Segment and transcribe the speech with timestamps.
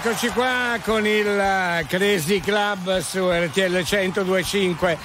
[0.00, 4.96] eccoci qua con il eh, Crazy Club su RTL 1025.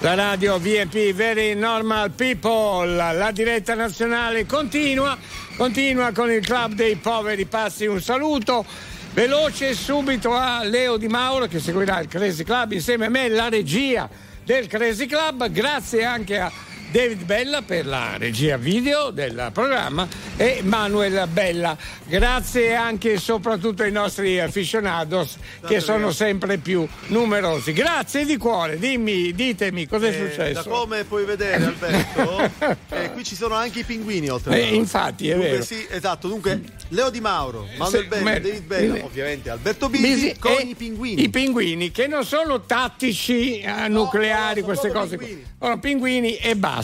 [0.00, 5.16] La radio VP Very Normal People, la diretta nazionale continua,
[5.56, 7.86] continua con il Club dei Poveri Passi.
[7.86, 8.64] Un saluto
[9.12, 13.48] veloce subito a Leo Di Mauro che seguirà il Crazy Club insieme a me, la
[13.48, 14.08] regia
[14.44, 15.48] del Crazy Club.
[15.48, 16.50] Grazie anche a
[16.90, 21.76] David Bella per la regia video del programma e Manuel Bella.
[22.06, 25.36] Grazie anche e soprattutto ai nostri aficionados
[25.68, 27.72] che sono sempre più numerosi.
[27.72, 30.68] Grazie di cuore, dimmi, ditemi cosa è Eh, successo.
[30.68, 32.50] Come puoi vedere, Alberto,
[32.90, 35.62] eh, qui ci sono anche i pinguini oltre a Eh, infatti, è Dunque, vero.
[35.62, 36.26] Sì, esatto.
[36.26, 40.36] Dunque, Leo Di Mauro, Manuel Sì, Bella, ma- David Bella, eh, ovviamente Alberto Bisi, Bisi
[40.40, 41.22] con i pinguini.
[41.22, 45.16] I pinguini che non sono tattici eh, nucleari, no, queste sono cose.
[45.16, 45.44] pinguini.
[45.60, 46.78] Sono pinguini e basta.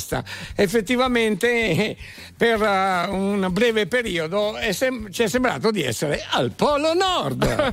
[0.54, 1.96] Effettivamente eh,
[2.36, 7.72] per eh, un breve periodo è sem- ci è sembrato di essere al Polo Nord.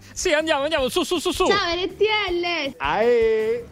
[0.12, 1.46] sì, andiamo, andiamo, su, su, su, su.
[1.46, 2.74] Ciao RTL!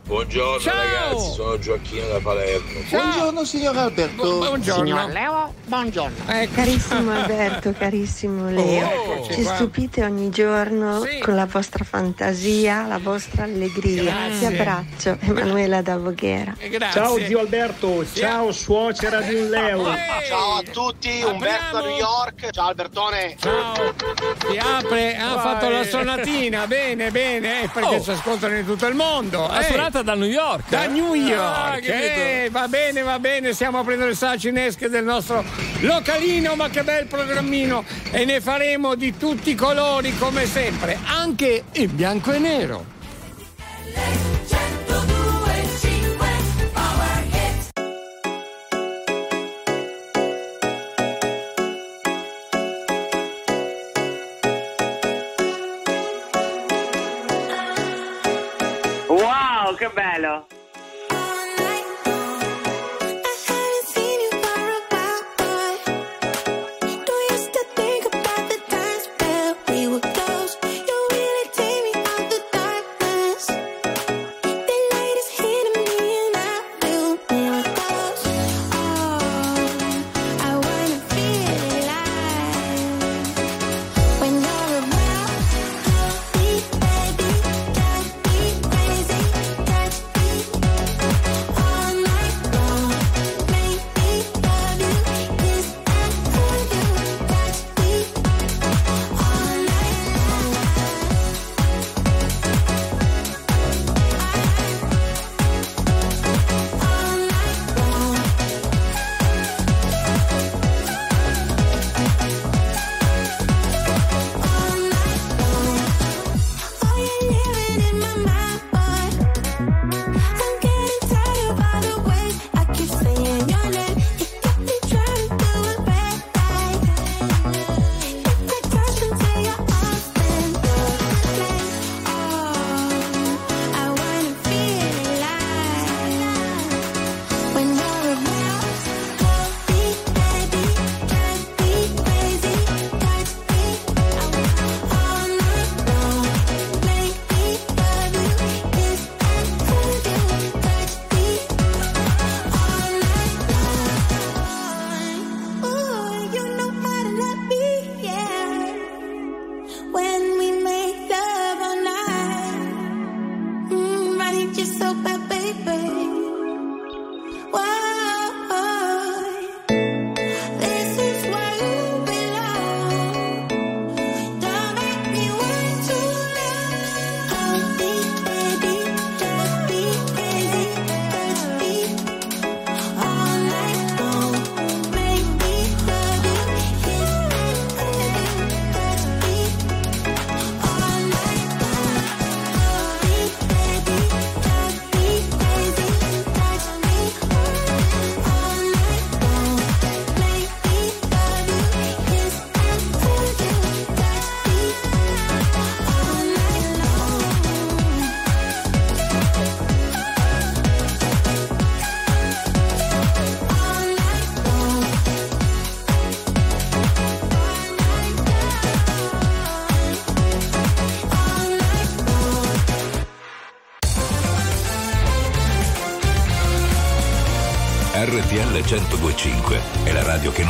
[0.05, 0.75] Buongiorno Ciao.
[0.75, 2.81] ragazzi, sono Gioacchino da Palermo.
[2.91, 4.23] Buongiorno signor Alberto.
[4.23, 5.09] Bu- buongiorno.
[5.09, 6.17] Leo, buongiorno.
[6.27, 6.53] Ecco.
[6.55, 9.55] Carissimo Alberto, carissimo Leo, eccoci ci qua.
[9.55, 11.19] stupite ogni giorno Sì.
[11.21, 14.03] con la vostra fantasia, la vostra allegria.
[14.03, 14.39] Grazie.
[14.39, 16.55] Ti abbraccio, Emanuela da Voghera.
[16.59, 17.01] Eh, Grazie.
[17.01, 17.78] Ciao zio Alberto,
[18.13, 19.85] ciao suocera di un Leo.
[20.27, 21.81] Ciao a tutti, Umberto.
[21.81, 22.51] New York.
[22.51, 23.37] Ciao Albertone.
[23.39, 23.95] Ciao,
[24.51, 25.43] si apre, ha Vai.
[25.43, 28.03] fatto la sonatina, bene, bene, eh, perché Oh.
[28.03, 29.47] ci ascoltano in tutto il mondo.
[29.47, 29.65] La eh.
[29.65, 30.69] suonata da New York.
[30.69, 31.93] Da New Ah, York, capito.
[31.95, 35.45] eh, va bene, va bene, stiamo aprendo le salcinesche del nostro
[35.81, 41.65] localino, ma che bel programmino e ne faremo di tutti i colori come sempre, anche
[41.75, 42.97] in bianco e nero.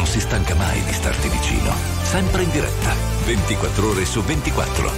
[0.09, 1.71] Si stanca mai di starti vicino.
[2.03, 2.95] Sempre in diretta,
[3.27, 4.91] 24 ore su 24.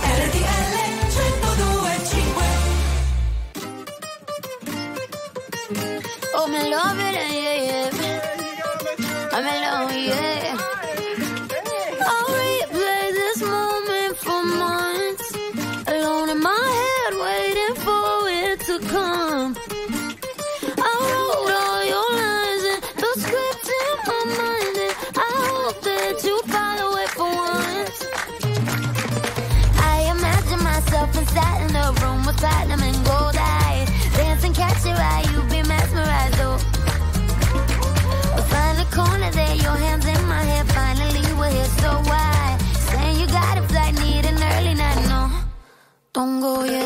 [0.00, 0.74] RTL
[1.12, 2.44] 1025
[6.34, 7.90] Oh, me love it, yeah, yeah.
[9.32, 9.75] I'm in love,
[46.16, 46.85] 冬过夜。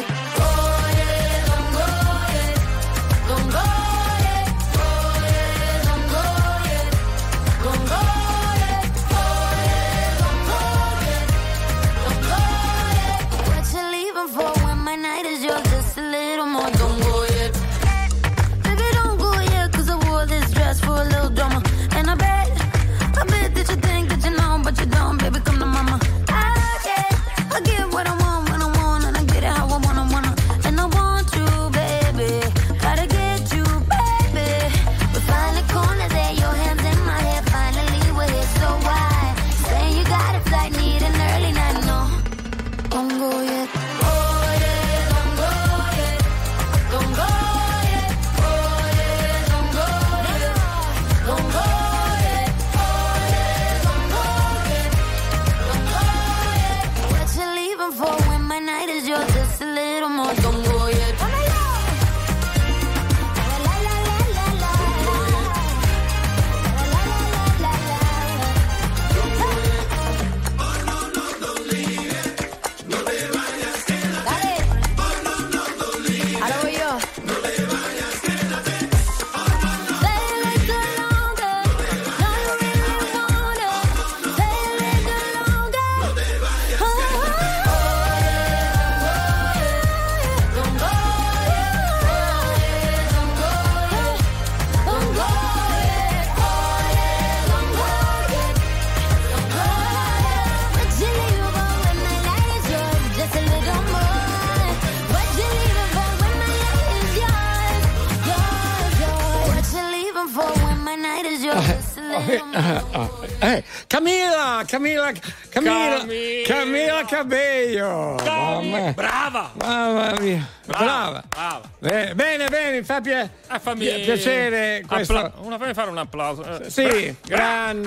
[120.84, 121.22] Brava.
[121.28, 121.60] Brava!
[121.78, 124.84] Bene, bene, bene, fa pia- Eh, piacere.
[124.86, 126.44] Appla- una, fammi fare un applauso.
[126.62, 127.82] Eh, Sì, gran-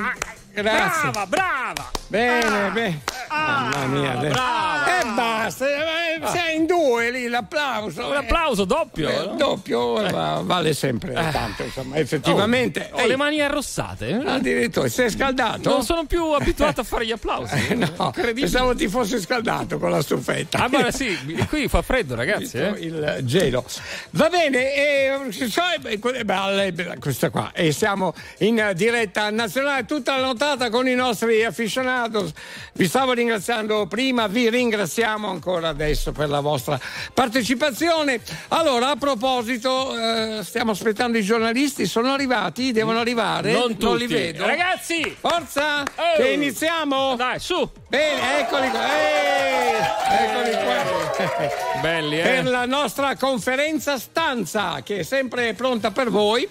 [0.52, 1.10] grazie.
[1.12, 1.92] Brava, brava!
[2.08, 3.02] Bene, bene.
[3.30, 5.00] Mamma mia, brava.
[5.00, 5.83] E basta, eh,
[6.34, 8.08] sei in due lì, l'applauso.
[8.08, 9.10] Un applauso doppio.
[9.10, 9.36] Eh, no?
[9.36, 12.90] doppio eh, va- vale sempre tanto, insomma, effettivamente.
[12.92, 14.08] Ho le mani arrossate.
[14.10, 14.22] eh?
[14.26, 15.70] Addirittura, sei scaldato?
[15.70, 17.52] Non sono più abituato a fare gli applausi.
[17.74, 20.64] Eh, no, pensavo ti fossi scaldato con la stufetta.
[20.64, 22.58] Ah, ma sì, qui fa freddo, ragazzi.
[22.58, 22.74] Eh?
[22.80, 23.66] il gelo.
[24.12, 25.20] Va bene, e,
[27.00, 27.52] questa qua.
[27.54, 32.32] E siamo in diretta nazionale tutta la nottata con i nostri aficionados.
[32.74, 36.80] Vi stavo ringraziando prima, vi ringraziamo ancora adesso per la vostra
[37.14, 38.20] partecipazione.
[38.50, 44.08] Allora, a proposito, eh, stiamo aspettando i giornalisti, sono arrivati, devono arrivare, Non li tutti.
[44.08, 44.46] vedo.
[44.46, 45.16] Ragazzi!
[45.20, 46.16] Forza, Oh!
[46.18, 47.16] che iniziamo.
[47.16, 47.70] Dai, su!
[47.88, 48.82] Bene, eccoli qua.
[48.86, 49.76] Ehi,
[50.20, 51.82] eccoli qua.
[51.82, 52.24] Belli, eh?
[52.24, 56.48] Per la nostra conferenza stanza, che è sempre pronta per voi.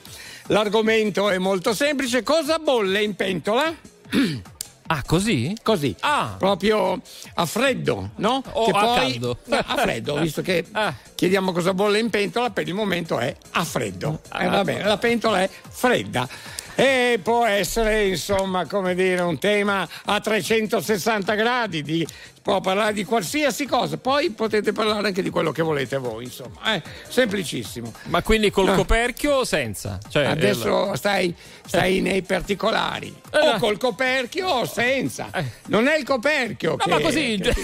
[0.49, 2.23] L'argomento è molto semplice.
[2.23, 3.73] Cosa bolle in pentola?
[4.87, 5.57] Ah, così?
[5.63, 6.35] Così, Ah.
[6.39, 7.01] proprio
[7.35, 8.43] a freddo, no?
[8.53, 9.39] O a caldo?
[9.47, 10.93] No, a freddo, visto che Ah.
[11.15, 14.21] chiediamo cosa bolle in pentola, per il momento è a freddo.
[14.25, 14.49] Eh, Ah.
[14.49, 16.29] va bene, la pentola è fredda.
[16.75, 22.07] E può essere, insomma, come dire, un tema a 360 gradi, di-
[22.43, 26.61] può parlare di qualsiasi cosa, poi potete parlare anche di quello che volete voi, insomma.
[26.75, 27.93] È semplicissimo.
[28.09, 28.75] Ma quindi col No.
[28.75, 29.99] coperchio o senza?
[30.09, 31.35] Cioè, Adesso stai,
[31.65, 33.15] stai nei particolari.
[33.33, 35.31] Eh, O col coperchio o senza.
[35.33, 35.45] Eh.
[35.67, 37.55] Non è il coperchio No, che, ma così che,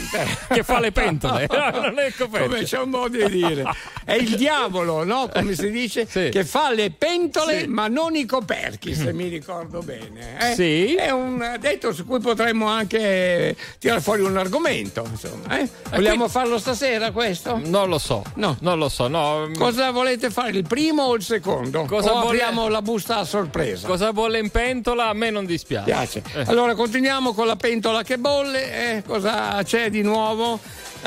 [0.49, 1.47] che fa le pentole.
[1.50, 2.49] No, non è il coperchio.
[2.50, 3.64] Come c'è un modo di dire.
[4.04, 5.28] È il diavolo, no?
[5.32, 6.06] Come si dice?
[6.08, 6.28] Sì.
[6.30, 7.66] Che fa le pentole Sì.
[7.66, 10.50] ma non i coperchi, se mi ricordo bene.
[10.50, 10.54] eh?
[10.54, 10.94] Sì.
[10.94, 14.66] È un detto su cui potremmo anche tirare fuori un argomento.
[14.68, 15.58] Momento, insomma.
[15.58, 15.68] eh?
[15.90, 17.60] Vogliamo farlo stasera questo?
[17.64, 18.22] Non lo so.
[18.34, 18.56] No.
[18.60, 19.48] Non lo so, no.
[19.56, 21.84] Cosa volete fare, il primo o il secondo?
[21.84, 23.87] Cosa o vuole- apriamo la busta a sorpresa?
[23.87, 25.84] Cosa bolle in pentola a me non dispiace.
[25.84, 26.22] piace.
[26.34, 26.44] Eh.
[26.46, 28.96] Allora continuiamo con la pentola che bolle.
[28.96, 30.58] eh, cosa c'è di nuovo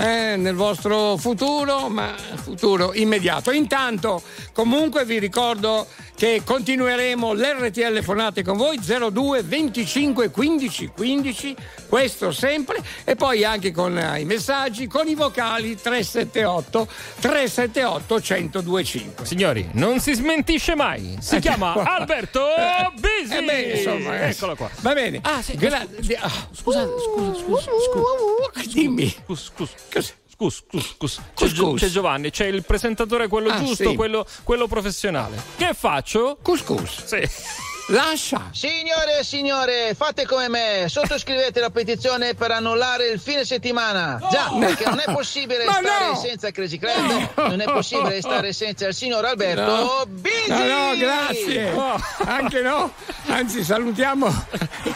[0.01, 1.87] eh, nel vostro futuro?
[1.89, 3.51] Ma futuro immediato.
[3.51, 4.21] Intanto,
[4.53, 11.55] comunque, vi ricordo che continueremo l'RTL Fonate con voi 02 25 15 15.
[11.87, 12.77] Questo sempre.
[13.03, 16.87] E poi anche con eh, i messaggi, con i vocali 378
[17.19, 19.25] 378 1025.
[19.25, 21.17] Signori, non si smentisce mai.
[21.19, 21.83] Si Eh, chiama qua.
[21.95, 22.45] Alberto
[22.95, 23.35] Bisi.
[23.37, 24.29] Eh beh, insomma, eh.
[24.29, 24.69] Eccolo qua.
[24.81, 25.19] Va bene.
[25.23, 25.55] Ah, sì.
[25.55, 28.50] Gra- di- ah, Scusate, scusa, scusa, scusa.
[28.73, 29.09] Dimmi.
[29.23, 29.69] Scus, scus.
[29.91, 30.13] Cos'è?
[30.33, 31.15] Scus, scus, scus.
[31.15, 31.79] C'è, Cus, Gio- cus.
[31.81, 33.95] c'è Giovanni, c'è il presentatore, quello Ah, giusto, sì.
[33.95, 35.41] quello, quello professionale.
[35.55, 36.37] Che faccio?
[36.41, 37.05] Couscous.
[37.05, 37.29] Sì.
[37.87, 38.49] Lascia.
[38.53, 44.17] Signore e signore, fate come me, sottoscrivete la petizione per annullare il fine settimana.
[44.31, 46.15] Già, perché non è possibile Ma stare no!
[46.15, 50.05] senza Crazy Club, non è possibile stare senza il signor Alberto No.
[50.07, 50.47] Bisi.
[50.47, 51.73] No, no, grazie.
[52.25, 52.93] Anche no.
[53.25, 54.45] Anzi, salutiamo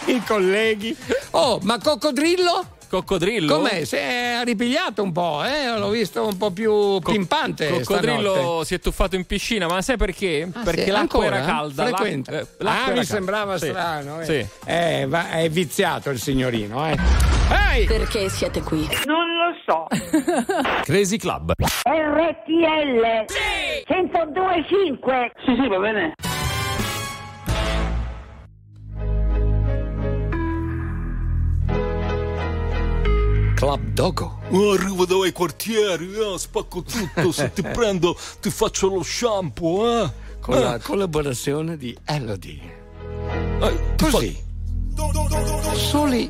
[0.05, 0.95] i colleghi.
[1.31, 2.74] Oh, ma coccodrillo?
[2.87, 3.55] Coccodrillo?
[3.57, 3.83] Com'è?
[3.85, 5.77] Si è ripigliato un po', eh?
[5.77, 7.69] L'ho visto un po' più pimpante.
[7.69, 8.65] Coccodrillo stanotte.
[8.65, 10.47] si è tuffato in piscina, ma sai perché?
[10.53, 10.89] Ah, perché sì?
[10.91, 11.37] l'acqua Ancora?
[11.37, 11.85] era calda.
[11.85, 12.31] Frequenta.
[12.31, 13.03] eh, l'acqua ah, era mi calda.
[13.03, 13.65] sembrava Sì.
[13.67, 14.21] strano.
[14.21, 14.25] Eh.
[14.25, 14.47] Sì.
[14.65, 16.95] Eh, va- è viziato il signorino, eh.
[17.75, 17.85] Ehi!
[17.85, 18.87] Perché siete qui?
[19.05, 19.87] Non lo so.
[20.83, 21.53] Crazy Club.
[21.83, 23.25] RTL
[23.87, 26.13] 102.5 Sì, sì, va bene.
[33.65, 34.39] Club Dogo.
[34.51, 40.11] Oh, arrivo dai quartieri, eh, spacco tutto, se ti prendo ti faccio lo shampoo, eh.
[40.39, 42.61] Con la collaborazione di Elodie.
[43.59, 44.43] Eh, Così.
[45.73, 46.29] Soli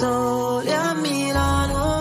[0.00, 1.98] sole a Milano.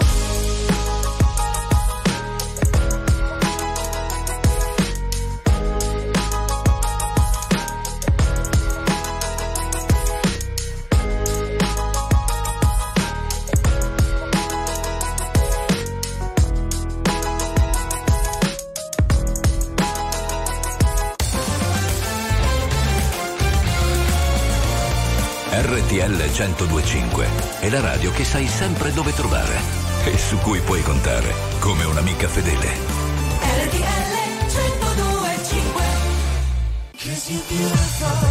[25.52, 29.60] RTL 1025 è la radio che sai sempre dove trovare
[30.06, 32.68] e su cui puoi contare come un'amica fedele.
[33.42, 34.10] RTL
[34.48, 35.84] 1025
[36.98, 38.29] Cause you're beautiful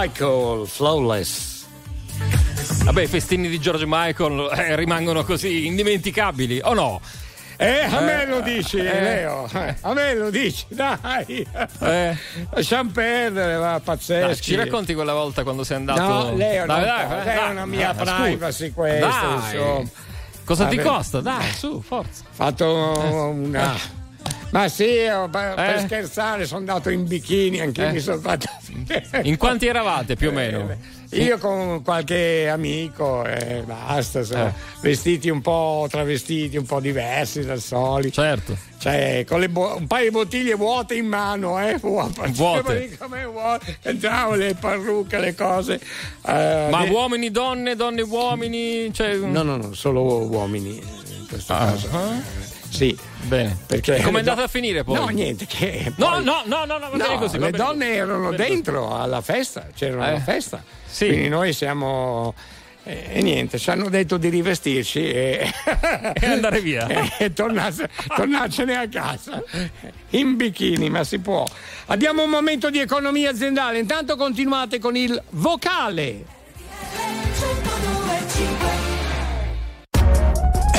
[0.00, 1.66] Michael, Flawless.
[2.84, 7.00] Vabbè, i festini di George Michael eh, rimangono così indimenticabili, o no?
[7.58, 9.46] Eh, a me Eh, lo dici, eh, Leo.
[9.52, 11.46] Eh, A me lo dici, dai.
[11.80, 12.16] Eh.
[12.50, 14.26] Lasciamo perdere, va, pazzesco.
[14.28, 16.00] Dai, ci racconti quella volta quando sei andato.
[16.00, 19.34] No, Leo, Dai, dai, può, dai, è dai, una mia privacy questa, Dai.
[19.54, 19.88] insomma.
[20.46, 20.88] Cosa ti Vabbè.
[20.88, 21.20] costa?
[21.20, 22.24] Dai, su, forza.
[22.30, 23.76] fatto una.
[24.52, 25.80] Ma sì, ho- per, Eh?
[25.80, 27.92] scherzare sono andato in bikini, anche Eh.
[27.92, 28.46] mi sono fatto.
[29.22, 30.98] In quanti eravate più o meno?
[31.12, 34.52] Io con qualche amico e basta, insomma, Eh.
[34.80, 38.22] vestiti un po' travestiti, un po' diversi dal solito.
[38.22, 38.56] Certo.
[38.78, 41.76] Cioè, con bo- un paio di bottiglie vuote in mano, eh?
[41.78, 42.28] Vuote.
[42.28, 42.96] Vuote.
[44.36, 45.74] Le parrucche, le cose.
[46.26, 48.92] eh, Ma de- uomini, donne, donne, uomini?
[48.94, 49.16] Cioè...
[49.16, 50.82] No, no, no, solo uomini eh,
[51.18, 51.58] in questo Ah.
[51.58, 51.88] caso.
[51.88, 52.39] Eh,
[52.70, 52.96] Sì.
[53.22, 53.56] Bene.
[53.66, 54.94] Perché E com'è le andata a finire poi?
[54.94, 55.92] No, niente, che.
[55.96, 57.38] No, poi- no, no, no, no, No, così.
[57.38, 60.08] le donne erano dentro alla festa, c'erano Eh.
[60.08, 60.62] alla festa.
[60.86, 61.06] Sì.
[61.06, 62.34] Quindi noi siamo.
[62.82, 65.52] E, e niente, ci hanno detto di rivestirci e,
[66.14, 66.86] E andare via.
[67.18, 67.84] e tornarsi-
[68.16, 69.42] tornarcene a casa
[70.10, 71.44] in bikini, ma si può.
[71.86, 73.78] Abbiamo un momento di economia aziendale.
[73.78, 76.24] Intanto continuate con il vocale.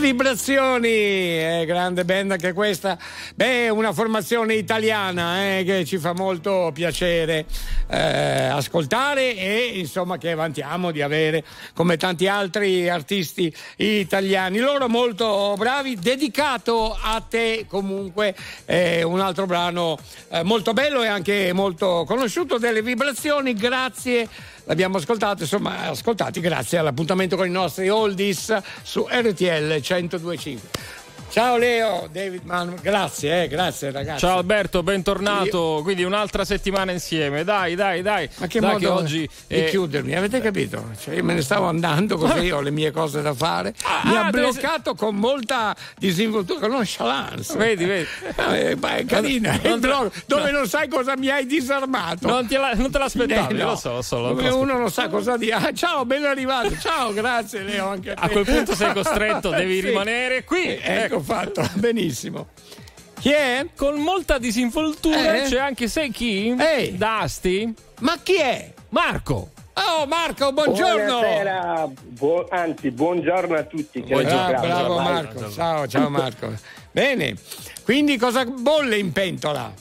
[0.00, 2.98] vibrazioni, eh, grande band anche questa.
[3.34, 7.44] Beh, una formazione italiana eh, che ci fa molto piacere
[7.90, 14.58] eh, ascoltare e insomma che vantiamo di avere come tanti altri artisti italiani.
[14.58, 18.34] Loro molto bravi, dedicato a te comunque
[18.66, 19.98] eh, un altro brano
[20.30, 23.54] eh, molto bello e anche molto conosciuto delle vibrazioni.
[23.54, 24.28] Grazie
[24.64, 30.68] l'abbiamo ascoltato, insomma, ascoltati grazie all'appuntamento con i nostri oldies su RTL 1025.
[31.30, 34.18] Ciao Leo, David Manu, grazie, eh, grazie ragazzi.
[34.18, 35.78] Ciao Alberto, bentornato.
[35.84, 37.44] Quindi un'altra settimana insieme.
[37.44, 38.28] Dai, dai, dai.
[38.38, 40.90] Ma che Dai modo che oggi di eh, chiudermi, avete capito?
[41.00, 43.74] Cioè, io me ne stavo andando così, ho le mie cose da fare.
[44.06, 47.56] Mi ah, ha bloccato con molta disinvoltura, con nonchalance.
[47.56, 48.08] Vedi, vedi.
[48.52, 52.26] Eh, ma è carina, Non- il blog dove non sai cosa mi hai disarmato.
[52.26, 53.66] Non, te la- non te l'aspettavi, Eh, no.
[53.70, 54.18] lo so, lo so.
[54.20, 55.52] lo Dove uno non sa cosa dire.
[55.54, 56.76] Ah, ciao, ben arrivato.
[56.80, 57.86] Ciao, grazie Leo.
[57.86, 58.20] Anche a, te.
[58.20, 59.86] A quel punto sei costretto, devi Sì.
[59.86, 60.64] rimanere qui.
[60.64, 62.48] Eh, ecco fatto, benissimo.
[63.18, 63.66] Chi è?
[63.76, 65.48] Con molta disinvoltura Eh?
[65.48, 66.54] c'è anche, sai chi?
[66.58, 66.96] Ehi.
[66.96, 67.72] Dasti?
[68.00, 68.72] Ma chi è?
[68.90, 69.50] Marco.
[69.74, 71.18] Oh Marco, buongiorno.
[71.20, 74.02] Buonasera, buo- anzi buongiorno a tutti.
[74.02, 74.66] che Bravo, ringraziamo.
[74.66, 75.12] bravo Vai.
[75.12, 75.50] Marco.
[75.50, 76.52] Ciao, ciao Marco.
[76.92, 77.34] Bene.
[77.84, 79.72] Quindi cosa bolle in pentola?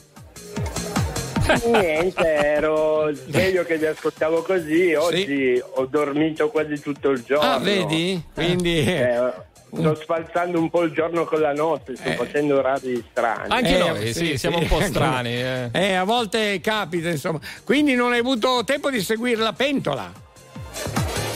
[1.65, 7.54] Niente, ero sveglio che vi ascoltavo così, oggi ho dormito quasi tutto il giorno.
[7.54, 8.21] Ah, vedi?
[8.34, 9.34] Quindi Eh,
[9.73, 13.49] sto spalzando un po' il giorno con la notte, sto facendo orari strani.
[13.53, 15.34] Anche Eh, noi, sì, siamo un po' strani.
[15.34, 15.69] eh.
[15.71, 17.39] Eh, a volte capita, insomma.
[17.63, 20.27] Quindi non hai avuto tempo di seguire la pentola.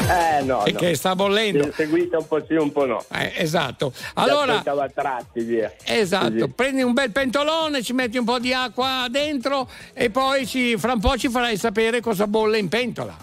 [0.05, 0.79] Eh no, E no.
[0.79, 1.63] che sta bollendo.
[1.65, 3.03] Sì, Seguita un po' sì, un po' no.
[3.13, 3.93] Eh, esatto.
[3.95, 5.71] Si Allora, a tratti, via.
[5.85, 6.47] esatto, Così.
[6.53, 10.91] prendi un bel pentolone, ci metti un po' di acqua dentro e poi ci- fra
[10.93, 13.15] un po' ci farai sapere cosa bolle in pentola.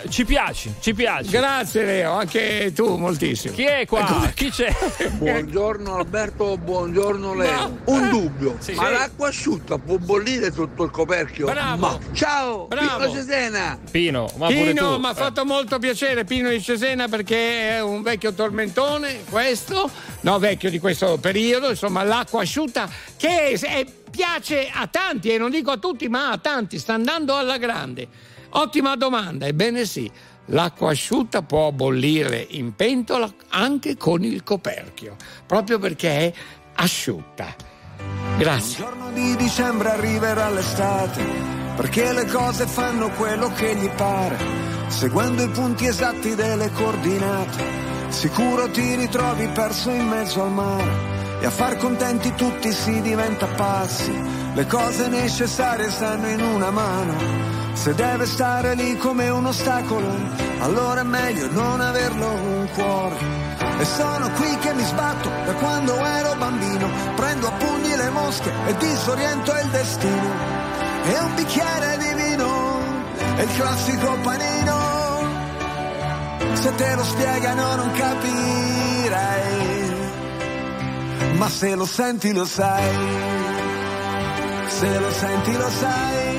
[0.10, 1.30] Ci piaci, ci piaci.
[1.30, 3.54] Grazie Leo, anche tu moltissimo.
[3.54, 4.32] Chi è qua?
[4.34, 4.74] Chi c'è?
[5.18, 7.80] Buongiorno Alberto, buongiorno Leo.
[7.86, 8.74] Un dubbio, Sì.
[8.74, 8.92] ma Sì.
[8.92, 11.46] l'acqua asciutta può bollire sotto il coperchio?
[11.48, 11.78] Bravo.
[11.88, 13.06] Ma ciao, Bravo.
[13.06, 13.80] Pino Cesena.
[13.90, 15.16] Pino, ma Pino, mi ha Eh.
[15.16, 19.90] fatto molto piacere Pino di Cesena perché è un vecchio tormentone, questo,
[20.22, 25.50] no vecchio di questo periodo, insomma l'acqua asciutta che è- piace a tanti e non
[25.52, 28.08] dico a tutti ma a tanti, sta andando alla grande.
[28.54, 30.12] Ottima domanda, ebbene sì,
[30.46, 36.34] l'acqua asciutta può bollire in pentola anche con il coperchio, proprio perché è
[36.76, 37.56] asciutta.
[38.38, 38.84] Grazie.
[38.84, 41.24] giorno di dicembre arriverà l'estate,
[41.76, 44.38] perché le cose fanno quello che gli pare,
[44.88, 47.90] seguendo i punti esatti delle coordinate.
[48.10, 53.48] Sicuro ti ritrovi perso in mezzo al mare e a far contenti tutti si diventa
[53.48, 54.12] pazzi.
[54.54, 57.61] Le cose necessarie stanno in una mano.
[57.74, 60.08] Se deve stare lì come un ostacolo,
[60.60, 63.16] allora è meglio non averlo un cuore.
[63.80, 66.88] E sono qui che mi sbatto da quando ero bambino.
[67.16, 70.30] Prendo a pugni le mosche e disoriento il destino.
[71.04, 72.80] E un bicchiere di vino
[73.38, 74.80] è il classico panino.
[76.54, 79.62] Se te lo spiegano non capirai.
[81.38, 82.90] Ma se lo senti lo sai.
[84.68, 86.31] Se lo senti lo sai.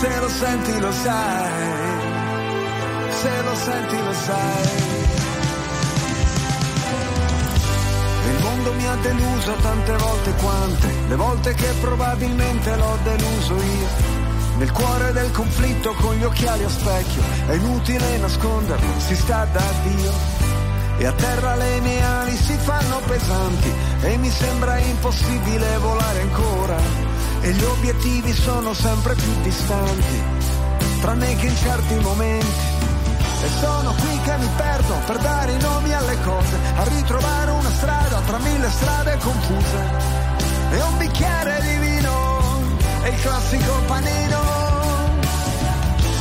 [0.00, 1.52] Se lo senti lo sai.
[3.10, 4.92] Se lo senti lo sai.
[8.28, 13.88] Il mondo mi ha deluso tante volte quante, le volte che probabilmente l'ho deluso io.
[14.58, 19.64] Nel cuore del conflitto con gli occhiali a specchio, è inutile nasconderlo, si sta da
[19.84, 20.12] Dio.
[20.98, 27.03] E a terra le mie ali si fanno pesanti e mi sembra impossibile volare ancora.
[27.46, 30.22] E gli obiettivi sono sempre più distanti,
[31.00, 32.72] tranne che in certi momenti.
[33.44, 37.70] E sono qui che mi perdo per dare i nomi alle cose, a ritrovare una
[37.70, 39.78] strada tra mille strade confuse.
[40.70, 41.94] E un bicchiere di vino
[43.24, 44.40] classico panino.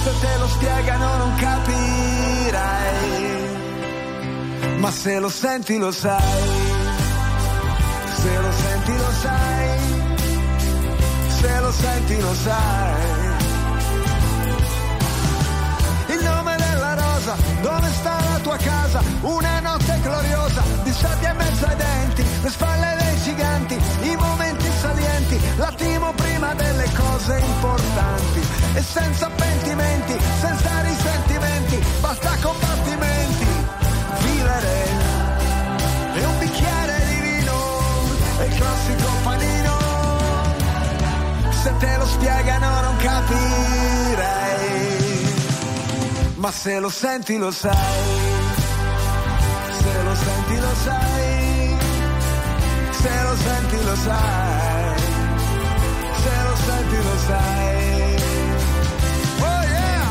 [0.03, 2.61] Se te lo spiegano non capirai,
[4.77, 6.62] ma se lo senti lo sai,
[11.79, 13.41] senti lo sai.
[16.07, 19.01] Il nome della rosa, dove sta la tua casa?
[19.21, 24.69] Una notte gloriosa, di sabbia in mezzo ai denti, le spalle dei giganti, i momenti
[24.79, 28.41] salienti, l'attimo prima delle cose importanti.
[28.75, 33.45] E senza pentimenti, senza risentimenti, basta combattimenti,
[34.19, 34.87] vivere.
[36.13, 37.55] E un bicchiere di vino,
[38.39, 39.02] e classico.
[41.63, 44.63] Se te lo spiegano non capirei
[46.43, 47.71] ma se lo senti lo sai,
[49.79, 51.77] se lo senti lo sai,
[52.91, 54.99] se lo senti lo sai,
[56.23, 58.15] se lo senti lo sai.
[59.39, 60.07] Oh yeah!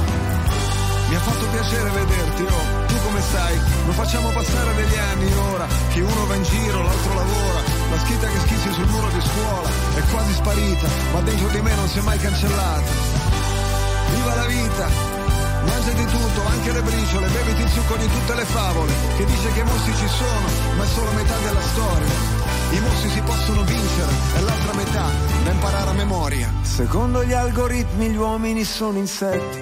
[1.08, 3.60] Mi ha fatto piacere vederti, oh, tu come stai?
[3.84, 7.60] Non facciamo passare degli anni ora, che uno va in giro, l'altro lavora,
[7.92, 11.74] la scritta che schizzi sul muro di scuola è quasi sparita, ma dentro di me
[11.74, 12.90] non si è mai cancellata.
[14.14, 15.20] Viva la vita!
[15.64, 19.52] Mangia di tutto, anche le briciole, beviti il succo di tutte le favole, che dice
[19.52, 22.40] che i mostri ci sono, ma è solo metà della storia.
[22.70, 25.06] I mostri si possono vincere, e l'altra metà
[25.44, 26.52] da imparare a memoria.
[26.62, 29.61] Secondo gli algoritmi gli uomini sono insetti,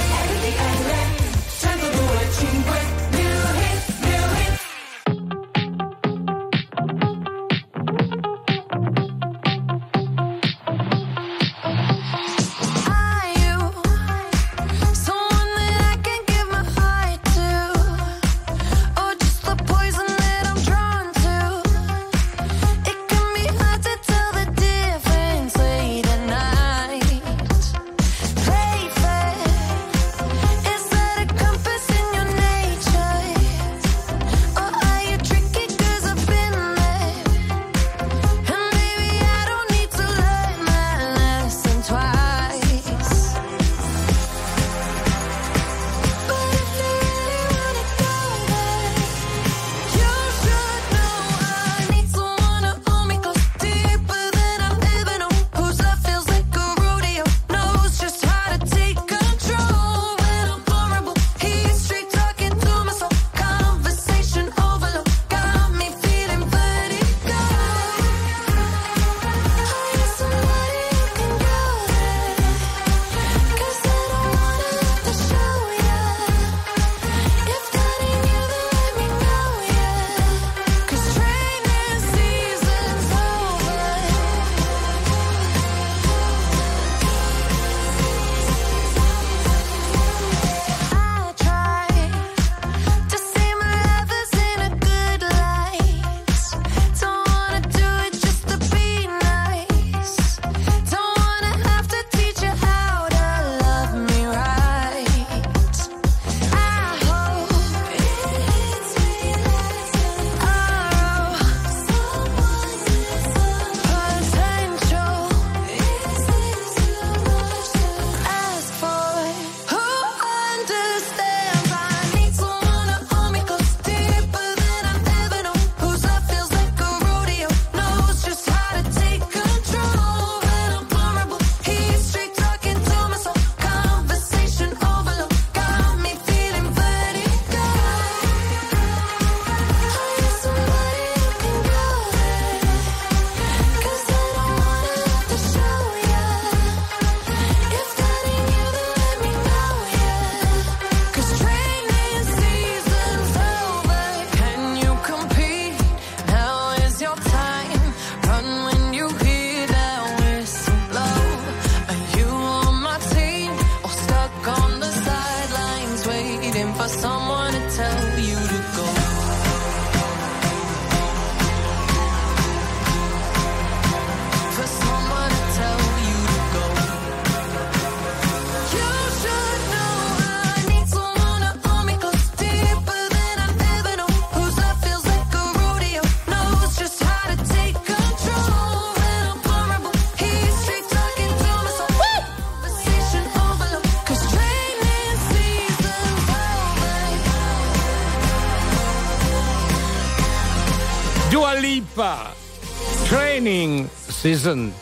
[204.41, 204.73] Season.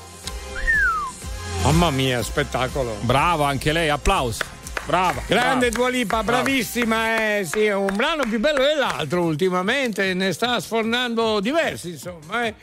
[1.64, 2.96] Mamma mia, spettacolo.
[3.02, 4.46] Brava anche lei, applauso.
[4.86, 5.22] Brava.
[5.28, 5.76] Grande brava.
[5.76, 6.44] Dua Lipa, Brava.
[6.44, 12.46] bravissima, eh, sì, è un brano più bello dell'altro ultimamente, ne sta sfornando diversi, insomma,
[12.46, 12.54] eh.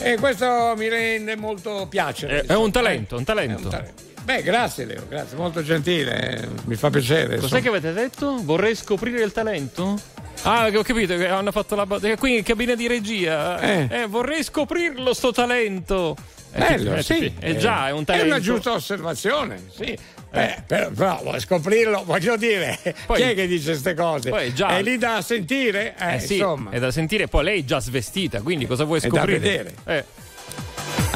[0.00, 2.42] e questo mi rende molto piacere.
[2.42, 3.18] È, è un insomma, talento, eh.
[3.18, 3.60] un talento.
[3.60, 4.02] È un talento.
[4.22, 7.36] Beh, grazie Leo, grazie, molto gentile, eh, mi fa piacere.
[7.36, 8.38] Cos'è che avete detto?
[8.42, 9.98] Vorrei scoprire il talento?
[10.42, 12.16] Ah, ho capito che hanno fatto la battuta.
[12.16, 13.58] Qui in cabina di regia.
[13.60, 13.88] Eh.
[13.90, 16.14] Eh, vorrei scoprirlo sto talento.
[16.54, 17.32] Eh, Bello, sì.
[17.40, 18.26] eh, già, è un talento.
[18.26, 19.96] È una giusta osservazione, sì.
[20.36, 24.30] Eh, però, però vuoi scoprirlo, voglio dire, Poi- chi è che dice queste cose?
[24.30, 25.94] Poi già- È lì da sentire?
[25.98, 27.28] Eh, Eh sì, è da sentire.
[27.28, 29.38] Poi lei è già svestita, quindi cosa vuoi È da scoprire?
[29.38, 29.74] vedere.
[29.84, 30.04] Eh.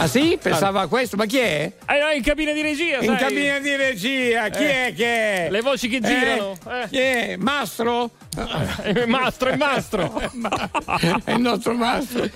[0.01, 0.39] Ah sì?
[0.41, 1.73] Pensava a questo, ma chi è?
[1.89, 3.17] Eh, no, in cabina di regia, In sai.
[3.17, 5.51] cabina di regia, chi Eh, è che è?
[5.51, 6.57] Le voci che girano.
[6.71, 7.37] Eh, Chi è?
[7.37, 8.11] Mastro?
[8.85, 10.21] Eh, mastro, il mastro.
[11.25, 12.29] è il nostro mastro.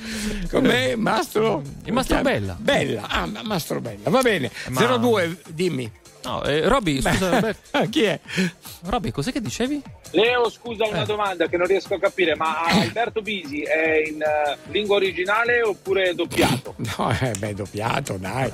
[0.50, 0.96] Com'è?
[0.96, 1.62] Mastro?
[1.84, 2.56] Il Mastro Bella.
[2.58, 4.50] Bella, ah, ma- Mastro Bella, va bene.
[4.70, 5.88] Ma- 02, dimmi.
[6.24, 7.88] No, eh, Robby, scusa, Beh, Robby.
[7.90, 8.20] chi è?
[8.84, 9.82] Robby, cos'è che dicevi?
[10.12, 10.90] Leo, scusa Eh.
[10.90, 15.62] una domanda che non riesco a capire, ma Alberto Bisi è in eh, lingua originale
[15.62, 16.74] oppure doppiato?
[16.96, 18.52] No, eh, beh, doppiato, dai.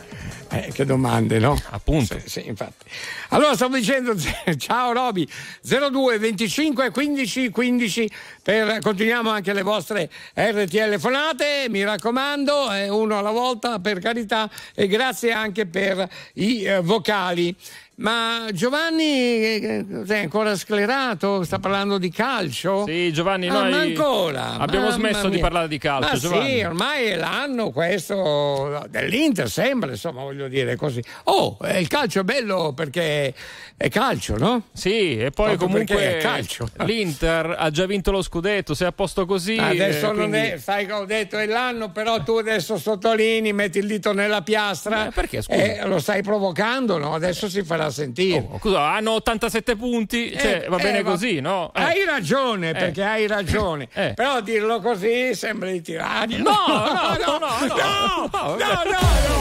[0.50, 1.60] Eh, che domande, no?
[1.70, 2.18] Appunto.
[2.20, 2.86] Sì, sì, infatti.
[3.30, 4.14] Allora, stavo dicendo,
[4.56, 5.28] ciao Roby,
[5.62, 8.10] 02 25 15 15,
[8.42, 14.50] per, continuiamo anche le vostre RTL fonate, mi raccomando, eh, uno alla volta, per carità,
[14.74, 17.54] e grazie anche per i eh, vocali.
[18.00, 21.42] Ma Giovanni eh, è ancora sclerato?
[21.42, 22.84] Sta parlando di calcio?
[22.86, 24.56] Sì, Giovanni, Ah, noi ancora?
[24.56, 25.40] abbiamo Mamma smesso di mia.
[25.40, 26.48] parlare di calcio, Ma Giovanni.
[26.58, 31.02] sì, ormai è l'anno questo dell'Inter, sembra, insomma, voglio dire così.
[31.24, 33.34] Oh, eh, il calcio è bello perché
[33.76, 34.62] è calcio, no?
[34.72, 36.68] Sì, e poi Proprio comunque è calcio.
[36.84, 39.56] l'Inter ha già vinto lo scudetto, se è a posto così.
[39.58, 43.52] Adesso eh, non quindi- è, sai che ho detto è l'anno, però tu adesso sottolinei,
[43.52, 45.08] metti il dito nella piastra.
[45.08, 45.58] Eh, perché, scusa?
[45.60, 47.12] Eh, lo stai provocando, no?
[47.14, 48.46] Adesso si farà sentire.
[48.50, 51.72] Oh, scusa, hanno 87 punti, cioè, Eh, va bene eh, così, no?
[51.74, 51.82] Eh.
[51.82, 53.88] Hai ragione, perché hai ragione.
[53.92, 54.12] Eh.
[54.14, 56.36] Però dirlo così sembra di tirare.
[56.48, 57.76] No, no, no, no, no.
[57.76, 58.82] no, no, no,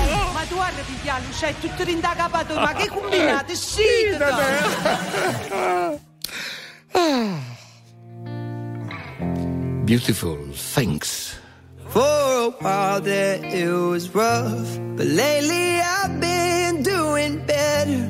[0.10, 0.32] no.
[0.34, 3.54] Ma tu guarda pigliarlo, c'è tutto rindacapato, ma che combinate?
[3.56, 3.84] Sì,
[9.86, 10.38] Beautiful,
[10.74, 11.36] thanks.
[11.90, 18.10] For a while there it was rough, but lately I've been doing better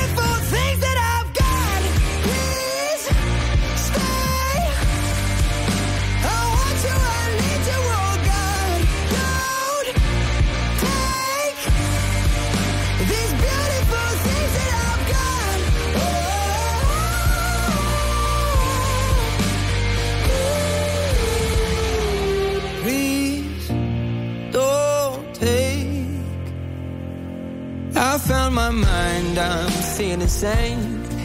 [30.31, 31.20] same.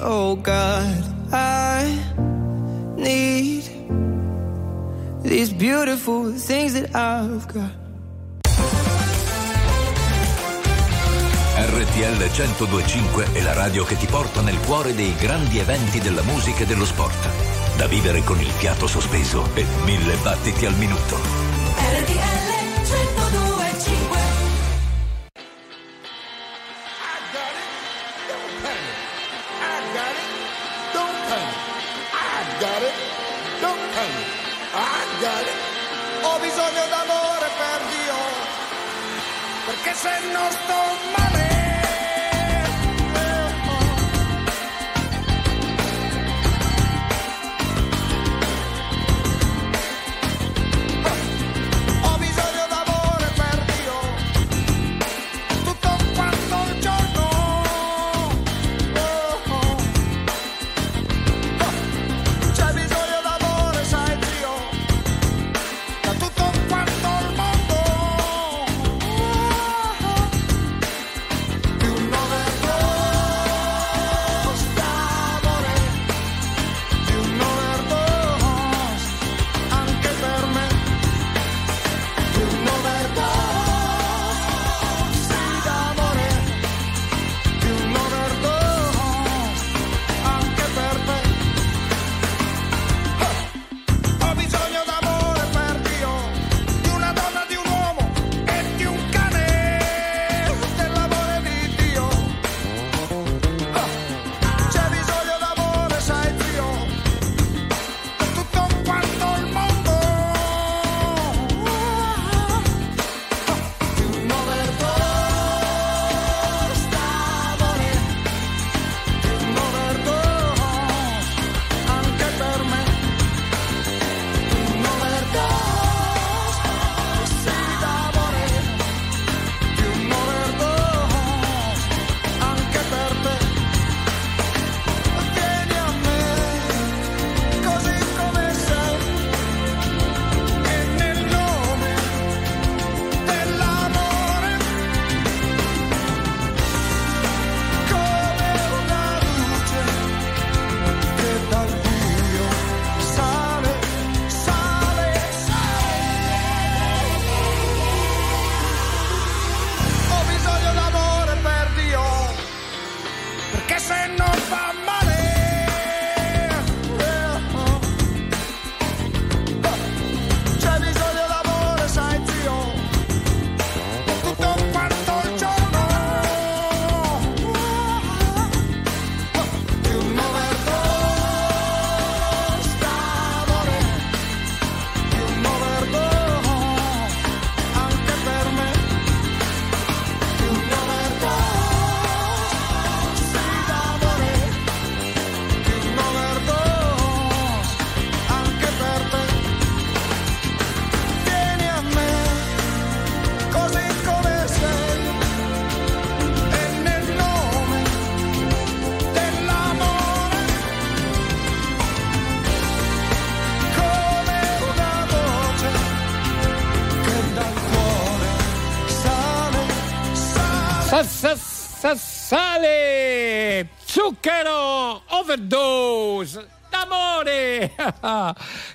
[0.00, 1.04] Oh God.
[1.32, 1.98] I
[2.96, 3.64] need
[5.22, 7.70] these beautiful things that I've got.
[11.60, 16.62] RTL 1025 è la radio che ti porta nel cuore dei grandi eventi della musica
[16.62, 17.28] e dello sport.
[17.76, 21.37] Da vivere con il fiato sospeso e mille battiti al minuto.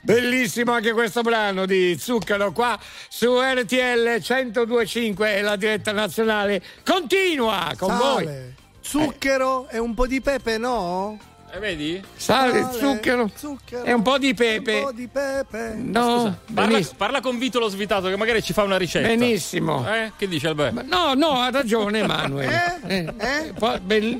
[0.01, 7.73] Bellissimo anche questo brano di Zucchero qua su RTL 1025 e la diretta nazionale continua
[7.77, 8.23] con voi.
[8.25, 11.17] Sale, zucchero e un po' di pepe, no?
[11.55, 12.03] E vedi?
[12.15, 14.77] Sale, Sale, zucchero, zucchero e un po' di pepe.
[14.77, 15.75] Un po' di pepe.
[15.77, 19.07] No, Scusa, parla, parla con Vito lo svitato che magari ci fa una ricetta.
[19.07, 19.87] Benissimo.
[19.87, 20.13] Eh?
[20.17, 20.81] Che dice Alberto?
[20.83, 22.79] No, no, ha ragione Emanuele.
[22.87, 24.19] Eh, poi, bell-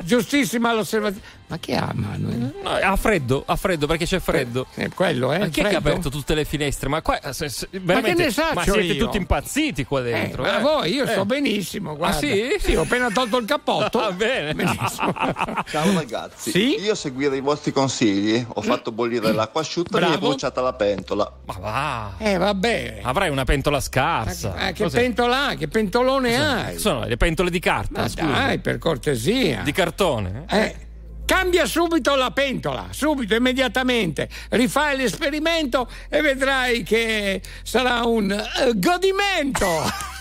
[0.00, 1.24] giustissima l'osservazione.
[1.52, 2.54] Ma che ha Emanuele?
[2.62, 4.68] No, ha freddo, ha freddo perché c'è freddo.
[4.74, 5.38] È quello, eh?
[5.38, 6.88] Ma chi è che ha aperto tutte le finestre?
[6.88, 9.04] Ma qua se- se- veramente, ne saccio ma siete io?
[9.04, 10.44] tutti impazziti qua Eh, dentro.
[10.44, 10.62] ma eh.
[10.62, 11.08] voi, io Eh.
[11.08, 11.94] sto benissimo.
[11.94, 12.16] Guarda.
[12.16, 12.54] Ah, sì?
[12.58, 14.00] Sì, ho appena tolto il cappotto.
[14.00, 14.54] Ah, bene.
[14.54, 15.12] Benissimo.
[15.68, 16.80] Ciao ragazzi, Sì?
[16.80, 20.28] io a seguire i vostri consigli ho fatto bollire l'acqua asciutta e mi è Bravo.
[20.28, 21.30] bruciata la pentola.
[21.44, 22.12] Ma va.
[22.16, 23.00] Eh, vabbè.
[23.02, 24.68] Avrai una pentola scarsa.
[24.68, 25.00] Eh, che Cos'è?
[25.00, 26.78] pentola, che pentolone hai?
[26.78, 28.24] Sono le pentole di carta, Ma scusa.
[28.24, 29.60] dai, per cortesia.
[29.62, 30.44] Di cartone?
[30.48, 30.76] Eh,
[31.24, 34.28] cambia subito la pentola, subito, immediatamente.
[34.50, 39.66] Rifai l'esperimento e vedrai che sarà un eh, godimento.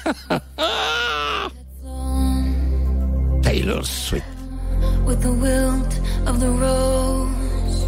[3.41, 4.39] Taylor Swift.
[5.05, 7.83] with the wilt of the rose.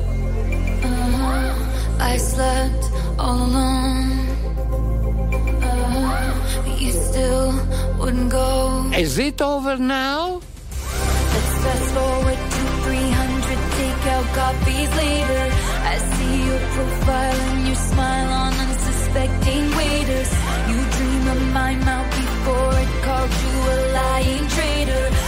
[0.84, 2.00] Uh-huh.
[2.00, 2.84] I slept
[3.18, 4.12] all alone.
[5.64, 6.62] Uh-huh.
[6.66, 7.52] But you still
[8.00, 8.92] wouldn't go.
[8.96, 10.42] Is it over now?
[11.34, 12.53] Let's fast forward
[12.84, 15.44] 300 takeout copies later.
[15.94, 20.32] I see your profile and your smile on unsuspecting waiters.
[20.70, 25.23] You dream of my mouth before it called you a lying traitor.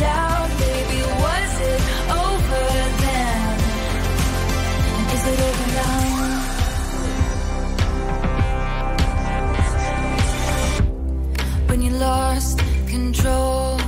[0.00, 2.64] Baby, was it over
[3.04, 3.40] then?
[5.14, 6.04] Is it over now?
[11.68, 13.78] When you lost control.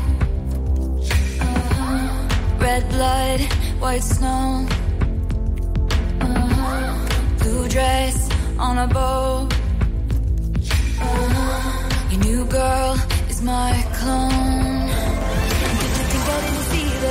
[1.40, 2.58] Uh-huh.
[2.58, 3.40] Red blood,
[3.80, 4.66] white snow.
[6.20, 7.08] Uh-huh.
[7.38, 8.84] Blue dress on a.
[8.84, 9.48] Uh-huh.
[12.10, 12.96] Your new girl
[13.30, 14.61] is my clone.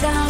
[0.00, 0.29] down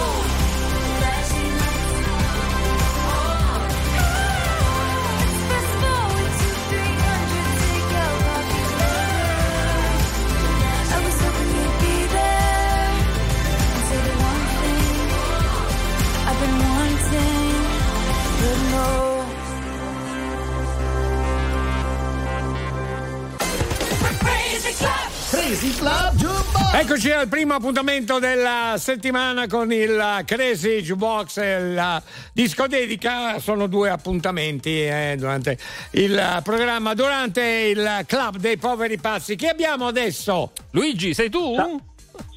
[25.43, 26.73] Crazy Club Jukebox.
[26.75, 31.99] Eccoci al primo appuntamento della settimana con il Crazy Jukebox e la
[32.31, 33.39] disco dedica.
[33.39, 35.57] Sono due appuntamenti eh, durante
[35.93, 39.35] il programma, durante il Club dei Poveri Pazzi.
[39.35, 40.51] Chi abbiamo adesso?
[40.73, 41.55] Luigi, sei tu?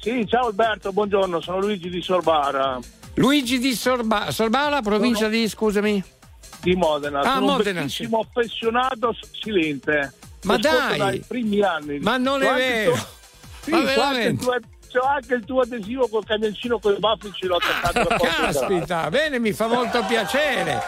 [0.01, 2.79] Sì, ciao Alberto, buongiorno, sono Luigi di Sorbara.
[3.13, 6.03] Luigi di Sorba- Sorbara, provincia di, scusami.
[6.63, 7.19] Di Modena.
[7.19, 10.11] Ah, sono Modena, un bellissimo affezionato s- silente.
[10.45, 10.97] Ma ascolto dai!
[10.97, 11.99] dai primi anni.
[11.99, 12.91] Ma non è vero.
[12.93, 13.07] tuo-
[13.61, 14.43] Sì, Ma c'ho anche, il veramente?
[14.43, 14.57] tuo,
[14.91, 18.29] c'ho anche il tuo adesivo col camioncino con i baffi ce l'ho attaccato da in
[18.31, 20.81] Caspita, bene, mi fa molto piacere.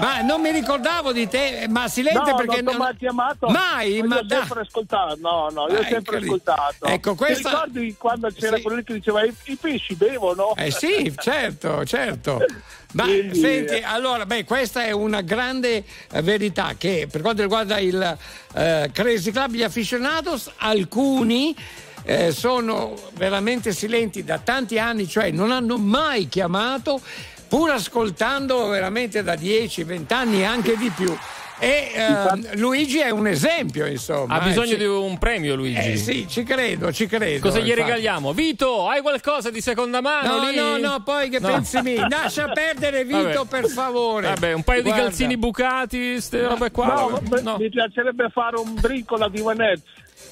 [0.00, 3.46] Ma non mi ricordavo di te, ma silente No, perché non t'ho mai chiamato.
[3.48, 4.38] Mai, io ma ho dai.
[4.38, 5.18] sempre ascoltato.
[5.20, 6.24] No, no, io ho Ah, sempre lì.
[6.24, 6.86] ascoltato.
[6.86, 10.54] Ecco, questa- Ti ricordi quando c'era quello lì che diceva i, i pesci bevono?
[10.56, 12.40] Eh sì, certo, certo.
[12.92, 17.78] Ma Quindi- senti, allora, beh, questa è una grande eh, verità che per quanto riguarda
[17.78, 18.18] il
[18.54, 21.56] eh, Crazy Club, gli aficionados, alcuni
[22.04, 27.00] eh, sono veramente silenti da tanti anni, cioè non hanno mai chiamato,
[27.48, 31.16] pur ascoltando veramente da 10-20 anni e anche di più.
[31.62, 34.34] E eh, Luigi è un esempio, insomma.
[34.40, 35.92] Ha eh, bisogno ci- di un premio, Luigi.
[35.92, 37.38] Eh, sì, ci credo, ci credo.
[37.46, 37.80] Cosa gli infatti.
[37.82, 38.32] regaliamo?
[38.32, 40.38] Vito, hai qualcosa di seconda mano?
[40.40, 40.56] No, lì?
[40.56, 41.46] no, no, poi che No.
[41.46, 41.94] pensi mi?
[42.10, 43.46] Lascia perdere Vito, Vabbè.
[43.60, 44.26] per favore.
[44.26, 44.98] Vabbè, un paio Guarda.
[44.98, 46.86] di calzini bucati, ste robe qua.
[46.86, 47.56] No, No.
[47.58, 49.82] mi piacerebbe fare un drink con la Divanezzi.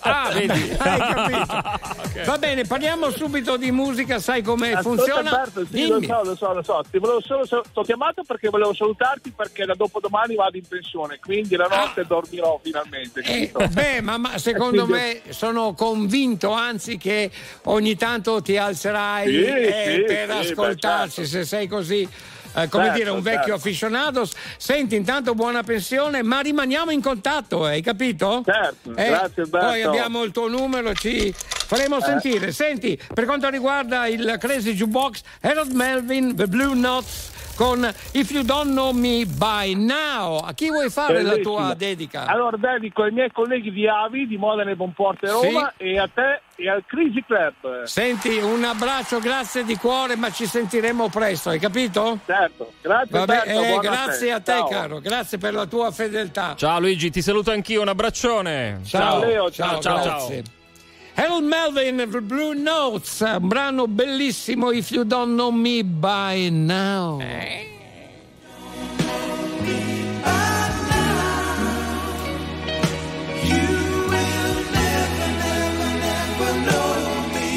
[0.01, 0.75] Ah, vedi.
[0.79, 2.25] Hai capito?
[2.25, 5.31] Va bene, parliamo subito di musica, sai come Ascolta, funziona?
[5.31, 6.07] Alberto, sì, Dimmi.
[6.07, 6.85] lo so, lo so, lo so.
[6.91, 11.19] Ti volevo solo, ti ho chiamato perché volevo salutarti perché da dopodomani vado in pensione,
[11.23, 13.21] quindi la notte dormirò finalmente.
[13.21, 13.63] Ah.
[13.65, 17.31] Eh, beh, ma, ma secondo Quindi- me sono convinto, anzi, che
[17.65, 22.09] ogni tanto ti alzerai Sì, eh, sì, per sì, ascoltarci, beh, se sei così.
[22.55, 23.55] Eh, come Certo, dire, un vecchio certo.
[23.55, 24.33] aficionados.
[24.57, 28.43] Senti, intanto buona pensione, ma rimaniamo in contatto, eh, hai capito?
[28.45, 29.67] Certo, grazie, Alberto.
[29.67, 32.03] Poi abbiamo il tuo numero, ci faremo Eh.
[32.03, 32.53] sentire.
[32.53, 37.30] Senti, per quanto riguarda il Crazy Jukebox, Harold Melvin, The Blue Notes
[37.61, 40.39] con If You Don't Know Me By Now.
[40.39, 41.57] A chi vuoi fare la Bellissimo.
[41.57, 42.25] tua dedica?
[42.25, 46.41] Allora dedico ai miei colleghi di Avi, di Modena e Bonporte Roma e a te
[46.55, 47.83] e al Crazy Club.
[47.85, 52.21] Senti, un abbraccio, grazie di cuore, ma ci sentiremo presto, hai capito?
[52.25, 54.69] Certo, grazie Vabbè, Alberto, eh, grazie a te, Ciao.
[54.69, 56.55] caro, grazie per la tua fedeltà.
[56.57, 58.81] Ciao Luigi, ti saluto anch'io, un abbraccione.
[58.87, 60.60] Ciao, Leo, ciao, ciao, grazie.
[61.21, 67.21] Harold Melvin, The Blue Notes, un brano bellissimo, If You Don't Know Me By Now.
[73.45, 73.67] You
[74.09, 76.95] will never, never, never know
[77.35, 77.53] me.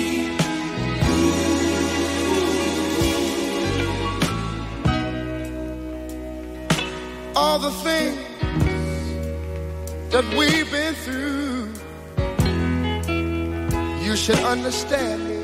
[7.34, 8.18] All the things
[10.12, 11.43] that we've been through.
[14.14, 15.40] You should understand me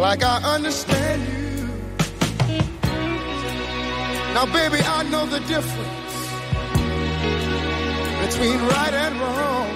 [0.00, 1.68] like I understand you.
[4.34, 6.08] Now, baby, I know the difference
[8.24, 9.70] between right and wrong.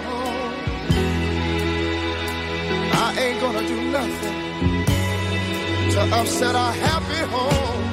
[3.05, 4.37] I ain't gonna do nothing
[5.93, 7.86] to upset our happy home.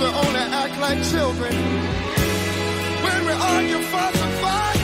[0.00, 1.54] We only act like children
[3.04, 4.83] when we argue, fuss, and fight.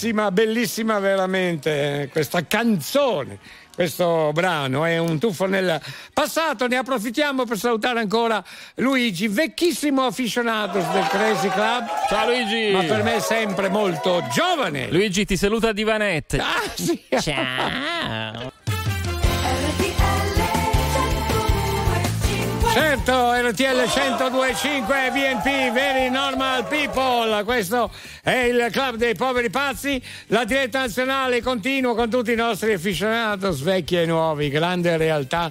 [0.00, 3.38] bellissima, bellissima veramente eh, questa canzone.
[3.74, 5.80] Questo brano è un tuffo nel
[6.12, 8.42] passato, ne approfittiamo per salutare ancora
[8.76, 11.86] Luigi, vecchissimo aficionato del Crazy Club.
[12.08, 12.72] Ciao Luigi!
[12.72, 14.90] Ma per me sempre molto giovane.
[14.90, 16.38] Luigi ti saluta Divanette.
[16.38, 17.00] Ah, sì.
[17.20, 18.52] Ciao.
[22.72, 27.42] Certo, RTL 1025 BNP, Very Normal People.
[27.42, 27.90] Questo
[28.22, 30.00] è il club dei poveri pazzi.
[30.26, 35.50] La diretta nazionale continua con tutti i nostri aficionados, vecchi e nuovi, grande realtà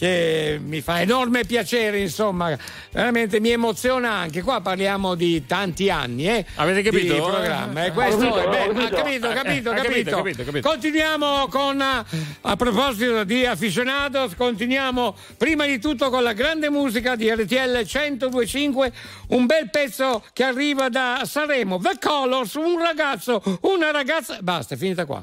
[0.00, 2.56] che mi fa enorme piacere, insomma,
[2.90, 4.40] veramente mi emoziona anche.
[4.40, 6.46] Qua parliamo di tanti anni, eh?
[6.54, 7.12] Avete capito?
[7.12, 7.84] Di programma.
[7.84, 8.72] E Ho questo capito, è bello.
[8.72, 8.96] Capito.
[8.96, 10.16] capito, Eh, capito, ha capito, capito.
[10.16, 10.68] capito, capito.
[10.70, 17.30] Continuiamo con, a proposito di aficionados, continuiamo prima di tutto con la grande musica di
[17.30, 18.92] RTL 1025,
[19.28, 24.78] un bel pezzo che arriva da Sanremo, The Colors, un ragazzo, una ragazza, basta, è
[24.78, 25.22] finita qua.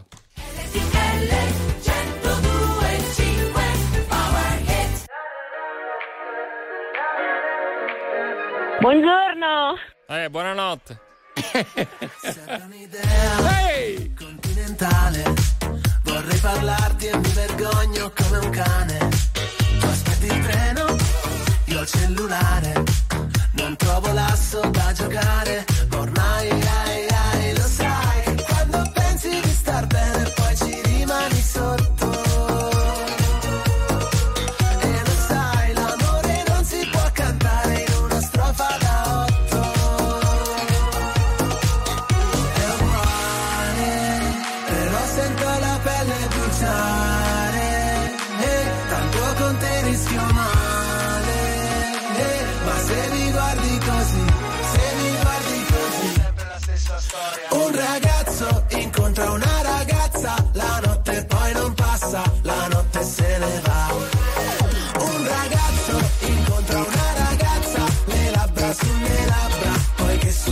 [8.88, 9.76] Buongiorno.
[10.08, 10.98] Eh, buonanotte.
[12.22, 14.14] Serve un'idea hey!
[14.14, 15.24] continentale.
[16.06, 19.10] Vorrei parlarti e mi vergogno come un cane.
[19.82, 20.96] Tu aspetti il treno,
[21.66, 22.84] io il cellulare.
[23.56, 25.66] Non trovo l'asso da giocare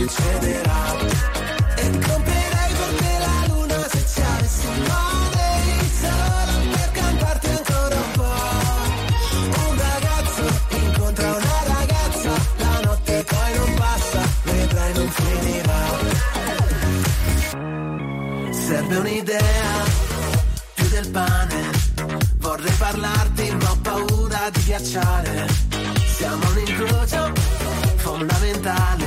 [0.08, 0.94] succederà.
[1.76, 5.48] E comprerei per te la luna se ci avessi male
[6.00, 8.40] Solo per cantarti ancora un po'
[9.68, 15.84] Un ragazzo incontra una ragazza La notte poi non passa, vedrai non finirà.
[18.50, 19.84] Serve un'idea,
[20.74, 21.70] più del pane.
[22.38, 25.46] Vorrei parlarti ma ho paura di ghiacciare.
[26.16, 27.32] Siamo un incrocio
[27.96, 29.05] fondamentale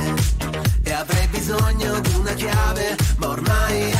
[1.50, 3.99] bisogno di una chiave, ma ormai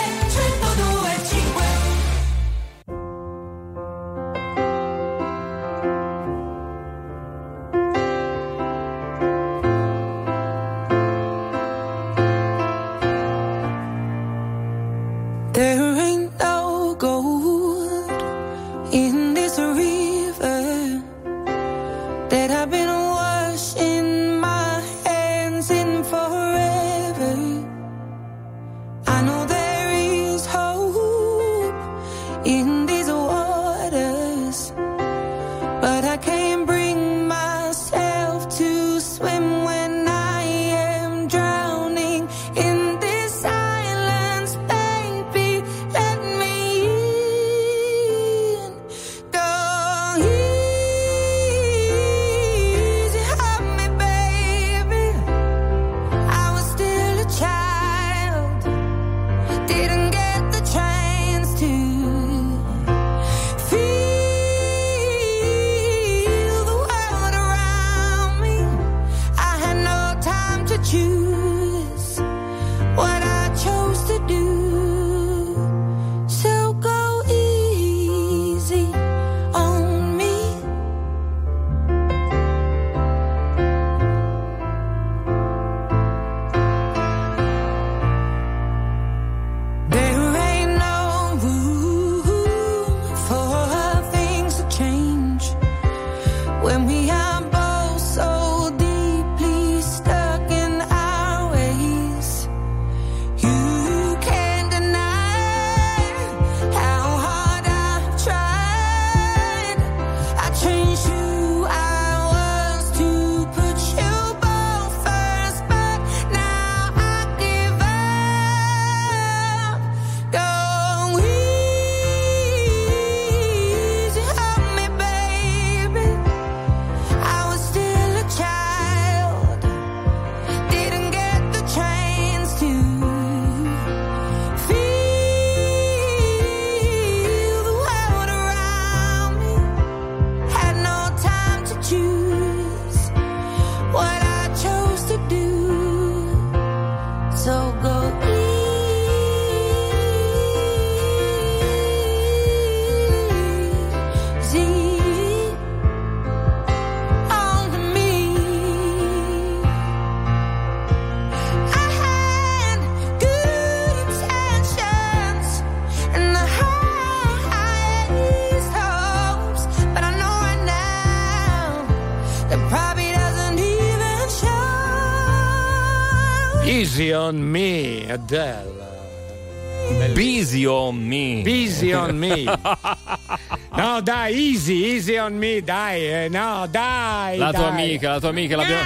[184.61, 187.37] easy, easy on me, dai, eh, no, dai.
[187.37, 187.83] La tua dai.
[187.83, 188.81] amica, la tua amica, l'abbiamo,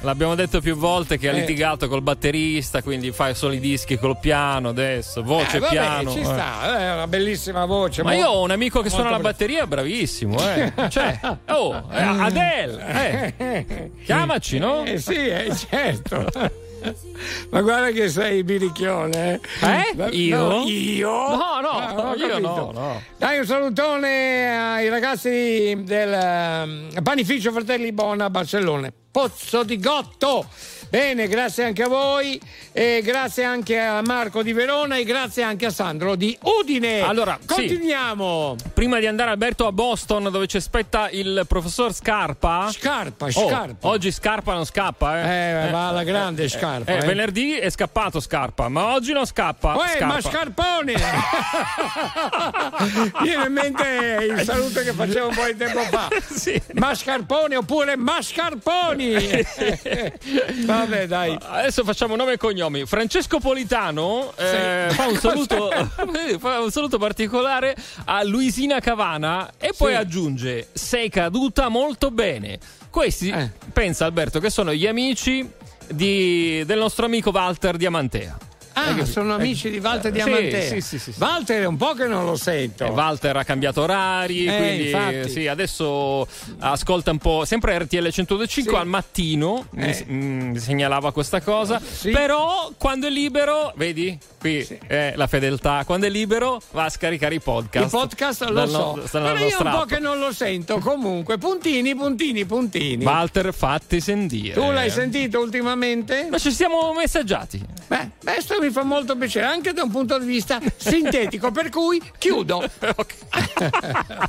[0.00, 1.40] l'abbiamo detto più volte che ha Eh.
[1.40, 6.10] litigato col batterista, quindi fai solo i dischi col piano adesso, voce Eh, vabbè, piano.
[6.12, 6.24] ci eh.
[6.24, 8.02] sta, è una bellissima voce.
[8.02, 10.72] Ma molto- io ho un amico che suona la batteria, bravissimo, eh.
[10.88, 11.20] Cioè,
[11.50, 13.90] oh, eh, Adele, eh.
[14.04, 14.84] Chiamaci, no?
[14.84, 16.26] Eh sì, eh, certo.
[17.50, 19.40] Ma guarda che sei biricchione.
[19.62, 19.92] Eh?
[19.96, 20.38] Ma- Io?
[20.48, 21.10] no, io?
[21.10, 23.02] No, no, Ah, io no, no.
[23.16, 28.92] Dai un salutone ai ragazzi del ehm, panificio Fratelli Bona a Barcellona.
[29.10, 30.46] Pozzo di Gotto.
[30.90, 32.40] Bene, grazie anche a voi
[32.72, 37.02] e grazie anche a Marco di Verona e grazie anche a Sandro di Udine.
[37.02, 37.46] Allora, sì.
[37.46, 38.56] continuiamo.
[38.72, 42.70] Prima di andare Alberto a Boston dove ci aspetta il professor Scarpa.
[42.72, 43.88] Scarpa, Oh, Scarpa.
[43.88, 45.66] oggi Scarpa non scappa, eh.
[45.66, 46.90] Eh, va alla grande Scarpa.
[46.92, 47.06] Eh, eh.
[47.06, 49.74] Venerdì è scappato Scarpa, ma oggi non scappa.
[49.76, 50.06] Uè, Scarpa.
[50.06, 50.94] ma Scarpone!
[53.22, 56.08] Viene in mente il saluto che facevo un po' di tempo fa.
[56.74, 59.16] Mascarpone oppure Mascarponi!
[60.78, 61.36] Vabbè, dai.
[61.40, 62.86] Adesso facciamo nome e cognomi.
[62.86, 64.94] Francesco Politano eh, Sì.
[64.96, 65.70] fa, un saluto,
[66.38, 67.76] fa un saluto particolare
[68.06, 72.58] a Luisina Cavana e poi aggiunge: Sei caduta molto bene.
[72.90, 73.50] Questi, Eh.
[73.72, 75.48] pensa Alberto, che sono gli amici
[75.90, 78.36] di- del nostro amico Walter Diamantea.
[78.78, 80.60] Ah, sono amici di Walter Sì, Diamantea.
[80.62, 81.18] sì, sì, sì, sì.
[81.20, 82.84] Walter è un po' che non lo sento.
[82.84, 85.28] E Walter ha cambiato orari, Eh, quindi infatti.
[85.30, 86.26] sì, adesso
[86.60, 88.78] ascolta un po' sempre RTL 125 Sì.
[88.78, 90.06] al mattino, mi, Eh.
[90.08, 91.80] mm, mi segnalava questa cosa,
[92.12, 97.34] però quando è libero, vedi, qui è la fedeltà, quando è libero va a scaricare
[97.34, 97.84] i podcast.
[97.84, 100.78] Il podcast lo dal so, no- però io un po' che non lo sento.
[100.78, 103.04] Comunque, puntini, puntini, puntini.
[103.04, 104.54] Walter, fatti sentire.
[104.54, 106.28] Tu l'hai sentito ultimamente?
[106.30, 107.60] Ma ci siamo messaggiati.
[107.86, 112.00] Beh, questo mi fa molto piacere, anche da un punto di vista sintetico, per cui
[112.18, 112.62] chiudo.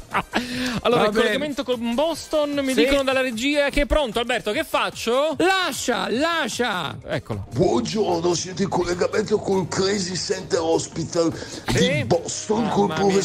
[0.82, 1.24] Allora, Va il bene.
[1.26, 2.84] collegamento con Boston mi Sì.
[2.84, 5.36] dicono dalla regia che è pronto, Alberto, che faccio?
[5.38, 6.98] Lascia, lascia.
[7.06, 7.46] Eccolo.
[7.54, 11.34] Buongiorno, siete in collegamento col Crazy Center Hospital
[11.74, 13.22] di Boston col Mamma mia.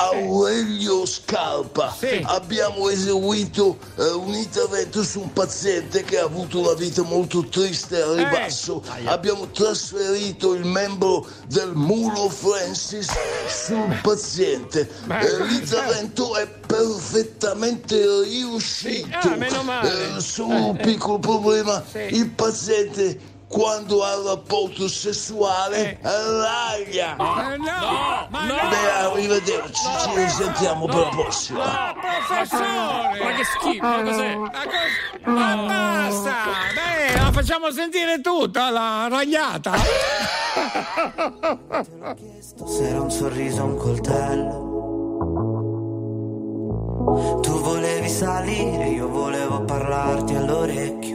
[0.00, 1.94] Aurelio Scarpa.
[1.96, 2.22] Sì.
[2.24, 8.00] Abbiamo eseguito eh, un intervento su un paziente che ha avuto una vita molto triste
[8.00, 8.82] a ribasso.
[9.04, 13.10] Abbiamo trasferito il membro del mulo Francis
[13.46, 14.88] sul paziente.
[15.08, 19.08] Eh, l'intervento è perfettamente riuscito.
[19.18, 20.16] Ah, meno male.
[20.16, 21.84] Eh, solo un piccolo problema.
[21.90, 22.16] Sì.
[22.16, 23.18] Il paziente
[23.50, 27.16] quando ha rapporto sessuale raglia.
[27.16, 28.54] Eh, no, ma no.
[28.68, 31.64] Beh, arrivederci, ci risentiamo per la prossima.
[31.64, 33.24] No, professore!
[33.24, 34.34] Ma che schifo, ma cos'è?
[34.36, 36.34] Ma, cos- ma basta!
[36.74, 39.72] Beh, la facciamo sentire tutta, la ragliata.
[42.66, 44.68] Se era un sorriso o un coltello.
[47.40, 51.09] Tu volevi salire, io volevo parlarti all'orecchio.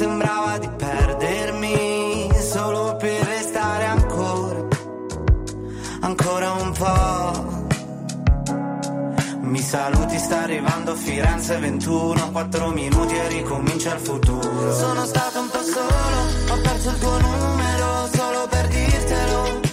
[0.00, 4.66] Sembrava di perdermi solo per restare ancora,
[6.00, 7.68] ancora un po'.
[9.40, 14.72] Mi saluti, sta arrivando Firenze 21, 4 minuti e ricomincia il futuro.
[14.72, 19.69] Sono stato un po' solo, ho perso il tuo numero solo per dirtelo.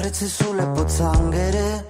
[0.00, 1.89] Perdi sulle pozzanghere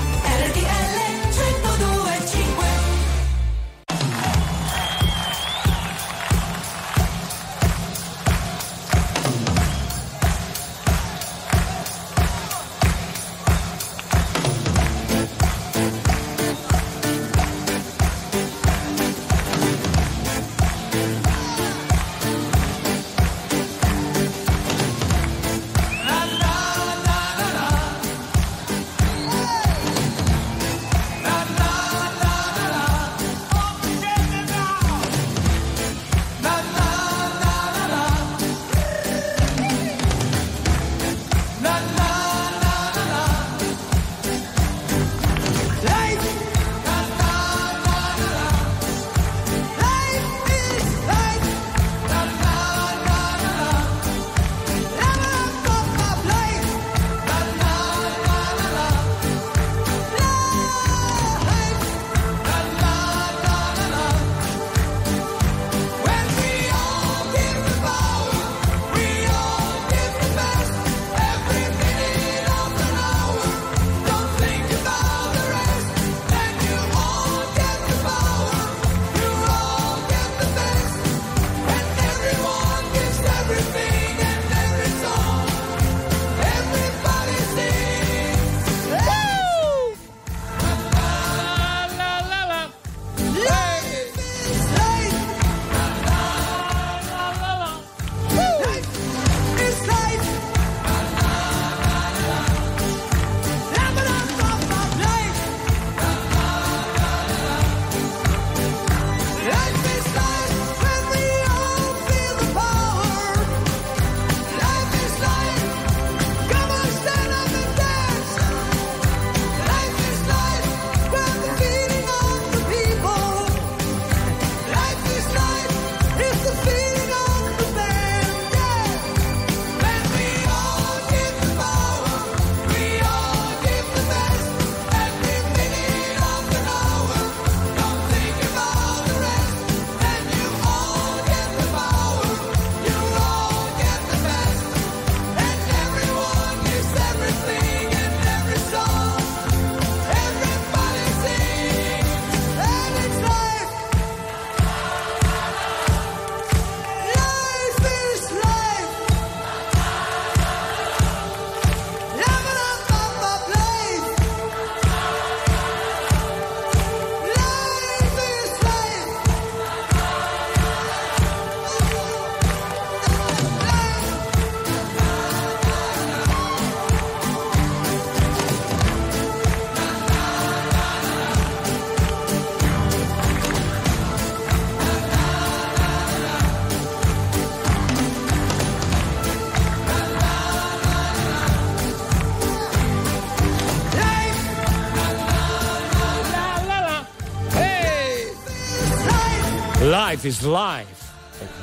[200.21, 201.09] Life is life.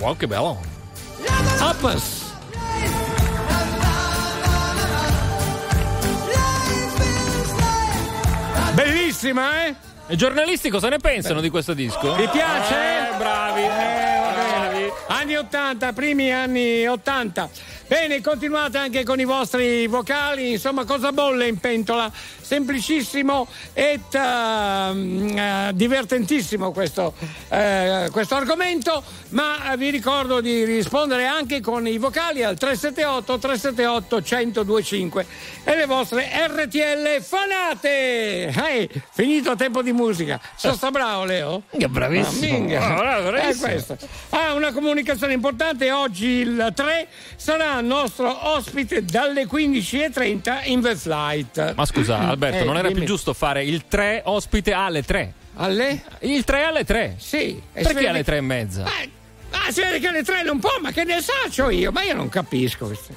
[0.00, 0.58] Wow, che bello.
[1.60, 2.32] Uppers.
[8.74, 9.74] Bellissima, eh?
[10.08, 12.16] I giornalisti cosa ne pensano di questo disco?
[12.16, 12.74] Vi piace?
[12.74, 13.62] Eh, bravi.
[13.62, 14.92] Eh, va bene.
[15.06, 17.48] Anni 80, primi anni 80.
[17.88, 22.12] Bene, continuate anche con i vostri vocali, insomma, cosa bolle in pentola?
[22.12, 23.98] Semplicissimo e
[25.72, 27.14] divertentissimo questo,
[27.48, 34.16] eh, questo argomento, ma vi ricordo di rispondere anche con i vocali al 378 378
[34.16, 35.26] 1025
[35.64, 38.48] e le vostre RTL fanate.
[38.48, 40.38] Ehi, finito tempo di musica.
[40.56, 41.62] Sono sta bravo, Leo?
[41.70, 42.76] Che bravissimo.
[42.76, 43.16] Ah.
[43.16, 43.66] Ah, bravissimo.
[43.66, 43.96] È questo.
[44.30, 45.90] Ah, una comunicazione importante.
[45.90, 51.74] Oggi il 3 sarà nostro ospite dalle 15.30 in The Flight.
[51.74, 53.00] Ma scusa, Alberto, Eh, non era dimmi.
[53.00, 55.32] più giusto fare il 3 ospite alle 3?
[55.56, 56.02] Alle?
[56.20, 57.14] Il 3 alle 3?
[57.18, 57.60] Sì.
[57.74, 58.84] Si Perché alle 3 e mezza?
[59.50, 61.90] Ah, si vede che alle 3 non può, ma che ne saccio io?
[61.90, 63.14] Ma io non capisco questo.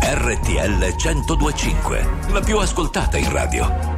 [0.00, 3.97] RTL 1025, la più ascoltata in radio.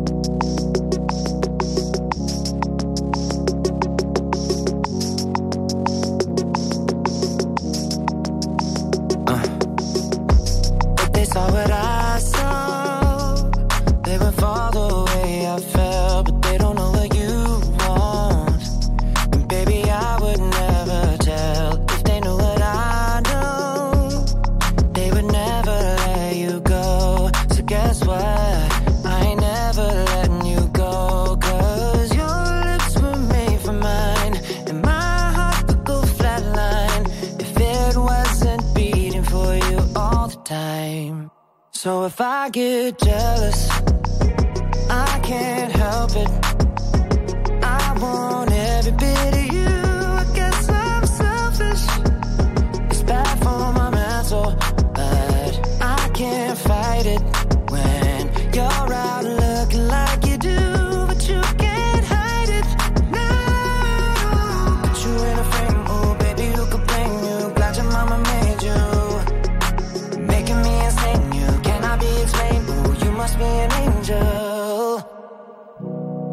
[41.83, 43.67] So if I get jealous,
[44.87, 46.29] I can't help it.
[47.63, 48.50] I want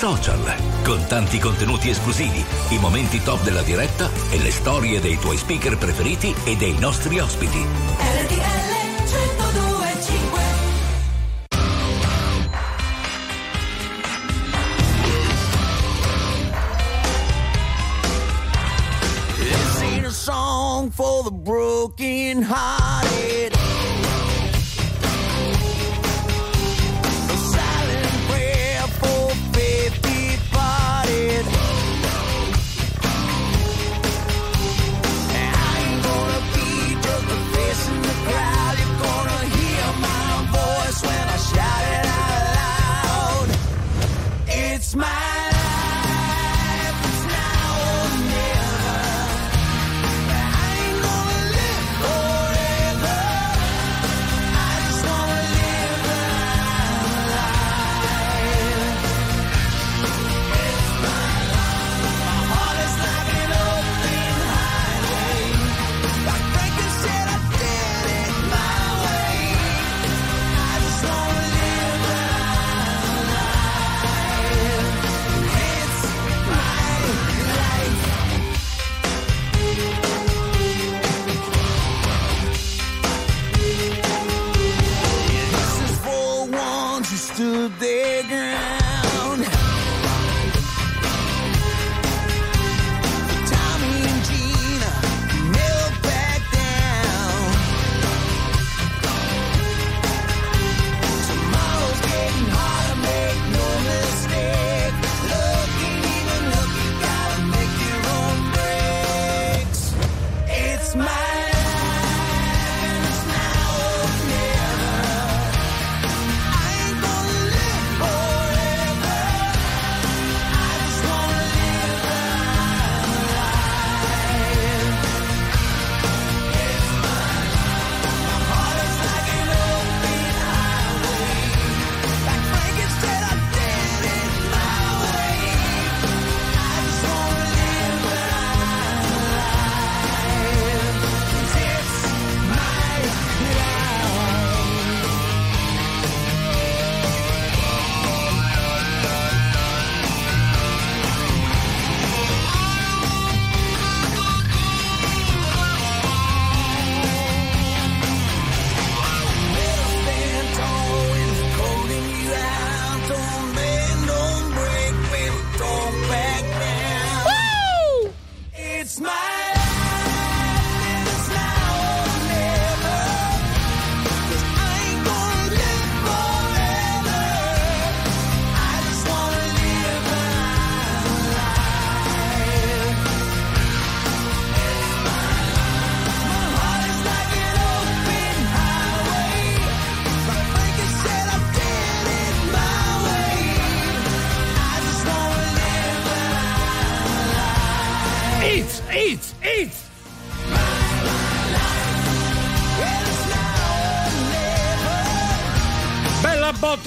[0.00, 0.40] social,
[0.82, 5.76] con tanti contenuti esclusivi, i momenti top della diretta e le storie dei tuoi speaker
[5.76, 8.49] preferiti e dei nostri ospiti.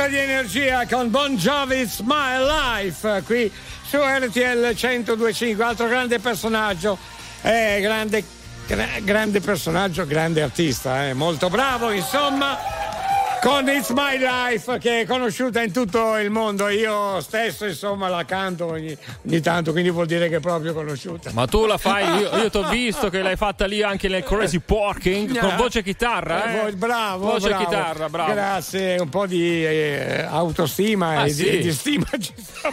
[0.03, 3.51] Botta di energia con Bon Jovi's My Life qui
[3.85, 6.97] su RTL 1025, altro grande personaggio,
[7.41, 8.23] eh, grande,
[8.67, 12.72] gra- grande personaggio, grande artista, eh, molto bravo insomma.
[13.43, 18.23] Con It's My Life che è conosciuta in tutto il mondo, io stesso insomma la
[18.23, 18.97] canto ogni,
[19.27, 21.31] ogni tanto, quindi vuol dire che è proprio conosciuta.
[21.33, 24.23] Ma tu la fai, io, io ti ho visto che l'hai fatta lì anche nel
[24.23, 26.63] Crazy Porking con voce e chitarra.
[26.65, 26.71] Eh, Eh?
[26.71, 27.61] bravo, Voce bravo.
[27.63, 28.31] e chitarra, bravo.
[28.31, 31.49] Grazie, un po' di eh, autostima Ah, e sì.
[31.49, 32.69] di, di stima ci sta.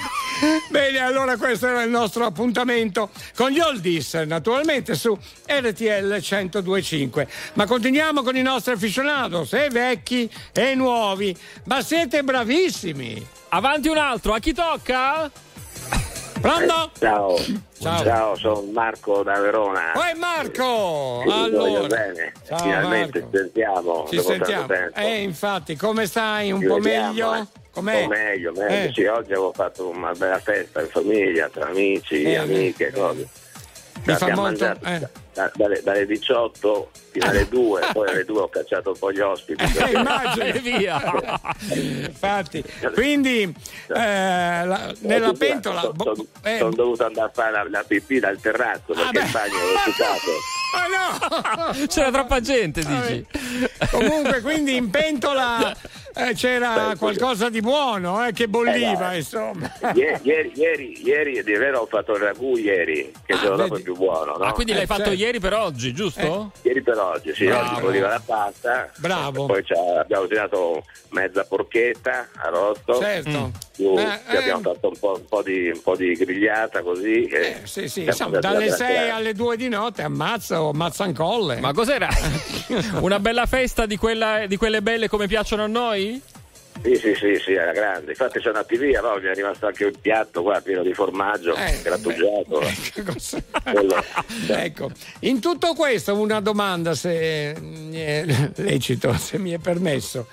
[0.70, 7.28] Bene, allora questo era il nostro appuntamento con gli oldies, naturalmente su RTL 1025.
[7.54, 11.36] Ma continuiamo con i nostri aficionados, e vecchi e nuovi.
[11.64, 13.26] Ma siete bravissimi!
[13.50, 15.30] Avanti un altro, a chi tocca?
[16.40, 16.90] Pronto?
[16.98, 17.36] Ciao.
[17.78, 18.02] Ciao.
[18.02, 19.90] Ciao, sono Marco da Verona.
[19.92, 21.22] Poi Marco!
[21.24, 22.32] Voglio Allora, bene.
[22.46, 23.36] Ciao, Finalmente Marco.
[23.36, 24.66] ci sentiamo ci sentiamo.
[24.94, 26.50] Eh, infatti, come stai?
[26.50, 27.34] Un Ci po' vediamo, meglio?
[27.34, 27.46] eh.
[27.72, 28.02] Com'è?
[28.02, 28.88] Po' meglio, meglio.
[28.88, 28.90] Eh.
[28.94, 33.28] Sì, oggi avevo fatto una bella festa in famiglia, tra amici, Eh, amiche, cose.
[34.02, 35.09] Mi fa Abbiamo molto- mangiato eh.
[35.34, 39.20] da- dalle, dalle 18 fino alle 2, poi alle 2 ho cacciato un po' gli
[39.20, 39.62] ospiti.
[39.62, 40.44] Eh, immagino.
[40.47, 41.02] E via.
[41.74, 42.64] Infatti,
[42.94, 43.55] quindi eh,
[43.94, 45.80] la- nella pentola.
[45.80, 49.20] Sono, bo- eh, dovuto andare a fare la, la pipì dal terrazzo perché beh.
[49.24, 50.30] il bagno è occupato.
[50.72, 51.86] Ah, no!
[51.88, 53.26] C'era troppa gente, dici.
[53.90, 55.74] Comunque, quindi in pentola
[56.15, 59.70] eh, c'era qualcosa di buono eh, che bolliva, Eh, insomma.
[59.95, 63.70] Ieri, ieri, ieri, di vero ho fatto il ragù ieri, che il giorno dopo è
[63.78, 63.82] vedi.
[63.82, 64.45] più buono, no?
[64.45, 66.53] Ah, quindi l'hai fatto ieri per oggi, giusto?
[66.62, 67.70] Ieri per oggi, sì, Bravo.
[67.73, 68.91] oggi bolliva la pasta.
[68.99, 69.47] Bravo.
[69.47, 69.65] Poi
[69.99, 72.99] abbiamo tirato mezza porchetta arrosto.
[72.99, 73.51] Certo.
[73.77, 77.24] Più- Eh, più abbiamo fatto un po', un po' di, un po' di grigliata così.
[77.24, 79.11] e Sì, sì, insomma, dalle a 6 grattanare.
[79.11, 81.61] alle 2 di notte ammazza o mazzancolle.
[81.61, 82.09] Ma cos'era?
[83.01, 85.99] Una bella festa di, quella- di quelle belle come piacciono a noi?
[86.82, 88.12] Sì, sì, sì, sì, era grande.
[88.12, 89.16] Infatti sono andati via, no?
[89.20, 92.62] mi è rimasto anche un piatto qua pieno di formaggio, Eh, grattugiato.
[93.70, 94.02] Quello-
[94.48, 94.90] Ecco,
[95.20, 97.52] in tutto questo una domanda se
[97.93, 98.24] è
[98.56, 100.27] lecito, se mi è permesso.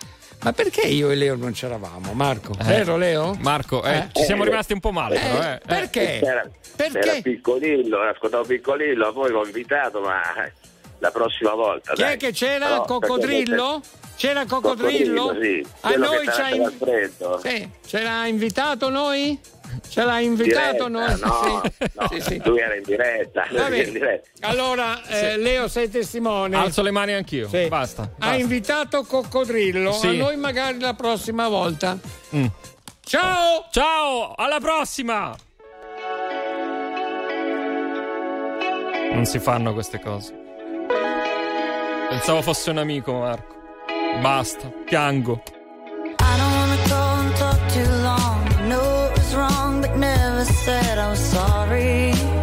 [0.43, 2.53] Ma perché io e Leo non c'eravamo, Marco?
[2.63, 3.35] Vero Leo?
[3.41, 5.59] Marco, eh, ci siamo rimasti un po' male, però, eh.
[5.65, 6.19] Perché?
[6.19, 6.99] Era, Perché?
[6.99, 10.53] era piccolillo, era ascoltato piccolillo, poi l'ho invitato, ma eh,
[10.99, 11.93] la prossima volta.
[11.93, 12.13] Chi dai.
[12.13, 12.67] è che c'era?
[12.67, 13.81] Però, Coccodrillo?
[14.15, 15.27] C'era Coccodrillo?
[15.27, 15.67] Coccodrillo, sì.
[15.81, 17.39] A Quello noi ci ha in-.
[17.43, 19.39] Sì, ce l'ha invitato noi?
[19.89, 21.19] Ce l'ha invitato Diretta, noi?
[21.19, 21.89] No, Sì.
[21.93, 22.41] no, Sì, sì.
[22.45, 23.45] lui era in diretta.
[23.47, 23.83] era bene.
[23.83, 24.47] in diretta.
[24.47, 26.55] Allora, eh, Leo, sei testimone.
[26.55, 27.47] Alzo le mani anch'io.
[27.47, 27.67] Sì.
[27.67, 28.01] Basta.
[28.03, 28.35] Ha basta.
[28.35, 29.91] invitato Coccodrillo.
[29.91, 30.07] Sì.
[30.07, 31.95] A noi magari la prossima volta.
[32.35, 32.45] Mm.
[33.01, 33.67] Ciao!
[33.71, 35.35] Ciao, alla prossima!
[39.11, 40.45] Non si fanno queste cose.
[42.09, 43.55] Pensavo fosse un amico, Marco.
[44.21, 45.41] Basta, piango.
[46.19, 48.47] I don't wanna go and talk too long.
[48.47, 52.36] I know it was wrong, but never said I was sorry.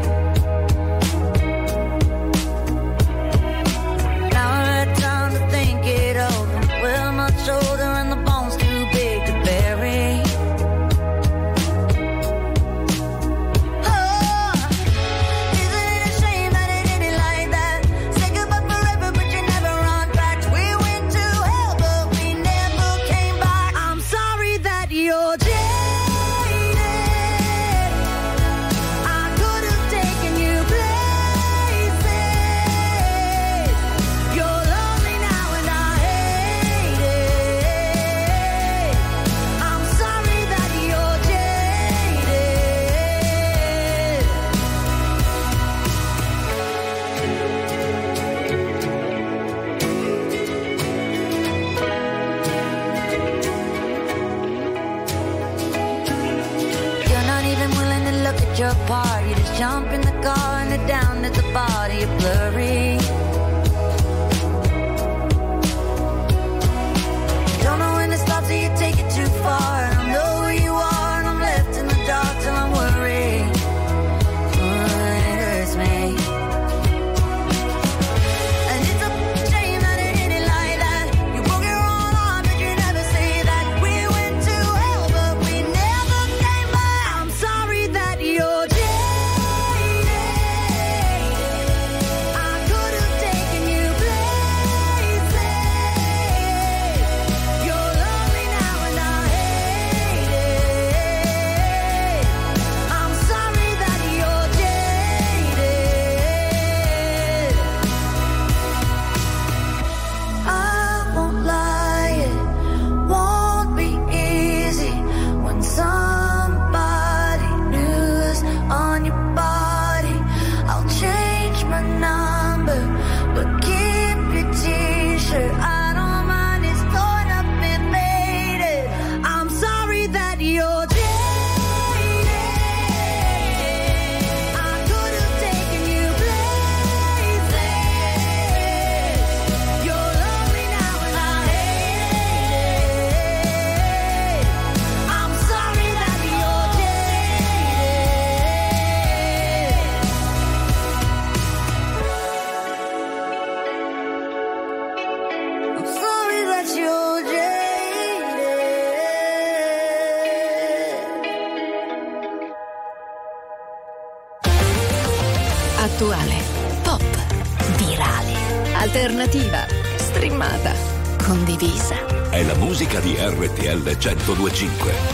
[174.05, 175.14] 1025.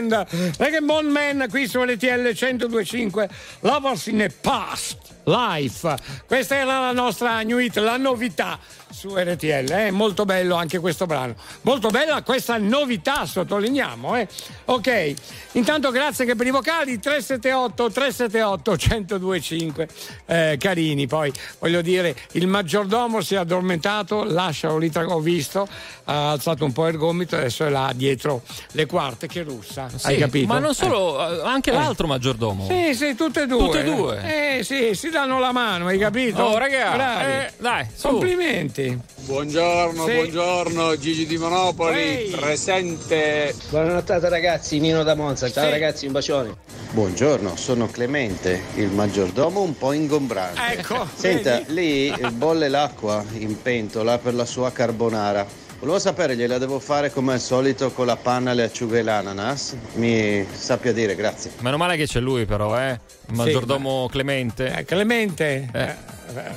[0.00, 3.28] And Regan Bone Man qui su LTL 1025
[3.60, 5.96] Lovers in the Past Life.
[6.26, 8.58] Questa era la nostra new hit, la novità
[8.90, 9.90] su RTL, eh?
[9.90, 11.34] molto bello anche questo brano.
[11.62, 14.16] Molto bella questa novità, sottolineiamo.
[14.16, 14.28] Eh?
[14.66, 15.14] Ok,
[15.52, 19.88] intanto grazie che per i vocali 378 378 1025
[20.30, 25.66] eh, carini, poi voglio dire il maggiordomo si è addormentato, lascialo lì, tra- ho visto,
[26.04, 28.42] ha alzato un po' il gomito, adesso è là dietro
[28.72, 30.46] le quarte che russa, hai Sì, capito?
[30.46, 31.74] Ma non solo, eh, anche Eh.
[31.74, 32.66] l'altro maggiordomo.
[32.68, 33.58] Sì, sì, tutte e due.
[33.64, 34.58] Tutte e due.
[34.58, 36.42] Eh sì, si danno la mano, hai capito?
[36.42, 37.30] Oh, raga, Bravi.
[37.32, 38.08] eh, dai, su.
[38.08, 38.98] Complimenti.
[39.22, 40.12] Buongiorno, Sì.
[40.14, 42.30] buongiorno, Gigi di Monopoli, Ehi.
[42.30, 43.54] presente.
[43.68, 45.70] Buonanotte ragazzi, Nino da Monza, ciao Sì.
[45.70, 46.54] ragazzi, un bacione.
[46.92, 50.60] Buongiorno, sono Clemente, il maggiordomo un po' ingombrante.
[50.72, 51.72] Ecco, Senta, vedi?
[51.74, 55.46] lì bolle l'acqua in pentola per la sua carbonara.
[55.80, 59.74] Volevo sapere, gliela devo fare come al solito con la panna, le acciughe e l'ananas?
[59.94, 61.52] Mi sappia dire, grazie.
[61.60, 63.00] Meno male che c'è lui, però, eh.
[63.28, 64.76] Il maggiordomo Clemente.
[64.76, 65.80] Eh, Clemente, Eh.
[65.82, 65.94] eh,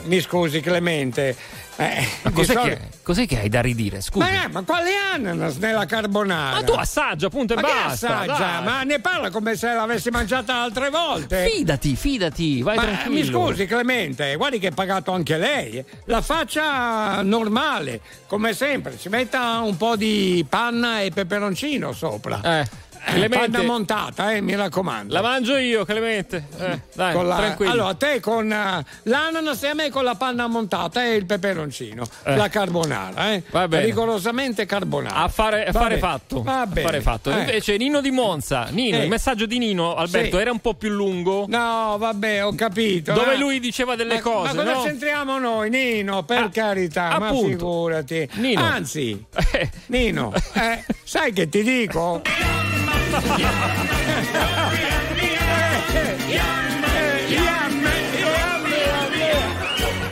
[0.03, 1.37] mi scusi Clemente.
[1.83, 4.01] Eh, cos'è che, cos'è che hai da ridire?
[4.01, 4.25] Scusa.
[4.25, 6.55] Ma, eh, ma quale ananas nella carbonara?
[6.57, 8.19] Ma tu assaggia, punto e Ma basta.
[8.19, 8.61] assaggia?
[8.61, 11.49] Ma ne parla come se l'avessi mangiata altre volte.
[11.49, 13.39] Fidati, fidati, vai Ma, eh, tranquillo.
[13.39, 15.83] mi scusi Clemente, guardi che ha pagato anche lei.
[16.05, 22.39] La faccia normale, come sempre, ci metta un po' di panna e peperoncino sopra.
[22.43, 22.67] Eh,
[23.05, 23.49] Clemente.
[23.49, 25.13] panna montata, eh, mi raccomando.
[25.13, 26.47] La mangio io, Clemente.
[26.57, 27.71] Eh, dai, Con la- tranquillo.
[27.71, 31.25] allora, a te con eh, l'ananas e a me con la panna montata e il
[31.25, 32.05] peperoncino.
[32.23, 32.35] Eh.
[32.35, 33.43] La carbonara, eh?
[33.51, 33.85] Va bene.
[33.85, 35.15] Rigorosamente carbonara.
[35.15, 35.99] Affare, Va affare bene.
[35.99, 36.41] fatto.
[36.43, 36.81] Va bene.
[36.87, 37.31] Affare fatto.
[37.31, 37.39] Eh.
[37.39, 40.41] Invece Nino di Monza, Nino, il messaggio di Nino, Alberto, Sì.
[40.41, 41.45] era un po' più lungo.
[41.47, 43.13] No, vabbè, ho capito.
[43.13, 43.37] Dove eh.
[43.37, 44.83] lui diceva delle Ma- cose, Ma cosa no?
[44.83, 46.23] c'entriamo noi, Nino?
[46.23, 47.47] Per Ah, carità, ma appunto.
[47.47, 48.29] figurati.
[48.35, 48.61] Nino.
[48.61, 49.23] Anzi.
[49.87, 52.21] Nino, eh, sai che ti dico?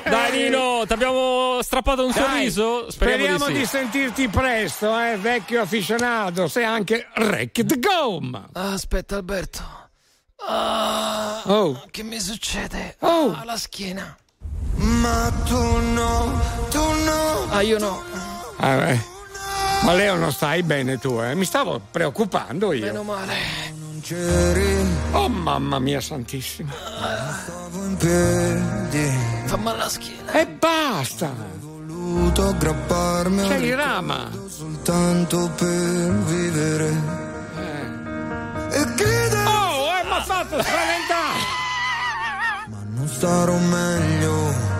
[0.04, 2.92] Dai Nino, ti abbiamo strappato un Dai, sorriso?
[2.92, 3.66] Speriamo, Speriamo di, di, sì.
[3.66, 6.48] sentirti presto, eh, vecchio afficionato.
[6.48, 8.50] Sei anche Wrecked Gom.
[8.54, 9.64] Ah, aspetta Alberto.
[10.48, 11.86] Ah, Oh.
[11.90, 12.96] Che mi succede?
[13.00, 13.36] Oh.
[13.40, 14.16] Alla schiena.
[14.76, 17.46] Ma tu no, tu no.
[17.50, 18.04] Ah, io no.
[18.58, 19.00] Ah, eh.
[19.84, 21.34] Ma Leo non stai bene tu, eh?
[21.34, 22.86] Mi stavo preoccupando io.
[22.86, 23.34] Meno male.
[23.80, 26.72] Non c'eri, Oh mamma mia santissima.
[27.44, 29.18] stavo in piedi.
[29.46, 30.32] Fa male la schiena.
[30.34, 31.32] E basta!
[31.60, 34.30] Voluto aggrapparmi a C'è il rama.
[34.48, 37.20] soltanto per vivere.
[38.72, 41.40] E credere, Oh, eh, mi ha fatto spaventare!
[42.70, 44.80] ma non starò meglio.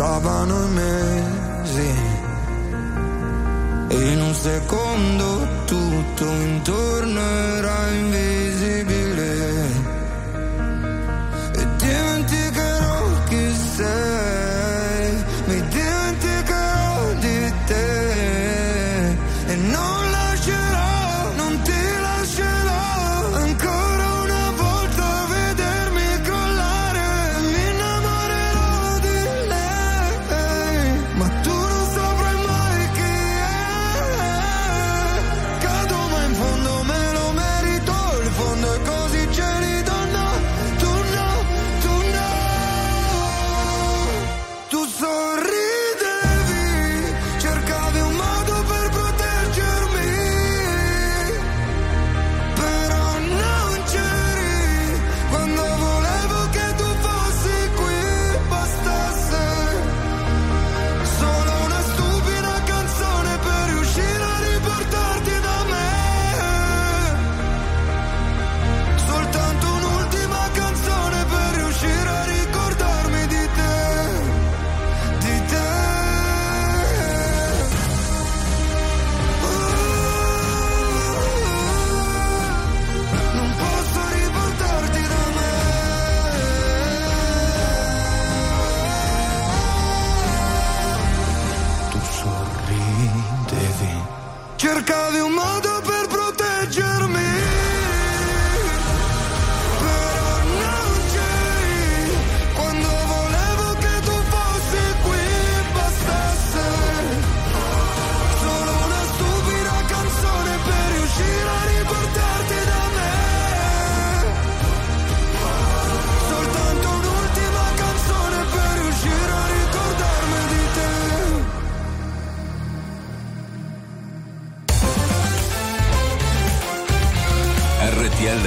[0.00, 1.94] passavano i mesi.
[3.88, 8.89] E in un secondo tutto intorno era invisibile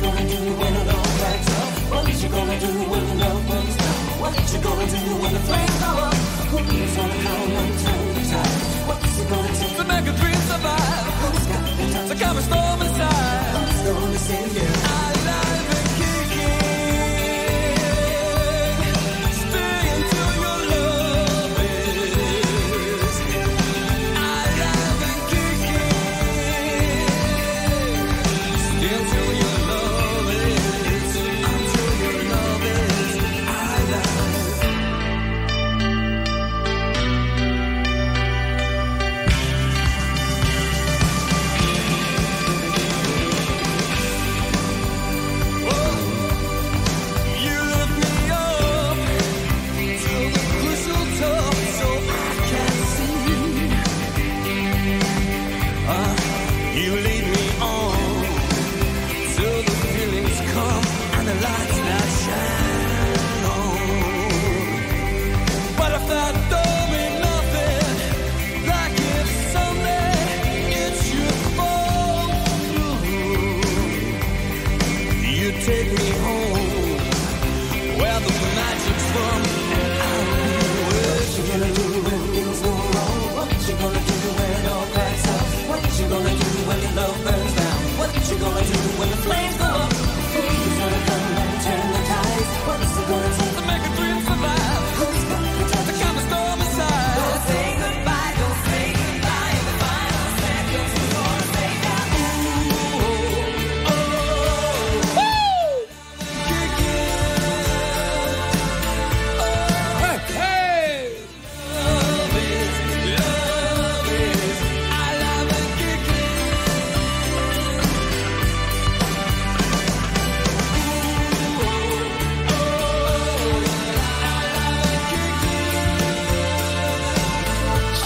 [0.00, 0.50] Gonna it
[2.22, 3.94] you gonna do when the love burns down?
[4.20, 6.14] What you gonna do when the flames go up?
[6.40, 6.46] The
[8.30, 8.46] tide?
[8.88, 12.08] What's it gonna take to make a dream survive?
[12.08, 13.56] To calm a storm inside?
[13.56, 14.79] Who's gonna save you?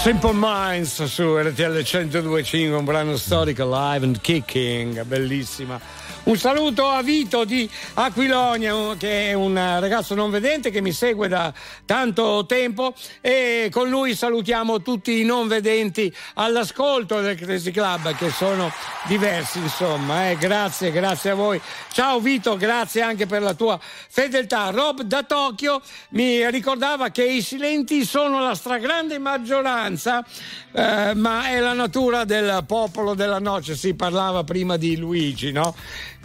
[0.05, 5.81] Simple Minds su RTL 1025, un brano storico live and kicking, bellissima.
[6.25, 11.27] Un saluto a Vito di Aquilonia, che è un ragazzo non vedente che mi segue
[11.27, 11.53] da
[11.85, 18.31] tanto tempo e con lui salutiamo tutti i non vedenti all'ascolto del Crazy Club che
[18.31, 18.71] sono
[19.03, 20.31] diversi insomma.
[20.31, 20.37] eh.
[20.37, 21.61] Grazie, grazie a voi.
[21.91, 24.71] Ciao Vito, grazie anche per la tua fedeltà.
[24.71, 25.79] Rob da Tokyo
[26.09, 30.25] mi ricordava che i silenti sono la stragrande maggioranza,
[30.71, 33.75] eh, ma è la natura del popolo della noce.
[33.75, 35.75] Si parlava prima di Luigi, no?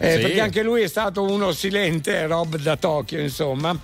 [0.03, 0.21] Eh, Sì.
[0.21, 3.77] Perché anche lui è stato uno silente, Rob da Tokyo, insomma.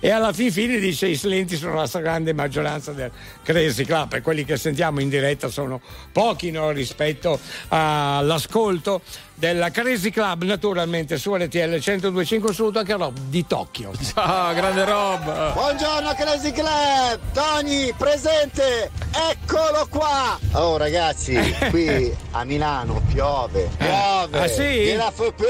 [0.00, 3.10] E alla fin fine dice i silenti sono la stragrande maggioranza del
[3.42, 5.82] Crazy Club e quelli che sentiamo in diretta sono
[6.12, 7.38] pochi no, rispetto
[7.68, 9.02] all'ascolto
[9.40, 13.90] della Crazy Club, naturalmente su RTL 1025 saluto anche Rob di Tokyo.
[14.14, 15.54] Ciao, grande Rob.
[15.54, 18.90] Buongiorno Crazy Club, Tony presente,
[19.30, 20.38] eccolo qua.
[20.52, 21.34] Oh ragazzi,
[21.70, 24.38] qui a Milano piove, piove.
[24.42, 24.94] ah, sì?
[25.14, 25.46] Fu più.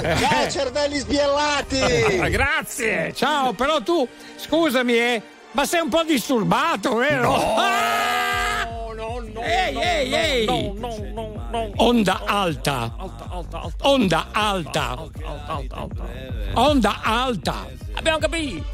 [0.00, 1.80] Ciao cervelli sbiellati.
[2.20, 5.22] Ah, Grazie, ciao, però tu scusami, eh,
[5.52, 7.22] ma sei un po' disturbato, vero?
[7.36, 7.54] No.
[8.64, 8.68] Ah!
[8.96, 10.44] No, no, Ehi, ehi, ehi!
[10.46, 11.43] no, no, no, no.
[11.54, 12.92] Onda alta,
[13.82, 14.98] onda alta,
[16.54, 17.66] onda alta.
[17.94, 18.64] Abbiamo capito.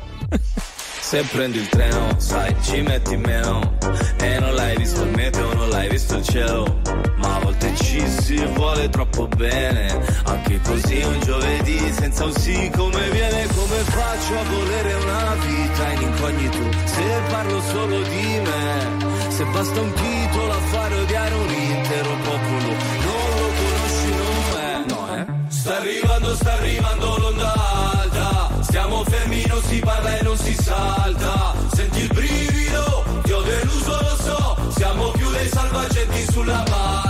[1.01, 3.77] Se prendi il treno, sai, ci metti meno.
[4.19, 6.81] E non l'hai visto il meteo, non l'hai visto il cielo.
[7.17, 10.01] Ma a volte ci si vuole troppo bene.
[10.25, 15.91] Anche così un giovedì senza un sì come viene Come faccio a volere una vita
[15.93, 16.59] in incognito?
[16.85, 21.51] Se parlo solo di me Se basta un titolo a fare odiare un
[25.61, 27.53] Sta arrivando, sta arrivando l'onda
[27.93, 31.55] alta Stiamo fermi, non si parla e non si salta.
[31.75, 34.71] Senti il brivido, ti ho deluso, lo so.
[34.71, 37.10] Siamo più dei salvagenti sulla barca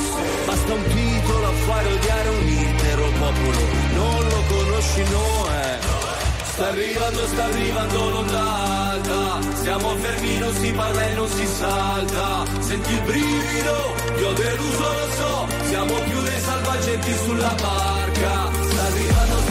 [0.45, 3.59] Basta un titolo a fare odiare un intero popolo.
[3.93, 5.79] Non lo conosci, no è
[6.53, 8.41] Sta arrivando, sta arrivando l'onda
[8.91, 12.45] alta Siamo fermi, non si parla e non si salta.
[12.59, 15.47] Senti il brivido, ti ho deluso, lo so.
[15.67, 18.49] Siamo più dei salvagenti sulla barca.
[18.69, 19.50] Sta arrivando, sta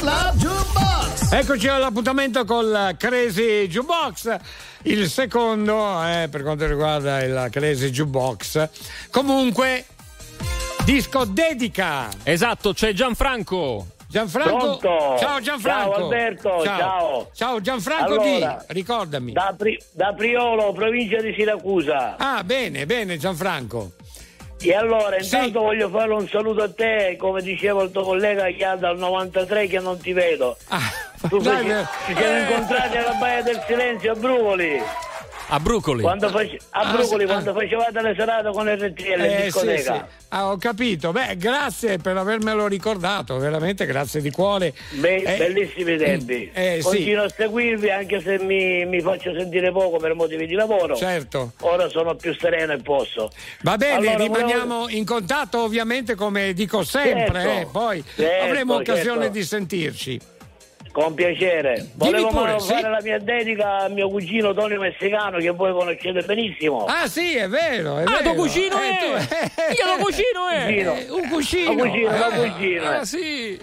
[0.00, 1.30] Club Jukebox.
[1.32, 4.34] Eccoci all'appuntamento col Crazy Jukebox,
[4.84, 8.68] il secondo eh, per quanto riguarda il Crazy Jukebox.
[9.10, 9.84] Comunque,
[10.84, 12.08] disco dedica.
[12.22, 13.88] Esatto, c'è Gianfranco.
[14.08, 14.78] Gianfranco.
[14.78, 15.16] Pronto?
[15.18, 15.92] Ciao Gianfranco.
[15.92, 17.30] Ciao Alberto, ciao.
[17.34, 19.32] Ciao Gianfranco Allora, di, ricordami.
[19.32, 22.16] Da, Pri- da Priolo, provincia di Siracusa.
[22.16, 23.92] Ah, bene, bene Gianfranco.
[24.62, 28.64] E allora, intanto voglio fare un saluto a te, come diceva il tuo collega che
[28.64, 30.56] ha dal 93 che non ti vedo.
[31.28, 31.86] tu dai, feci- eh.
[32.06, 34.82] ci siamo incontrati alla Baia del Silenzio a Brucoli.
[35.52, 36.02] A Brucoli.
[36.02, 39.94] Quando face- a Ah, Brucoli, sì, quando facevate le serate con RTL Eh, sì, discoteca.
[39.94, 40.24] sì.
[40.28, 41.10] Ah, ho capito.
[41.10, 44.72] Beh, grazie per avermelo ricordato, veramente grazie di cuore.
[44.90, 46.50] Be- Eh, bellissimi tempi.
[46.52, 46.82] eh, sì.
[46.82, 50.94] Continuo a seguirvi anche se mi, mi faccio sentire poco per motivi di lavoro.
[50.94, 51.52] Certo.
[51.62, 53.30] Ora sono più sereno e posso.
[53.62, 58.74] Va bene, Allora, rimaniamo in contatto ovviamente come dico sempre, Certo, eh, poi certo, avremo
[58.76, 59.32] occasione certo.
[59.32, 60.20] di sentirci.
[60.92, 61.86] Con piacere.
[61.94, 62.80] Volevo pure, fare sì.
[62.80, 66.84] la mia dedica a mio cugino Tonio Messicano che voi conoscete benissimo.
[66.86, 68.22] Ah sì, è vero, è Ah, vero.
[68.22, 68.96] tuo cugino Eh, è?
[68.98, 69.34] tu-
[69.78, 70.66] Io lo cugino è?
[70.66, 71.70] Eh, un cugino.
[71.70, 72.88] Un cugino, un Eh, cugino.
[72.90, 73.58] ah, sì.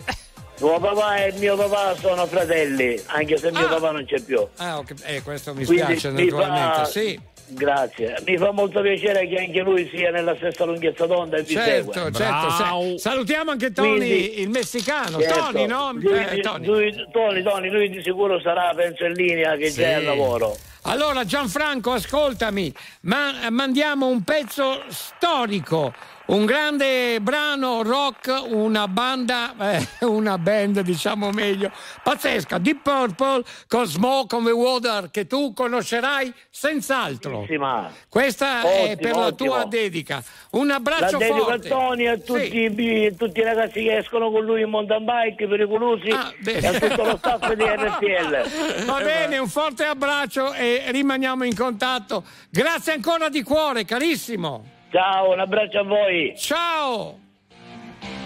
[0.58, 4.48] Tuo papà e mio papà sono fratelli, anche se mio papà non c'è più.
[4.58, 7.20] Ah, ok, eh, questo mi Quindi spiace mi naturalmente, fa- sì.
[7.50, 8.18] Grazie.
[8.26, 11.92] Mi fa molto piacere che anche lui sia nella stessa lunghezza d'onda e vi Certo,
[11.94, 12.12] segue.
[12.12, 12.50] certo.
[12.52, 15.20] se- salutiamo anche Tony, Quindi- il messicano.
[15.22, 15.40] Certo.
[15.52, 15.92] Tony, no?
[15.94, 16.66] Lui, Eh, di- Tony.
[16.66, 19.80] lui- Tony, Tony, lui di sicuro sarà, penso, in linea che Sì.
[19.80, 20.56] c'è al lavoro.
[20.84, 25.94] Allora Gianfranco, ascoltami, ma mandiamo un pezzo storico,
[26.28, 31.72] Un grande brano rock, una banda, eh, una band diciamo meglio,
[32.04, 37.32] pazzesca, Deep Purple con Smoke on the Water che tu conoscerai senz'altro.
[37.32, 37.90] Bellissima.
[38.10, 39.66] Questa è Ottimo, per la tua ottimo.
[39.68, 40.22] dedica.
[40.52, 41.70] Un La abbraccio dedico a forte.
[41.70, 45.48] Tony e a tutti, i- tutti i ragazzi che escono con lui in mountain bike
[45.48, 48.84] pericolosi Ah, e a tutto lo staff di RTL.
[48.86, 52.26] Va bene, un forte abbraccio e rimaniamo in contatto.
[52.50, 54.76] Grazie ancora di cuore, carissimo.
[54.90, 56.34] Ciao, un abbraccio a voi.
[56.38, 57.20] Ciao.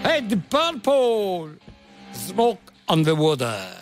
[0.04, 1.58] E Deep Purple,
[2.12, 3.80] Smoke on the Water.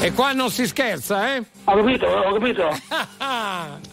[0.00, 1.44] E qua non si scherza, eh?
[1.64, 2.68] Ho capito, ho capito.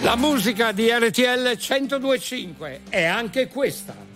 [0.00, 4.07] La musica di RTL 1025 è anche questa.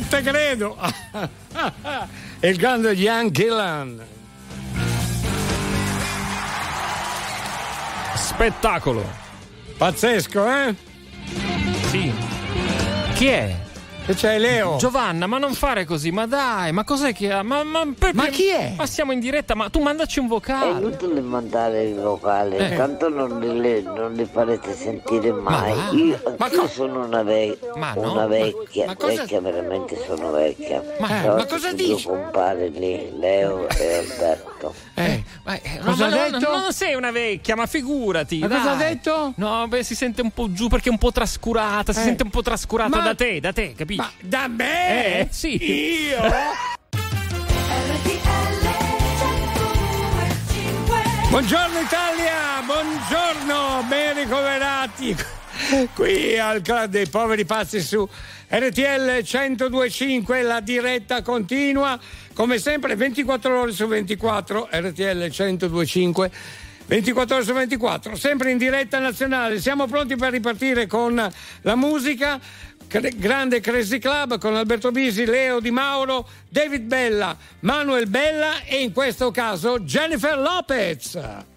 [0.08, 0.76] E te credo!
[2.40, 4.02] Il grande Ian Gillan.
[8.14, 9.04] Spettacolo.
[9.76, 10.74] Pazzesco, eh?
[11.90, 12.12] Sì.
[13.14, 13.59] Chi è?
[14.10, 14.74] Che c'è Leo?
[14.76, 17.44] Giovanna, ma non fare così, ma dai, ma cos'è che ha?
[17.44, 18.72] Ma, ma, perché- Ma chi è?
[18.76, 20.80] Ma siamo in diretta, ma tu mandaci un È vocale.
[20.80, 22.74] inutile mandare il vocale, Eh.
[22.76, 25.74] tanto non li, non li farete sentire mai.
[25.94, 29.96] Io, Ma anch'io co- sono una, ve- Ma no, una vecchia, ma cosa- vecchia veramente
[30.04, 30.82] sono vecchia.
[30.98, 32.06] Ma- cosa dici?
[32.08, 34.49] due compare lì, Leo e Alberto.
[34.94, 36.56] Eh, Ma, eh, no, Cosa ma ha non- detto?
[36.58, 38.38] Non sei una vecchia, ma figurati.
[38.40, 38.74] Ma cosa dai.
[38.74, 39.32] ha detto?
[39.36, 41.92] No, beh, si sente un po' giù perché è un po' trascurata.
[41.92, 42.02] Si Eh.
[42.04, 44.00] sente un po' trascurata Ma- da te, da te, capisci?
[44.00, 45.18] Ma da me?
[45.20, 46.08] Eh, sì.
[46.08, 46.18] Io?
[51.30, 55.16] Buongiorno Italia, buongiorno, ben ricoverati
[55.94, 58.06] qui al Club dei Poveri Pazzi su
[58.48, 61.96] RTL 1025, la diretta continua,
[62.40, 66.30] come sempre 24 ore su 24, RTL 1025.
[66.86, 69.60] 24 ore su 24, sempre in diretta nazionale.
[69.60, 71.30] Siamo pronti per ripartire con
[71.60, 72.40] la musica.
[72.88, 78.92] Grande Crazy Club con Alberto Bisi, Leo Di Mauro, David Bella, Manuel Bella e in
[78.92, 81.49] questo caso Jennifer Lopez.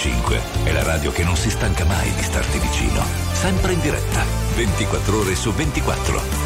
[0.00, 3.04] 1025 è la radio che non si stanca mai di starti vicino.
[3.32, 4.24] Sempre in diretta,
[4.54, 6.39] 24 ore su 24.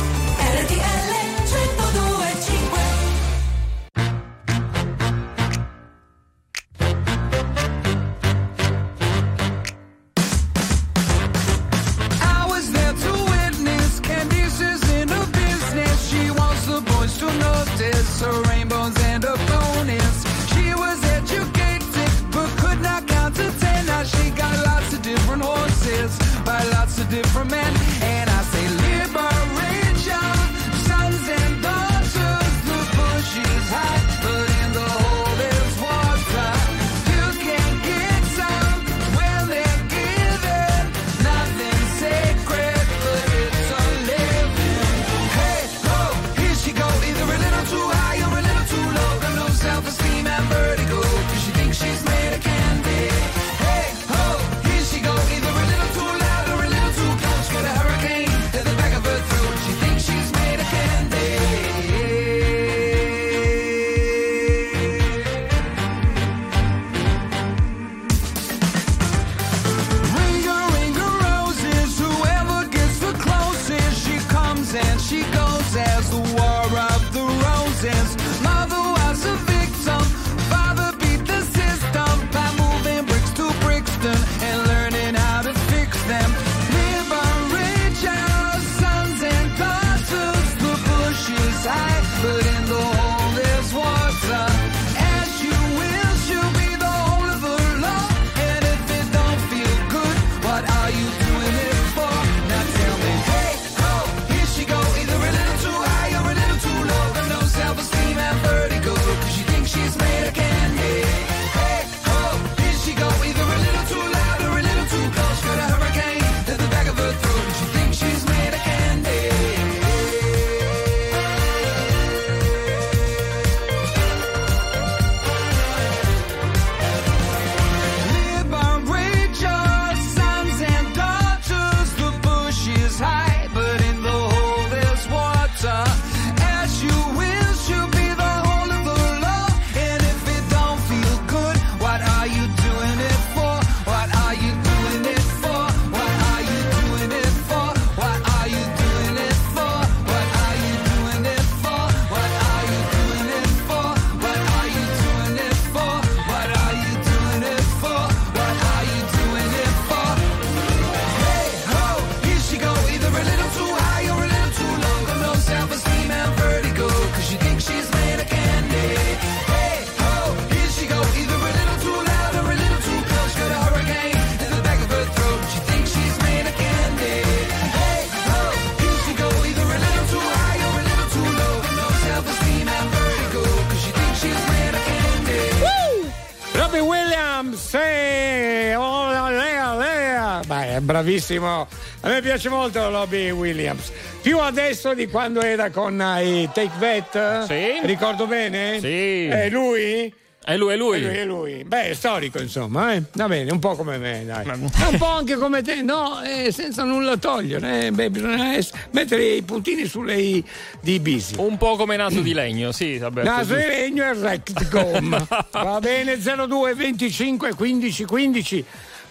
[191.05, 191.69] Bravissimo.
[192.01, 193.93] A me piace molto Robbie Williams.
[194.23, 197.47] Più adesso di quando era con eh, i Take That.
[197.47, 197.87] Sì.
[197.87, 198.81] Ricordo bene?
[198.81, 199.27] Sì.
[199.27, 200.13] È lui?
[200.47, 201.03] È lui, è lui.
[201.03, 201.65] È lui, è lui.
[201.65, 203.03] Beh, è storico, insomma, eh?
[203.15, 204.47] Va bene, un po' come me, dai.
[204.47, 206.21] Un po' anche come te, no?
[206.23, 207.91] Eh, senza nulla togliere, eh?
[207.91, 210.45] Beh, bisogna ess- mettere i puntini sulle i
[210.81, 211.37] di Bisi.
[211.39, 213.23] Un po' come naso di legno, sì, vabbè.
[213.23, 215.27] Naso di legno e Rectcom.
[215.51, 218.65] Va bene, 02 25 15 15.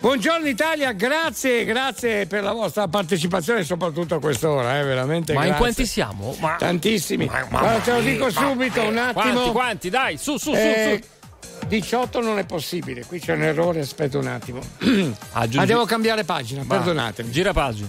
[0.03, 5.31] Buongiorno Italia, grazie, grazie per la vostra partecipazione, soprattutto a quest'ora, eh, veramente.
[5.31, 5.63] Ma in grazie.
[5.63, 6.35] quanti siamo?
[6.41, 6.55] Ma...
[6.59, 7.25] Tantissimi.
[7.25, 9.31] Ma- Guarda, te lo dico subito, un ma- attimo.
[9.31, 9.89] Quanti, quanti?
[9.89, 11.67] Dai, su, su, su, Eh, su.
[11.67, 14.59] 18 non è possibile, qui c'è un errore, aspetta un attimo.
[15.31, 17.31] Aggiungi- Ma devo cambiare pagina, perdonatemi.
[17.31, 17.88] Gira pagina.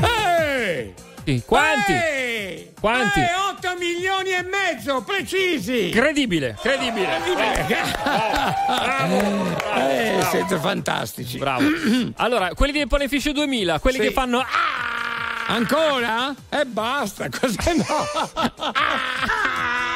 [0.00, 0.94] Ehi!
[1.28, 1.92] Sì, Quanti?
[1.92, 2.70] Ehi!
[2.80, 3.20] Quanti?
[3.20, 5.90] Eh, 8 milioni e mezzo, precisi!
[5.90, 7.20] Credibile, credibile.
[9.76, 11.36] Eh, siete fantastici.
[11.36, 11.66] Bravo.
[12.16, 14.04] Allora, quelli del Panificio 2000, quelli Sì.
[14.04, 14.42] che fanno...
[15.48, 16.34] Ancora?
[16.48, 17.84] E basta, cos'è no?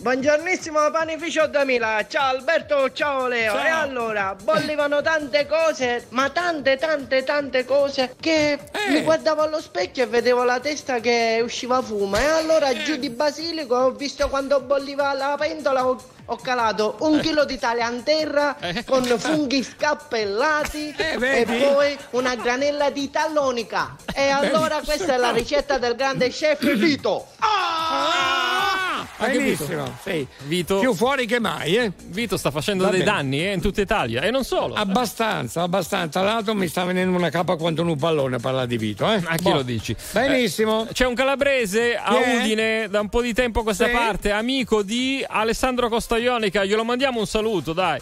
[0.00, 3.52] Buongiornissimo panificio 2000, ciao Alberto, ciao Leo.
[3.52, 3.64] Ciao.
[3.64, 8.90] E allora, bollivano tante cose, ma tante tante tante cose che Eh.
[8.92, 12.16] mi guardavo allo specchio e vedevo la testa che usciva fumo.
[12.16, 12.82] E allora Eh.
[12.82, 17.20] giù di basilico ho visto quando bolliva la pentola, ho, ho calato un Eh.
[17.20, 18.56] chilo di Italian terra
[18.86, 23.96] con funghi scappellati Eh, e poi una granella di tallonica.
[24.14, 27.26] E allora questa è la ricetta del grande chef Vito.
[27.40, 28.59] Ah!
[29.20, 30.26] Benissimo, sì.
[30.46, 30.78] Vito.
[30.78, 31.92] Più fuori che mai, eh?
[32.06, 33.10] Vito sta facendo Va dei bene.
[33.10, 34.74] danni eh, in tutta Italia e non solo.
[34.74, 36.20] Abbastanza, abbastanza.
[36.20, 39.20] Tra l'altro mi sta venendo una capa quanto un pallone a parlare di Vito, eh?
[39.24, 39.54] A chi Boh.
[39.54, 39.94] lo dici?
[40.12, 40.86] Benissimo.
[40.88, 42.36] Eh, c'è un calabrese a è?
[42.36, 43.92] Udine da un po' di tempo a questa Sì.
[43.92, 46.64] parte, amico di Alessandro Costaionica.
[46.64, 48.00] Glielo mandiamo un saluto, dai.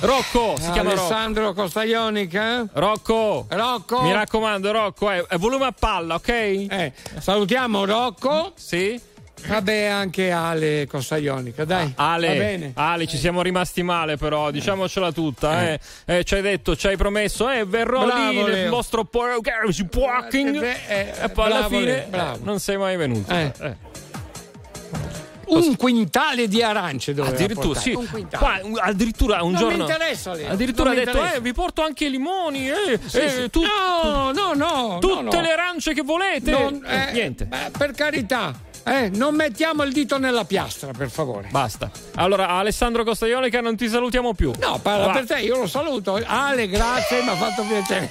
[0.00, 1.00] Rocco, si chiama Rocco.
[1.06, 2.66] Alessandro Costaionica.
[2.74, 3.46] Rocco.
[3.48, 4.02] Rocco.
[4.02, 6.28] Mi raccomando, Rocco, eh, è volume a palla, ok?
[6.28, 8.52] Eh, salutiamo Rocco.
[8.54, 9.00] Sì.
[9.46, 11.92] Vabbè, anche Ale Costaionica, dai.
[11.96, 12.72] Ale, Va bene.
[12.74, 15.68] Ale, ci siamo rimasti male però, diciamocela tutta.
[15.72, 15.80] Eh.
[16.04, 20.76] Eh, ci hai detto, ci hai promesso, eh, verrò Bravo, lì nel vostro walking Eh,
[20.88, 22.36] eh, e poi alla fine bravo.
[22.36, 23.32] eh, non sei mai venuto.
[23.32, 23.52] Eh.
[23.60, 23.74] Eh.
[25.50, 27.90] Un quintale di arance doveva Addirittura, portare.
[27.90, 27.94] sì.
[27.96, 28.60] Un quintale.
[28.70, 29.76] Qua, addirittura un Non giorno.
[29.86, 30.50] mi interessa, Leo.
[30.50, 33.50] Addirittura ha Non detto: eh, vi porto anche i limoni, eh, Sì, eh, sì.
[33.50, 34.98] tu- no, no, no.
[35.00, 35.40] tutte no, no.
[35.40, 36.50] le arance che volete.
[36.50, 37.46] Non- Eh, eh, niente.
[37.46, 38.52] beh, per carità,
[38.88, 41.48] eh, non mettiamo il dito nella piastra, per favore.
[41.50, 41.90] Basta.
[42.16, 44.52] Allora, Alessandro Costaionica, non ti salutiamo più.
[44.60, 45.12] No, parla Va.
[45.12, 46.20] per te, io lo saluto.
[46.24, 48.10] Ale, grazie, mi ha fatto piacere.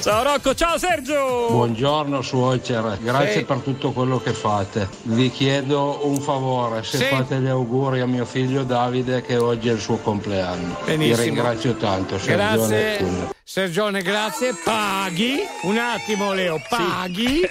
[0.00, 1.46] Ciao Rocco, ciao Sergio.
[1.50, 3.44] Buongiorno suocera, grazie Sì.
[3.44, 4.88] per tutto quello che fate.
[5.02, 7.04] Vi chiedo un favore, se Sì.
[7.04, 10.76] fate gli auguri a mio figlio Davide che oggi è il suo compleanno.
[10.84, 11.16] Benissimo.
[11.16, 12.96] Vi ringrazio tanto, Sergione Grazie.
[12.98, 13.30] Cugno.
[13.44, 14.54] Sergione, grazie.
[14.64, 15.40] Paghi.
[15.62, 17.42] Un attimo, Leo, paghi.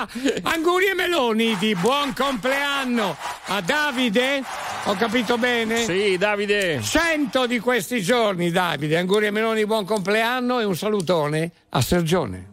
[0.42, 3.16] Anguri e meloni di buon compleanno
[3.46, 4.42] a Davide.
[4.84, 5.84] Ho capito bene?
[5.84, 6.80] Sì, Davide.
[6.82, 8.96] 100 di questi giorni, Davide.
[8.96, 12.48] Anguri e meloni, buon compleanno e un salutone a Sergione.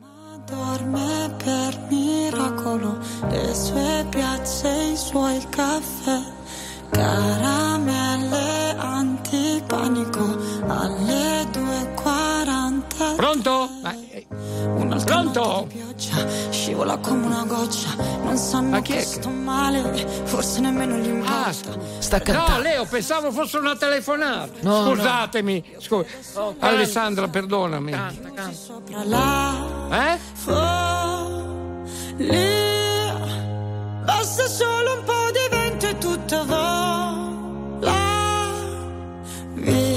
[0.46, 3.00] Dorme per miracolo,
[3.30, 6.22] le sue piazze, i suoi caffè,
[6.90, 10.24] caramelle antipanico
[10.68, 13.16] alle 2.40.
[13.16, 13.70] Pronto?
[14.76, 15.66] Una Pronto?
[15.68, 17.90] pioggia scivola come una goccia,
[18.24, 19.82] non sanno chi che, è sto male,
[20.26, 21.76] forse nemmeno gli importa.
[22.00, 24.52] Sta No, Leo, pensavo fosse una telefonata.
[24.62, 25.76] No, Scusatemi.
[25.80, 26.66] scu- canta.
[26.68, 27.96] Alessandra, perdonami.
[28.52, 29.54] Sopra la
[29.92, 30.18] Eh?
[32.18, 33.18] follia,
[34.04, 35.48] basta solo un po' di
[35.78, 37.92] vento e tutto vola
[39.54, 39.97] via.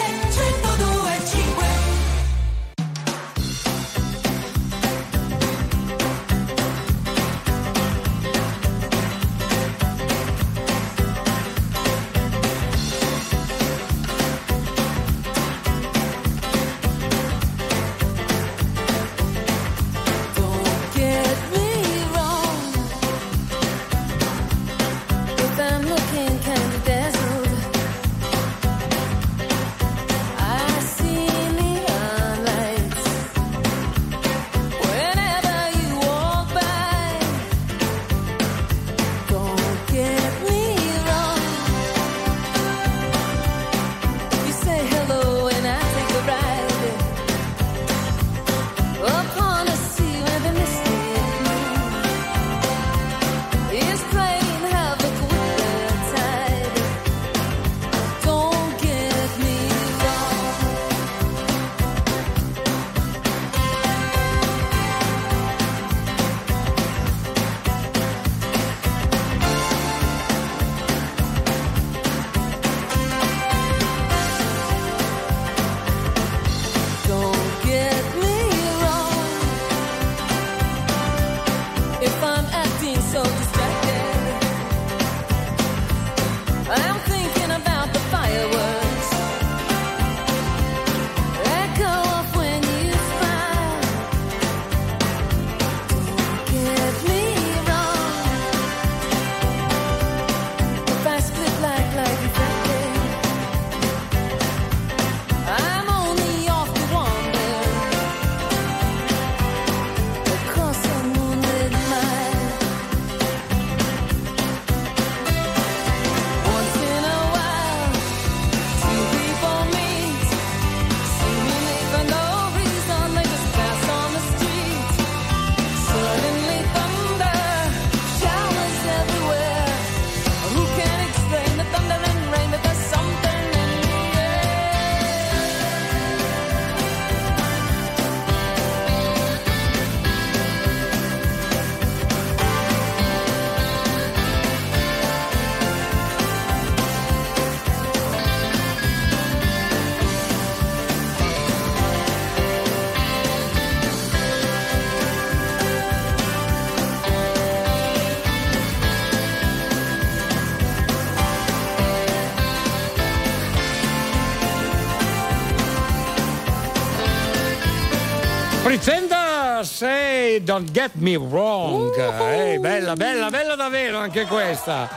[170.31, 171.91] say don't get me wrong.
[171.97, 174.89] Eh, bella, bella, bella davvero anche questa.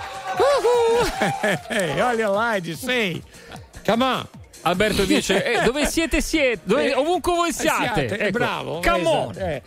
[1.68, 3.22] Hey, all you like to say.
[3.84, 4.26] Come on.
[4.62, 6.20] Alberto dice: eh, Dove siete?
[6.22, 8.08] Siete dove- Eh, ovunque voi eh, siate.
[8.08, 8.38] siate, eh, Ecco.
[8.38, 8.80] bravo.
[8.80, 9.32] Come esatto, on.
[9.38, 9.62] eh.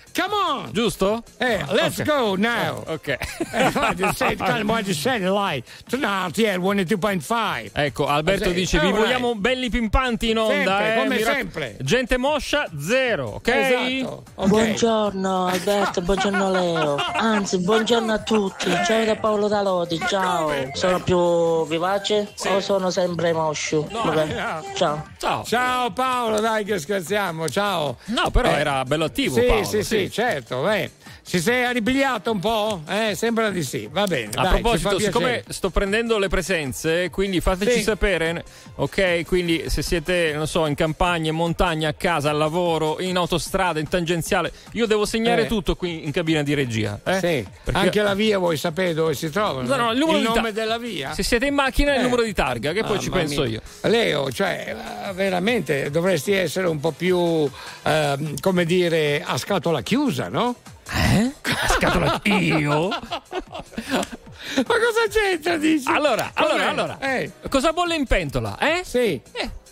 [0.81, 1.23] Giusto?
[1.37, 2.05] Eh, let's Ok.
[2.05, 2.83] go now.
[2.85, 3.07] Ok.
[3.07, 7.71] Eh, you said, what you said, like, tonight, yeah, 102.5.
[7.73, 9.03] Ecco, Alberto Sì, dice: Vi alright.
[9.05, 10.53] vogliamo belli pimpanti in onda.
[10.77, 11.75] Sempre, eh, come mi rac- sempre.
[11.81, 13.27] Gente moscia, zero.
[13.37, 13.47] Ok?
[13.47, 14.23] Esatto.
[14.35, 14.47] ok.
[14.47, 16.95] Buongiorno Alberto, buongiorno Leo.
[17.13, 18.69] Anzi, buongiorno a tutti.
[18.85, 20.51] Ciao da Paolo Daloti, ciao.
[20.73, 23.87] Sono più vivace o sono sempre moscio?
[23.91, 24.63] Vabbè, no.
[24.75, 25.07] Ciao.
[25.17, 25.43] Ciao.
[25.43, 27.97] Ciao Paolo, dai che scherziamo, ciao.
[28.05, 29.33] No, però Eh, era bello attivo.
[29.33, 30.65] Sì, Paolo, sì, sì, certo.
[30.67, 31.06] Beh.
[31.29, 32.83] Si sei arripigliato un po'?
[32.87, 33.89] Eh, sembra di sì.
[33.91, 34.29] Va bene.
[34.35, 37.83] A dai, proposito, siccome sto prendendo le presenze, quindi fateci Sì.
[37.83, 38.45] sapere,
[38.75, 39.25] ok?
[39.25, 43.77] Quindi se siete, non so, in campagna, in montagna, a casa, al lavoro, in autostrada,
[43.81, 45.47] in tangenziale, io devo segnare Eh.
[45.47, 46.97] tutto qui in cabina di regia.
[47.03, 47.13] eh?
[47.15, 49.61] Sì, Perché- anche la via vuoi sapere dove si trova?
[49.63, 51.11] No, no, il numero di nome ta- della via?
[51.13, 52.03] Se siete in macchina, il Eh.
[52.03, 53.49] numero di targa, che poi ci penso mia.
[53.49, 53.61] io.
[53.89, 54.73] Leo, cioè,
[55.13, 57.49] veramente dovresti essere un po' più,
[57.83, 60.55] ehm, come dire, a scatola chiusa, no?
[60.89, 61.31] Eh?
[61.41, 62.87] A scatola io?
[62.89, 65.89] Ma cosa c'entra, dici?
[65.89, 66.97] Allora, allora, allora.
[66.99, 68.81] Eh, Cosa bolle in pentola, eh?
[68.85, 69.21] sì.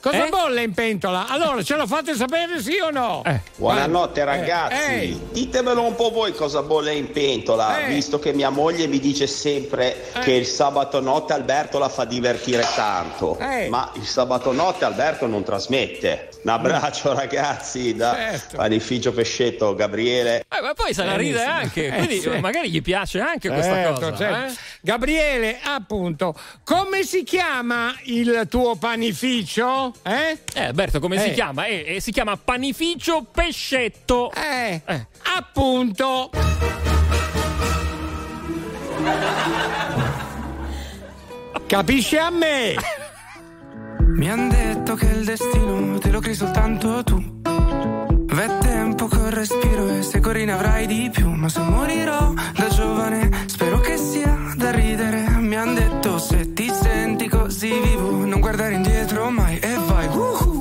[0.06, 0.30] Cosa Eh?
[0.30, 1.26] bolle in pentola?
[1.28, 3.24] Allora, ce lo fate sapere sì o no?
[3.26, 3.42] Eh.
[3.56, 5.20] Buonanotte Eh, ragazzi, ehi.
[5.32, 7.88] ditemelo un po' voi cosa bolle in pentola, Eh.
[7.88, 10.20] visto che mia moglie mi dice sempre Eh.
[10.20, 13.68] che il sabato notte Alberto la fa divertire tanto, Eh.
[13.70, 16.30] ma il sabato notte Alberto non trasmette.
[16.44, 18.58] Un abbraccio ragazzi da Certo.
[18.58, 20.46] panificio Pescetto Gabriele.
[20.56, 22.30] Eh, ma poi se la ride anche, Eh, quindi sì.
[22.38, 24.16] magari gli piace anche questa Certo, cosa.
[24.18, 24.54] certo.
[24.54, 24.56] eh?
[24.82, 29.94] Gabriele, appunto, come si chiama il tuo panificio?
[30.04, 30.38] Eh?
[30.54, 31.34] Eh, Alberto, come si Eh.
[31.34, 31.66] chiama?
[31.66, 34.32] Eh, eh, si chiama panificio pescetto.
[34.32, 35.08] Eh, Eh.
[35.38, 36.30] appunto.
[41.68, 42.76] Capisci a me?
[44.18, 47.22] Mi han detto che il destino te lo crei soltanto tu.
[47.42, 51.30] V'è tempo col respiro e se corri ne avrai di più.
[51.32, 55.28] Ma se morirò da giovane, spero che sia da ridere.
[55.40, 56.55] Mi han detto se senti
[57.68, 60.08] così vivo, non guardare indietro mai e vai.
[60.08, 60.55] uhu.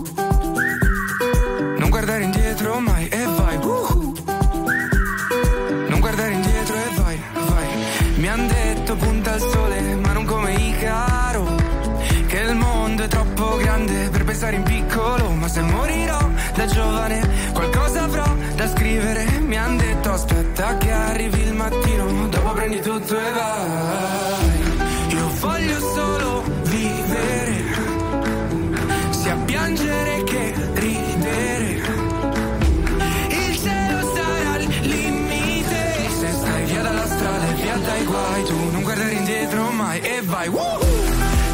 [40.35, 40.49] Vai.
[40.49, 41.03] Woohoo!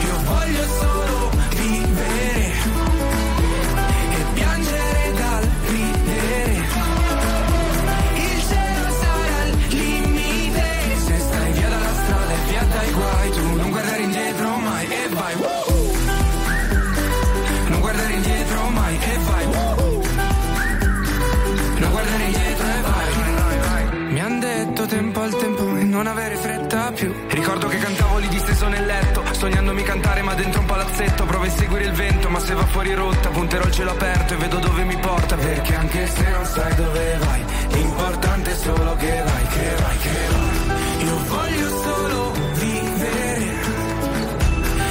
[0.09, 2.52] Io voglio solo vivere
[4.16, 6.65] e piangere dal ridere.
[8.27, 10.65] Il cielo sarà al limite.
[11.07, 15.09] Se stai via dalla strada e via dai guai, tu non guardare indietro mai e
[15.19, 15.35] vai.
[15.43, 15.93] Woohoo!
[17.69, 19.44] Non guardare indietro mai e vai.
[21.81, 23.09] Non guardare indietro e vai.
[24.12, 27.15] Mi han detto tempo al tempo e non avere fretta più.
[27.28, 27.99] Ricordo che cantavo
[28.40, 31.24] disteso nel letto, sognandomi cantare ma dentro un palazzetto.
[31.24, 34.36] Provo a seguire il vento, ma se va fuori rotta, punterò il cielo aperto e
[34.38, 35.36] vedo dove mi porta.
[35.36, 40.10] Perché anche se non sai dove vai, l'importante è solo che vai, che vai, che
[40.30, 41.04] vai.
[41.04, 43.54] Io voglio solo vivere,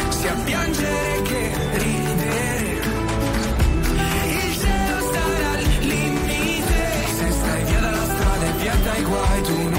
[0.09, 2.81] sia piangere che ridere.
[4.25, 6.77] Il cielo sarà al limite.
[7.17, 9.78] Se stai via dalla strada e via dai guai, tu non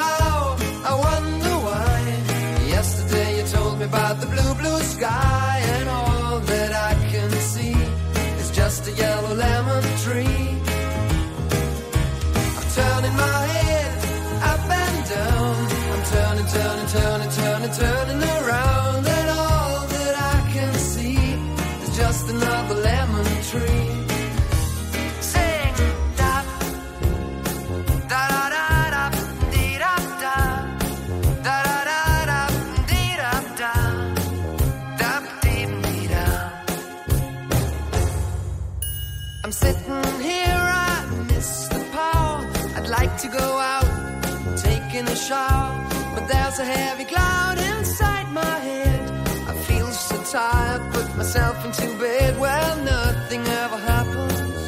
[45.31, 49.01] a shower, but there's a heavy cloud inside my head.
[49.47, 52.39] I feel so tired, put myself into bed.
[52.39, 54.59] Well, nothing ever happens,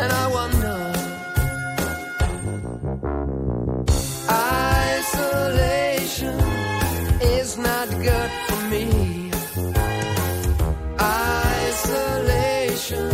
[0.00, 0.78] and I wonder.
[4.96, 6.38] Isolation
[7.38, 8.86] is not good for me.
[11.64, 13.06] Isolation,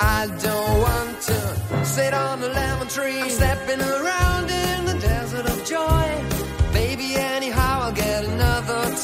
[0.00, 1.38] I don't want to
[1.84, 3.20] sit on the lemon tree.
[3.20, 4.31] I'm stepping around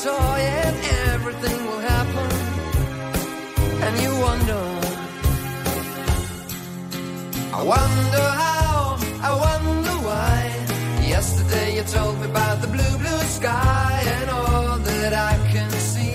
[0.04, 0.76] toy and
[1.10, 2.30] everything will happen.
[3.84, 4.64] And you wonder,
[7.58, 8.96] I wonder how,
[9.28, 10.36] I wonder why.
[11.14, 16.14] Yesterday you told me about the blue, blue sky, and all that I can see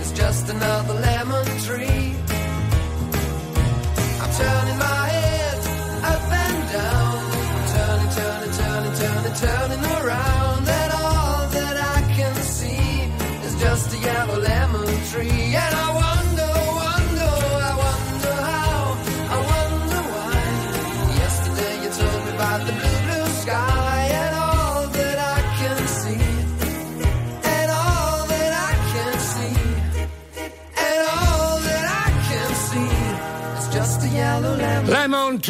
[0.00, 1.99] is just another lemon tree.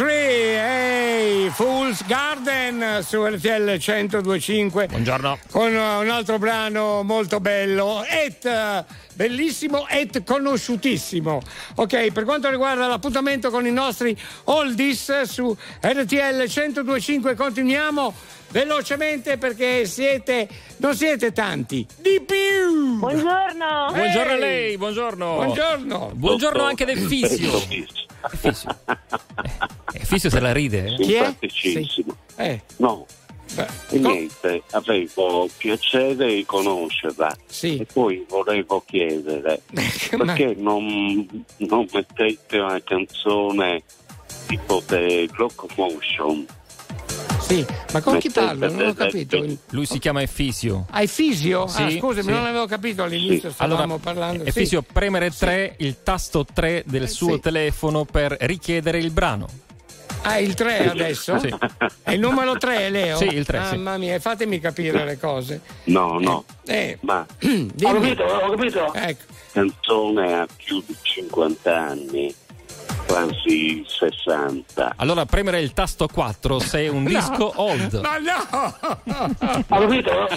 [0.01, 4.87] Tree, ehi, Fool's Garden su RTL 1025.
[4.87, 5.39] Buongiorno.
[5.51, 8.83] Con uh, un altro brano molto bello, et uh,
[9.13, 11.43] bellissimo et conosciutissimo.
[11.75, 18.15] Ok, per quanto riguarda l'appuntamento con i nostri oldies su RTL 1025 continuiamo
[18.51, 20.49] velocemente perché siete
[20.79, 22.99] non siete tanti, di più.
[22.99, 23.89] Buongiorno.
[23.93, 25.35] Buongiorno a lei, buongiorno.
[25.35, 26.11] Buongiorno.
[26.15, 27.59] Buongiorno anche del Fisio.
[28.29, 28.77] Fisio.
[29.93, 30.85] Eh, Fisio se la ride.
[30.85, 30.95] eh?
[30.97, 31.25] Chi è?
[31.25, 32.17] Simpaticissimo.
[32.37, 32.61] Eh.
[32.77, 33.07] No.
[33.89, 41.27] E niente, avevo piacere di conoscerla e poi volevo chiedere perché non,
[41.57, 43.83] non mettete una canzone
[44.47, 46.47] tipo The Locomotion?
[47.51, 48.71] Sì, ma con chi parlo?
[48.71, 49.45] Non ho capito.
[49.71, 50.87] Lui si chiama Efisio.
[50.91, 51.67] Ah, Fisio?
[51.67, 52.31] Sì, ah, scusami, sì.
[52.31, 54.45] non avevo capito all'inizio, stavamo Allora, parlando.
[54.45, 54.49] sì.
[54.51, 57.41] Efisio, premere 3, il tasto 3 del suo sì.
[57.41, 59.49] telefono per richiedere il brano.
[60.23, 61.39] Ah, il 3 adesso?
[61.41, 61.53] Sì.
[62.03, 63.17] È il numero 3, Leo?
[63.17, 63.77] Sì, il tre, sì.
[63.77, 65.61] Mamma mia, fatemi capire le cose.
[65.85, 67.73] No, no, Eh, ma dimmi.
[67.83, 68.95] Ho capito, ho capito.
[68.95, 69.23] Ecco.
[69.53, 72.33] canzone a più di 50 anni,
[73.07, 74.95] quasi 60.
[74.97, 78.01] Allora, premere il tasto 4 se è un disco old.
[78.01, 78.75] Ma no!
[79.69, 80.29] Ho capito?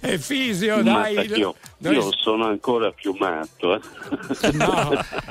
[0.00, 1.14] È Fisio, dai.
[1.36, 3.80] io, Noi- io sono ancora più matto, eh.
[4.52, 4.90] No,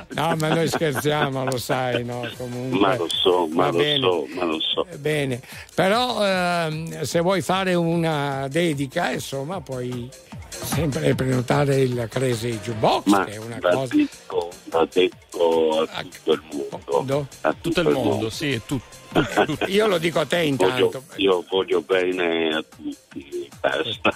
[0.09, 2.27] no, ma noi scherziamo, lo sai, no?
[2.37, 2.79] Comunque.
[2.79, 3.99] ma lo so, ma Va lo bene.
[4.05, 4.85] so, ma lo so.
[4.97, 5.41] Bene,
[5.73, 10.09] però ehm, se vuoi fare una dedica, insomma, puoi
[10.49, 13.95] sempre prenotare il Crazy Jukebox, Ma che è una cosa.
[13.95, 14.42] detto,
[14.73, 17.27] va detto a tutto il mondo.
[17.41, 18.79] A Tutto il mondo, sì, tu-
[19.67, 20.89] Io lo dico a te intanto.
[20.89, 24.11] Voglio, io voglio bene a tutti, basta.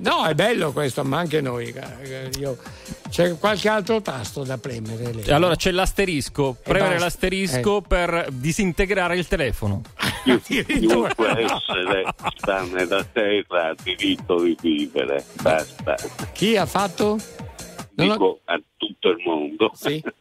[0.00, 1.68] No, è bello questo, ma anche noi.
[1.68, 2.58] eh, io-
[3.08, 5.12] C'è qualche altro tasto da premere?
[5.12, 5.24] Leo?
[5.24, 9.82] E allora c'è l'asterisco, premere l'asterisco per disintegrare il telefono.
[10.42, 12.04] Chiunque essere
[12.36, 15.94] sta nella terra ha diritto di vivere, basta.
[16.32, 17.16] Chi ha fatto?
[17.96, 19.70] Non ho- Dico a tutto il mondo.
[19.74, 20.02] Sì.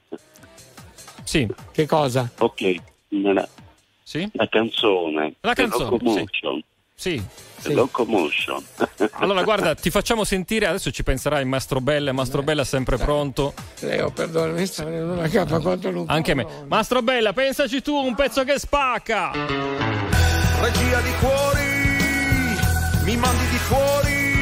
[1.25, 1.47] Sì.
[1.71, 2.29] Che cosa?
[2.37, 2.75] Ok,
[3.09, 3.47] la,
[4.03, 4.29] Sì?
[4.33, 5.33] la canzone.
[5.41, 6.63] La canzone, Locomotion.
[6.93, 7.21] Sì.
[7.63, 8.63] The Locomotion.
[9.17, 12.97] Allora, guarda, ti facciamo sentire, adesso ci penserà il Mastro Bella, Mastro Bella è sempre
[12.97, 13.53] pronto.
[13.79, 16.45] Leo, perdonami, mi sta venendo una capa quanto non Anche me.
[16.67, 19.31] Mastro Bella, pensaci tu, un pezzo che spacca!
[19.31, 21.65] Regia di cuori,
[23.03, 24.33] mi mandi di fuori.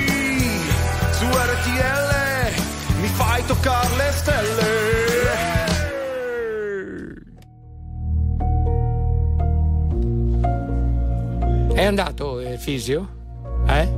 [1.14, 2.13] Su RTL
[3.14, 4.92] fai toccare le stelle.
[11.74, 13.22] È andato il fisio?
[13.68, 13.92] Eh?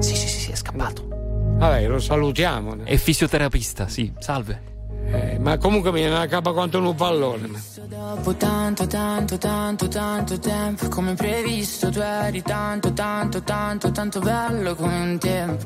[0.00, 1.06] Sì, sì, sì, sì, è scappato.
[1.08, 2.84] Vabbè, lo salutiamo.
[2.84, 4.73] È fisioterapista, sì, salve.
[5.06, 7.62] Eh, ma comunque mi viene una capa quanto un pallone.
[7.86, 14.74] Dopo tanto, tanto, tanto, tanto tempo, come previsto, tu eri tanto, tanto, tanto, tanto bello
[14.74, 15.64] come un tempo.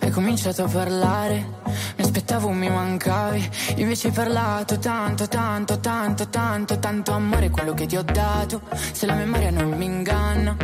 [0.00, 1.60] Hai cominciato a parlare,
[1.96, 7.86] mi aspettavo, mi mancavi, invece hai parlato tanto, tanto, tanto, tanto, tanto amore, quello che
[7.86, 8.62] ti ho dato.
[8.92, 10.56] Se la memoria non mi inganna,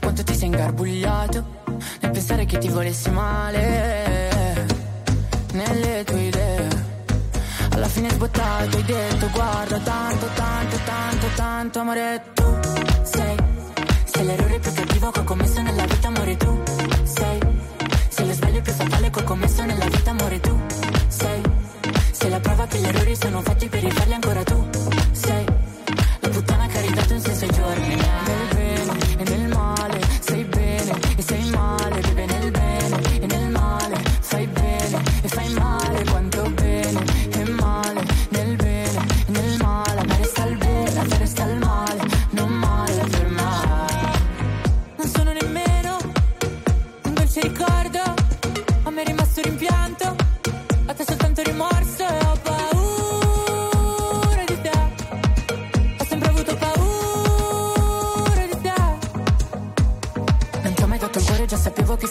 [0.00, 1.62] quanto ti sei ingarbugliato
[2.00, 4.66] nel pensare che ti volessi male
[5.52, 6.83] nelle tue idee.
[7.74, 12.58] Alla fine sbottato hai detto guarda tanto, tanto, tanto, tanto amore tu
[13.02, 13.36] sei
[14.04, 16.62] Sei l'errore più cattivo che ho commesso nella vita amore tu
[17.02, 17.40] sei
[18.08, 20.60] Sei lo sbaglio più fatale che ho commesso nella vita amore tu
[21.08, 21.42] sei
[22.12, 24.73] Sei la prova che gli errori sono fatti per rifarli ancora tu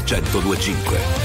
[0.00, 1.21] 102.5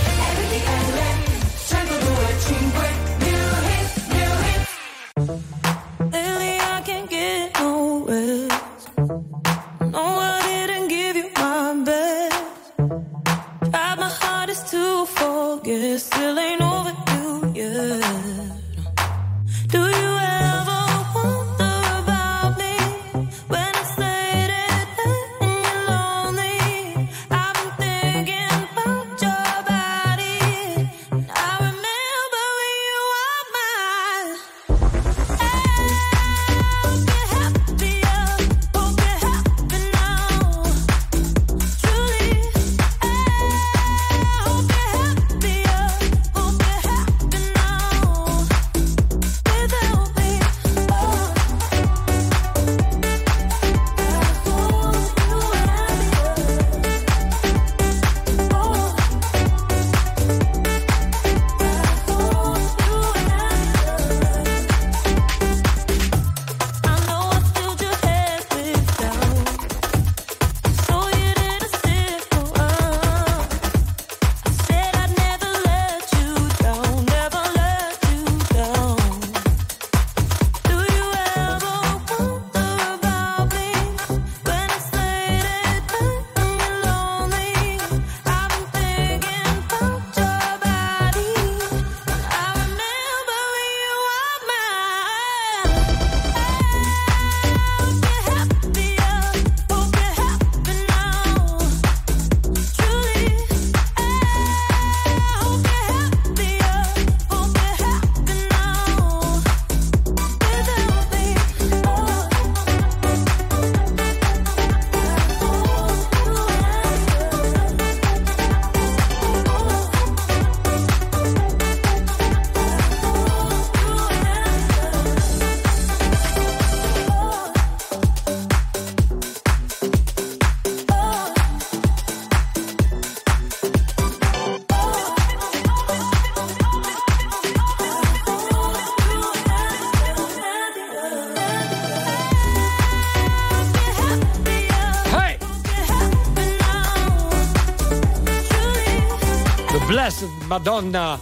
[150.58, 151.20] Madonna.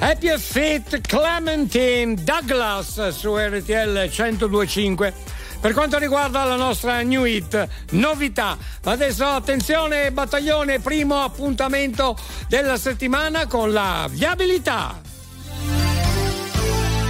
[0.00, 5.14] Happy Fit Clementine Douglas su RTL 1025.
[5.58, 8.58] Per quanto riguarda la nostra new hit, novità.
[8.84, 15.00] Adesso attenzione, battaglione, primo appuntamento della settimana con la viabilità.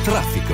[0.05, 0.46] Traffico.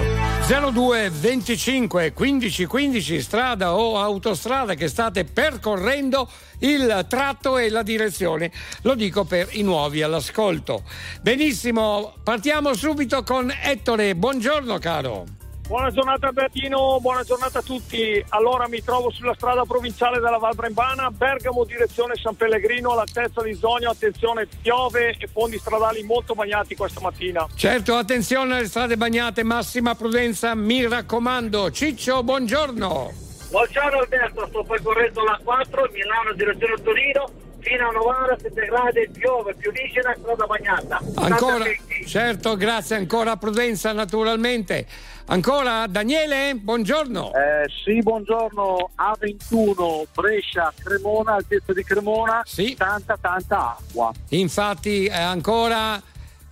[0.52, 8.52] 02 25 15 15 strada o autostrada che state percorrendo il tratto e la direzione.
[8.82, 10.82] Lo dico per i nuovi all'ascolto.
[11.22, 14.14] Benissimo, partiamo subito con Ettore.
[14.14, 15.41] Buongiorno caro.
[15.72, 18.22] Buona giornata Albertino, buona giornata a tutti.
[18.28, 23.54] Allora mi trovo sulla strada provinciale della Val Brembana, Bergamo direzione San Pellegrino, all'altezza di
[23.54, 27.46] Zogno, attenzione, piove e fondi stradali molto bagnati questa mattina.
[27.54, 31.70] Certo, attenzione alle strade bagnate, massima prudenza, mi raccomando.
[31.70, 33.10] Ciccio, buongiorno.
[33.48, 37.30] Buongiorno Alberto, sto percorrendo la 4, Milano direzione Torino,
[37.62, 41.00] fino a Novara, 7 gradi, piove, piovisce la strada bagnata.
[41.14, 41.64] Ancora,
[42.06, 44.86] certo, grazie, ancora prudenza naturalmente.
[45.26, 47.32] Ancora Daniele, buongiorno.
[47.32, 48.90] Eh, sì, buongiorno.
[48.98, 52.42] A21 Brescia Cremona, altezza di Cremona,
[52.76, 54.12] tanta tanta acqua.
[54.30, 56.02] Infatti eh, ancora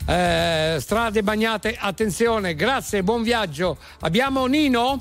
[0.07, 3.77] eh, strade bagnate, attenzione, grazie, buon viaggio.
[4.01, 4.97] Abbiamo Nino?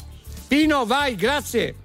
[0.48, 1.76] Pino, vai, grazie.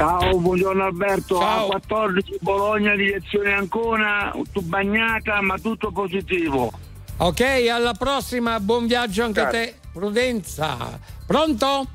[0.00, 1.38] Ciao, buongiorno Alberto.
[1.38, 6.72] A14 Bologna, direzione Ancona, tutto bagnata ma tutto positivo.
[7.18, 9.74] Ok, alla prossima, buon viaggio anche a te.
[9.92, 10.98] Prudenza.
[11.26, 11.86] Pronto?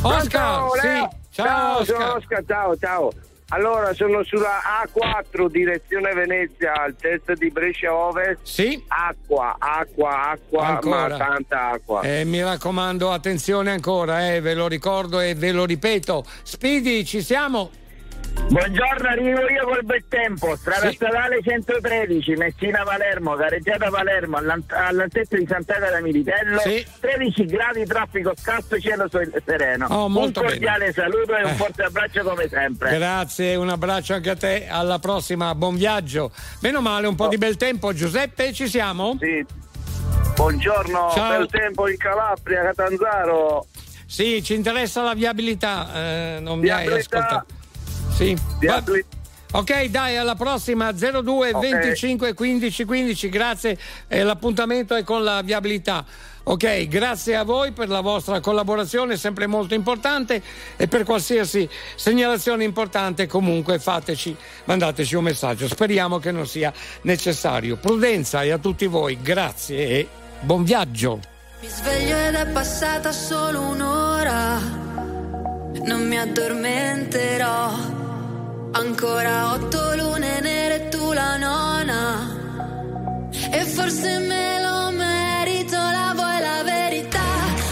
[0.00, 1.16] Oscar, Pronto, sì.
[1.28, 2.16] Ciao, sono Oscar.
[2.16, 3.10] Oscar, ciao, ciao.
[3.50, 8.40] Allora, sono sulla A4 direzione Venezia, altezza di Brescia Ovest.
[8.42, 8.84] Sì.
[8.88, 11.08] Acqua, acqua, acqua, Ancora.
[11.08, 12.02] ma tanta acqua.
[12.02, 16.24] Eh, mi raccomando, attenzione ancora, eh, ve lo ricordo e ve lo ripeto.
[16.42, 17.70] Speedy, ci siamo?
[18.48, 20.94] Buongiorno, arrivo io col bel tempo, strada Sì.
[20.96, 26.58] statale 113, Messina Palermo, gareggiata Palermo, all'altezza di Sant'Agata Militello,
[27.00, 29.06] 13 gradi, traffico scarso, cielo
[29.44, 29.86] sereno.
[29.90, 31.54] Oh, un cordiale saluto e un Eh.
[31.54, 32.96] forte abbraccio come sempre.
[32.96, 36.30] Grazie, un abbraccio anche a te, alla prossima, buon viaggio.
[36.62, 37.92] Meno male, un po' di bel tempo.
[37.92, 39.18] Giuseppe, ci siamo?
[39.20, 39.44] Sì.
[40.36, 41.36] Buongiorno, Ciao.
[41.36, 43.66] bel tempo in Calabria, Catanzaro.
[44.06, 47.18] Sì, ci interessa la viabilità, eh, non mi hai Viabilità.
[47.18, 47.56] ascoltato.
[48.18, 48.36] Sì.
[48.62, 48.82] Va-
[49.52, 51.58] Ok, dai, alla prossima 02 Ok.
[51.60, 53.78] 25 15 15, grazie.
[54.08, 56.04] Eh, l'appuntamento è con la viabilità.
[56.42, 60.42] Ok, grazie a voi per la vostra collaborazione, sempre molto importante
[60.76, 65.66] e per qualsiasi segnalazione importante comunque fateci, mandateci un messaggio.
[65.68, 66.72] Speriamo che non sia
[67.02, 67.76] necessario.
[67.76, 70.08] Prudenza e a tutti voi, grazie e
[70.40, 71.20] buon viaggio.
[71.60, 74.58] Mi sveglio ed è passata solo un'ora.
[75.84, 78.06] Non mi addormenterò.
[78.72, 82.36] Ancora otto lune nere e tu la nona.
[83.50, 87.28] E forse me lo merito, la vuoi la verità?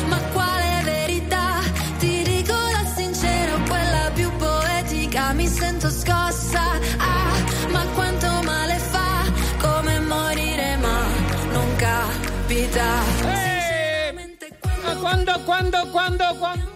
[0.09, 1.61] Ma quale verità?
[1.99, 5.33] Ti dico la sincera, quella più poetica.
[5.33, 6.63] Mi sento scossa.
[6.99, 9.25] Ah, ma quanto male fa?
[9.61, 10.99] Come morire, ma
[11.53, 12.87] non capita.
[14.83, 16.76] Ma quando, quando, quando, quando?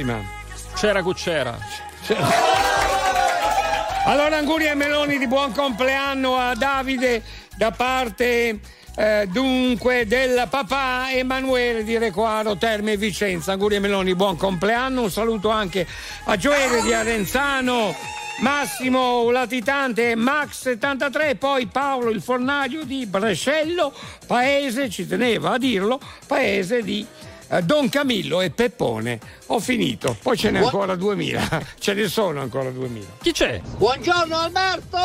[0.00, 0.22] Bravissima.
[0.74, 1.58] C'era cucciera.
[4.04, 7.22] Allora, auguri ai meloni di buon compleanno a Davide
[7.56, 8.58] da parte
[8.96, 13.52] eh, dunque del papà Emanuele di Requaro Terme Vicenza.
[13.52, 15.02] Auguri ai meloni, buon compleanno.
[15.02, 15.86] Un saluto anche
[16.24, 17.94] a Gioele di Arenzano.
[18.38, 23.92] Massimo Latitante Max 73, poi Paolo il fornaio di Brescello,
[24.26, 27.06] paese, ci teneva a dirlo, paese di
[27.62, 29.18] Don Camillo e Peppone.
[29.52, 33.06] Ho finito, poi ce n'è Buon- ancora 2000, ce ne sono ancora 2000.
[33.20, 33.60] Chi c'è?
[33.78, 34.96] Buongiorno Alberto!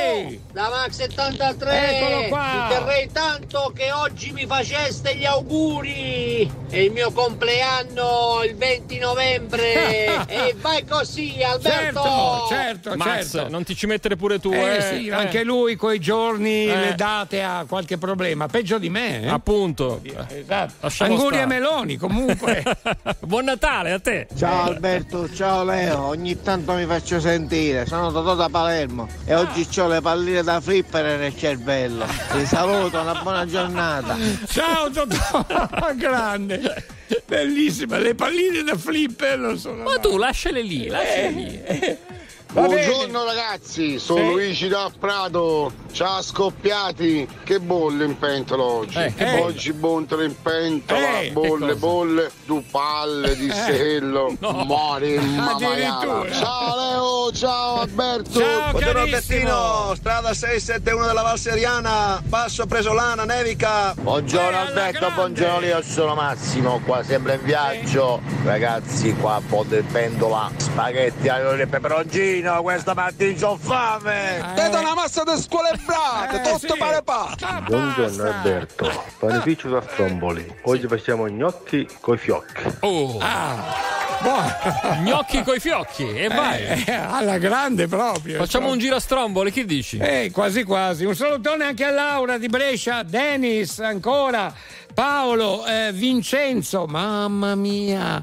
[0.00, 0.40] Ehi!
[0.52, 1.96] Da Max 73!
[1.98, 2.66] Eccolo qua!
[2.68, 6.48] Ti terrei tanto che oggi mi faceste gli auguri!
[6.70, 10.26] È il mio compleanno il 20 novembre!
[10.28, 12.46] e vai così Alberto!
[12.48, 13.48] Certo, certo, Max, certo.
[13.50, 14.80] non ti ci mettere pure tu, Eh, eh.
[14.82, 15.12] sì, Eh.
[15.12, 16.76] anche lui coi giorni, Eh.
[16.76, 19.22] le date ha qualche problema, peggio di me.
[19.22, 19.28] Eh?
[19.28, 20.00] Appunto.
[20.28, 20.74] Esatto.
[20.82, 21.46] Lasciamo Auguri stare.
[21.88, 21.96] Meloni.
[21.96, 22.62] Comunque.
[23.20, 24.26] Buon Natale a te.
[24.36, 29.66] Ciao Alberto, ciao Leo, ogni tanto mi faccio sentire, sono Totò da Palermo e oggi
[29.80, 32.06] ho le palline da flippere nel cervello.
[32.34, 34.16] Vi saluto, una buona giornata.
[34.46, 35.44] Ciao Totò,
[35.96, 36.84] grande.
[37.24, 39.84] Bellissima, le palline da flipper sono.
[39.84, 42.16] Ma tu lasciale lì, lasciale lì.
[42.50, 42.86] Va bene.
[42.86, 44.30] Buongiorno ragazzi, sono Sì.
[44.32, 45.70] Luigi da Prato.
[45.92, 47.28] Ciao scoppiati.
[47.44, 48.96] Che bolle in pentola oggi?
[48.98, 49.40] Eh, bolle?
[49.42, 54.50] oggi bontole in pentola, Eh, bolle, bolle, due palle di Eh, sello, no.
[54.64, 56.30] mori in mamaiala.
[56.32, 58.38] Ciao Leo, ciao Alberto.
[58.38, 59.94] Ciao, Buongiorno carissimo.
[59.94, 63.94] strada 671 della Valseriana, passo presolana, nevica.
[63.94, 68.20] Buongiorno Alberto, buongiorno io sono Massimo, qua sempre in viaggio.
[68.44, 74.52] Ragazzi, qua a Ponte Pendola, spaghetti aglio e peperoncino, questa mattina ho fame!
[74.54, 76.78] Te da una massa di scuole tutto Eh, sì.
[76.78, 77.34] pare pa.
[77.66, 80.56] Buongiorno Alberto, panificio da Stromboli.
[80.62, 82.76] Oggi facciamo gnocchi coi fiocchi.
[82.80, 83.18] Oh.
[85.02, 86.84] Gnocchi coi fiocchi e vai.
[86.84, 88.38] Eh, alla grande proprio.
[88.38, 89.98] Facciamo un giro a stromboli, che dici?
[89.98, 91.04] Eh, quasi quasi.
[91.04, 94.52] Un salutone anche a Laura di Brescia, Dennis ancora,
[94.94, 98.22] Paolo, eh, Vincenzo, mamma mia.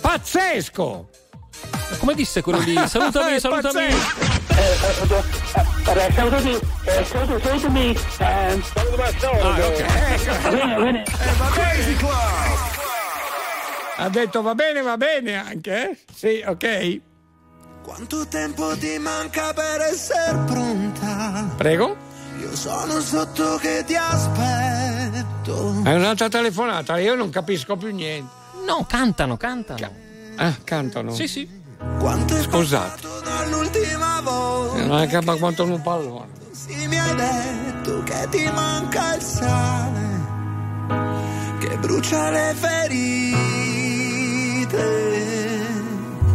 [0.00, 1.08] Pazzesco!
[1.98, 2.74] Come disse quello lì?
[2.88, 3.90] Salutami, salutami.
[6.14, 8.60] salutami, eh, saluto- salutami, eh,
[9.40, 9.84] Ah, ok.
[10.42, 11.02] Va bene, va bene.
[13.96, 15.96] Ha detto va bene, va bene anche, eh?
[16.12, 17.00] Sì, ok.
[17.82, 21.52] Quanto tempo ti manca per essere pronta?
[21.56, 21.96] Prego.
[22.40, 25.82] Io sono sotto che ti aspetto.
[25.84, 28.30] È un'altra telefonata, io non capisco più niente.
[28.66, 29.90] No, cantano, cantano.
[30.36, 31.12] Ah, cantano?
[31.12, 31.60] Sì, sì.
[31.98, 34.84] Quanto è Scusate, dall'ultima volta?
[34.86, 36.30] non è che ma quanto un pallone.
[36.52, 40.10] Sì, mi hai detto che ti manca il sale
[41.58, 43.70] che brucia le ferite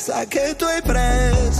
[0.00, 1.59] Rincorsa che tu hai preso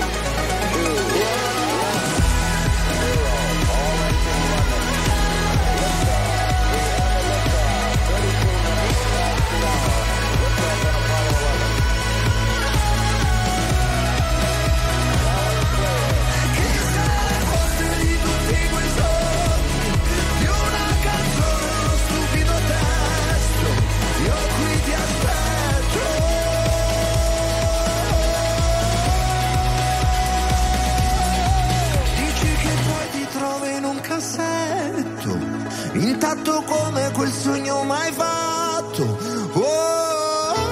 [36.21, 39.17] intanto come quel sogno mai fatto.
[39.53, 40.67] Oh, oh,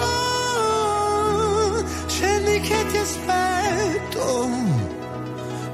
[1.73, 4.47] oh, scendi che ti aspetto,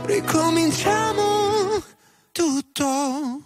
[0.06, 1.84] ricominciamo
[2.32, 3.42] tutto.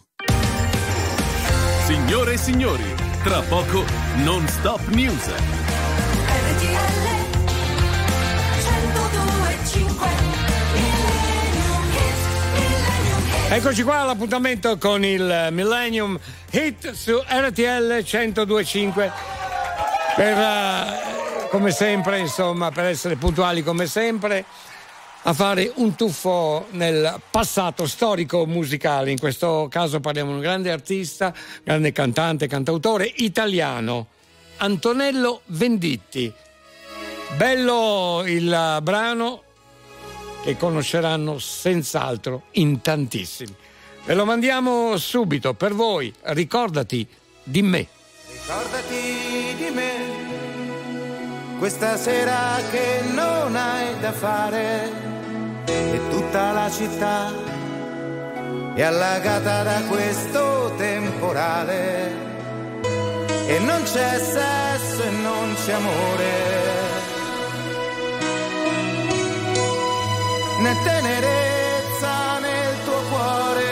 [1.87, 3.83] Signore e signori, tra poco
[4.17, 5.68] non stop news.
[13.51, 16.19] Eccoci qua all'appuntamento con il Millennium
[16.51, 19.11] Hit su RTL 1025
[20.15, 24.45] per eh, come sempre insomma per essere puntuali come sempre
[25.23, 29.09] a fare un tuffo nel passato storico musicale.
[29.09, 34.09] In questo caso parliamo di un grande artista grande cantante cantautore italiano
[34.57, 36.31] Antonello Venditti.
[37.35, 39.43] Bello il brano
[40.43, 43.55] che conosceranno senz'altro in tantissimi.
[44.05, 47.07] Ve lo mandiamo subito per voi, ricordati
[47.43, 47.87] di me.
[48.31, 49.93] Ricordati di me,
[51.59, 54.91] questa sera che non hai da fare
[55.65, 57.31] e tutta la città
[58.73, 62.27] è allagata da questo temporale
[63.45, 66.78] e non c'è sesso e non c'è amore.
[70.61, 73.71] Né tenerezza nel tuo cuore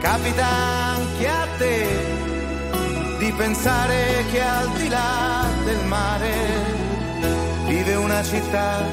[0.00, 1.86] capita anche a te
[3.18, 6.34] di pensare che al di là del mare
[7.66, 8.84] vive una città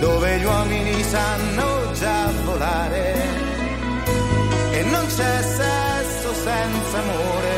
[0.00, 3.14] dove gli uomini sanno già volare
[4.72, 7.54] e non c'è sesso senza amore.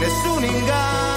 [0.00, 1.09] Nessun inganno,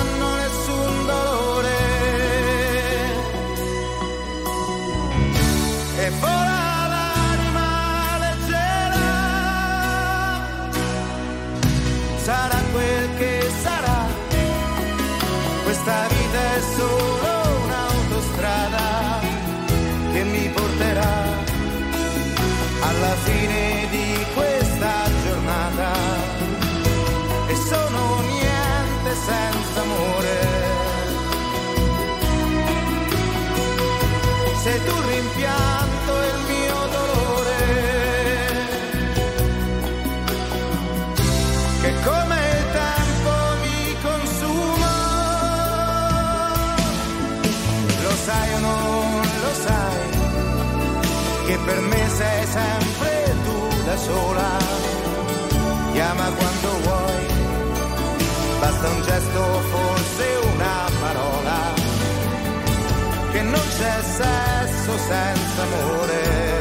[12.24, 14.06] sarà quel che sarà,
[15.64, 17.32] questa vita è solo
[17.66, 19.20] un'autostrada
[20.14, 21.16] che mi porterà
[22.80, 24.94] alla fine di questa
[25.24, 25.92] giornata
[27.48, 30.72] e sono niente senza amore.
[34.64, 35.83] Sei tu il
[52.24, 53.12] sei sempre
[53.46, 54.52] tu da sola.
[55.92, 57.26] Chiama quando vuoi,
[58.60, 59.42] basta un gesto,
[59.74, 61.60] forse una parola
[63.32, 66.53] che non c'è sesso senza amore.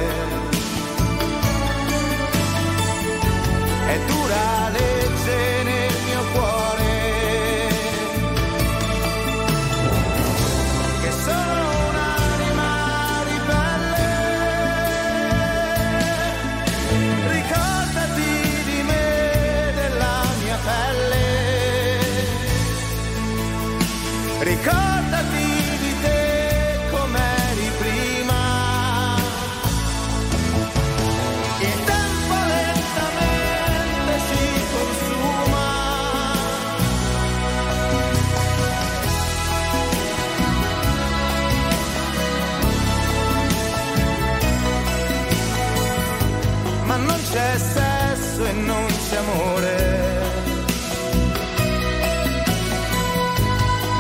[49.22, 49.76] Amore.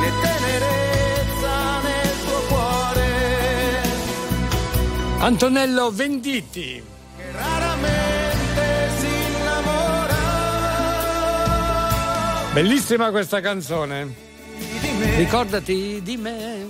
[0.00, 3.10] né tenerezza nel tuo cuore
[5.18, 6.82] Antonello Venditti.
[7.16, 10.20] che raramente si innamora
[12.52, 14.30] Bellissima questa canzone.
[15.16, 16.66] Ricordati di me.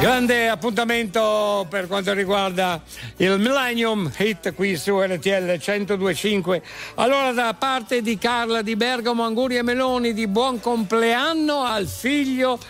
[0.00, 2.80] Grande appuntamento per quanto riguarda
[3.16, 6.62] il Millennium Hit qui su RTL 1025.
[6.94, 12.60] Allora da parte di Carla di Bergamo, Anguri e Meloni di buon compleanno al figlio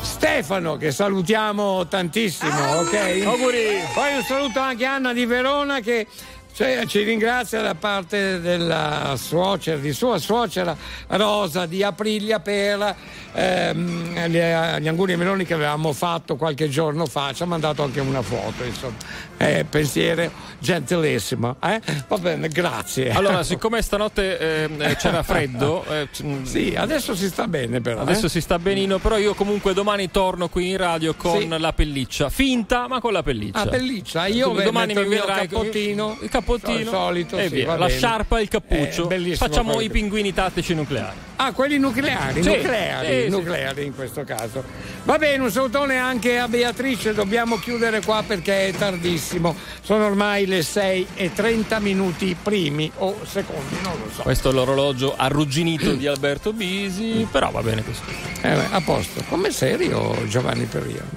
[0.00, 3.22] Stefano che salutiamo tantissimo, ok?
[3.24, 3.82] Auguri.
[3.94, 6.06] Poi un saluto anche a Anna di Verona che
[6.52, 10.76] cioè, ci ringrazia da parte della suocera, di sua suocera
[11.08, 12.94] Rosa di Aprilia per
[13.32, 14.36] ehm, gli,
[14.82, 17.32] gli anguri e meloni che avevamo fatto qualche giorno fa.
[17.32, 18.96] Ci ha mandato anche una foto, insomma.
[19.36, 21.56] Eh, pensiero gentilissimo.
[21.62, 21.80] Eh?
[22.08, 23.10] Va bene, grazie.
[23.10, 28.00] Allora, siccome stanotte eh, c'era freddo, eh, c- Sì, adesso si sta bene però.
[28.00, 28.28] adesso eh?
[28.28, 31.48] si sta benino, però io comunque domani torno qui in radio con Sì.
[31.58, 33.60] la pelliccia, finta ma con la pelliccia.
[33.60, 34.26] Ah, pelliccia.
[34.26, 36.18] Io domani mi il mio vedrai cappottino.
[36.40, 37.76] Cappottino solito, e sì, via.
[37.76, 37.98] la bene.
[37.98, 39.08] sciarpa e il cappuccio.
[39.10, 41.16] Eh, Facciamo quello i pinguini tattici nucleari.
[41.36, 43.28] Ah, quelli nucleari, Sì, nucleari, sì, sì.
[43.30, 44.62] nucleari in questo caso.
[45.04, 49.56] Va bene, un salutone anche a Beatrice, dobbiamo chiudere qua perché è tardissimo.
[49.80, 54.20] Sono ormai le 6 e 30 minuti primi o secondi, non lo so.
[54.22, 58.00] Questo è l'orologio arrugginito di Alberto Bisi, però va bene così.
[58.42, 59.22] Eh, beh, a posto.
[59.28, 61.00] Come serio Giovanni Peria?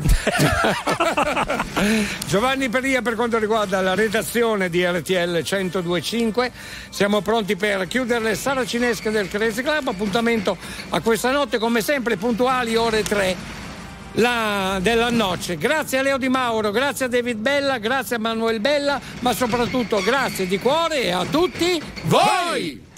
[2.27, 6.51] Giovanni Peria per quanto riguarda la redazione di RTL 1025.
[6.89, 9.87] Siamo pronti per chiudere le saracinesche del Crazy Club.
[9.89, 10.57] Appuntamento
[10.89, 13.35] a questa notte, come sempre, puntuali ore 3
[14.13, 15.57] la- della noce.
[15.57, 20.01] Grazie a Leo Di Mauro, grazie a David Bella, grazie a Manuel Bella, ma soprattutto
[20.03, 22.91] grazie di cuore a tutti voi!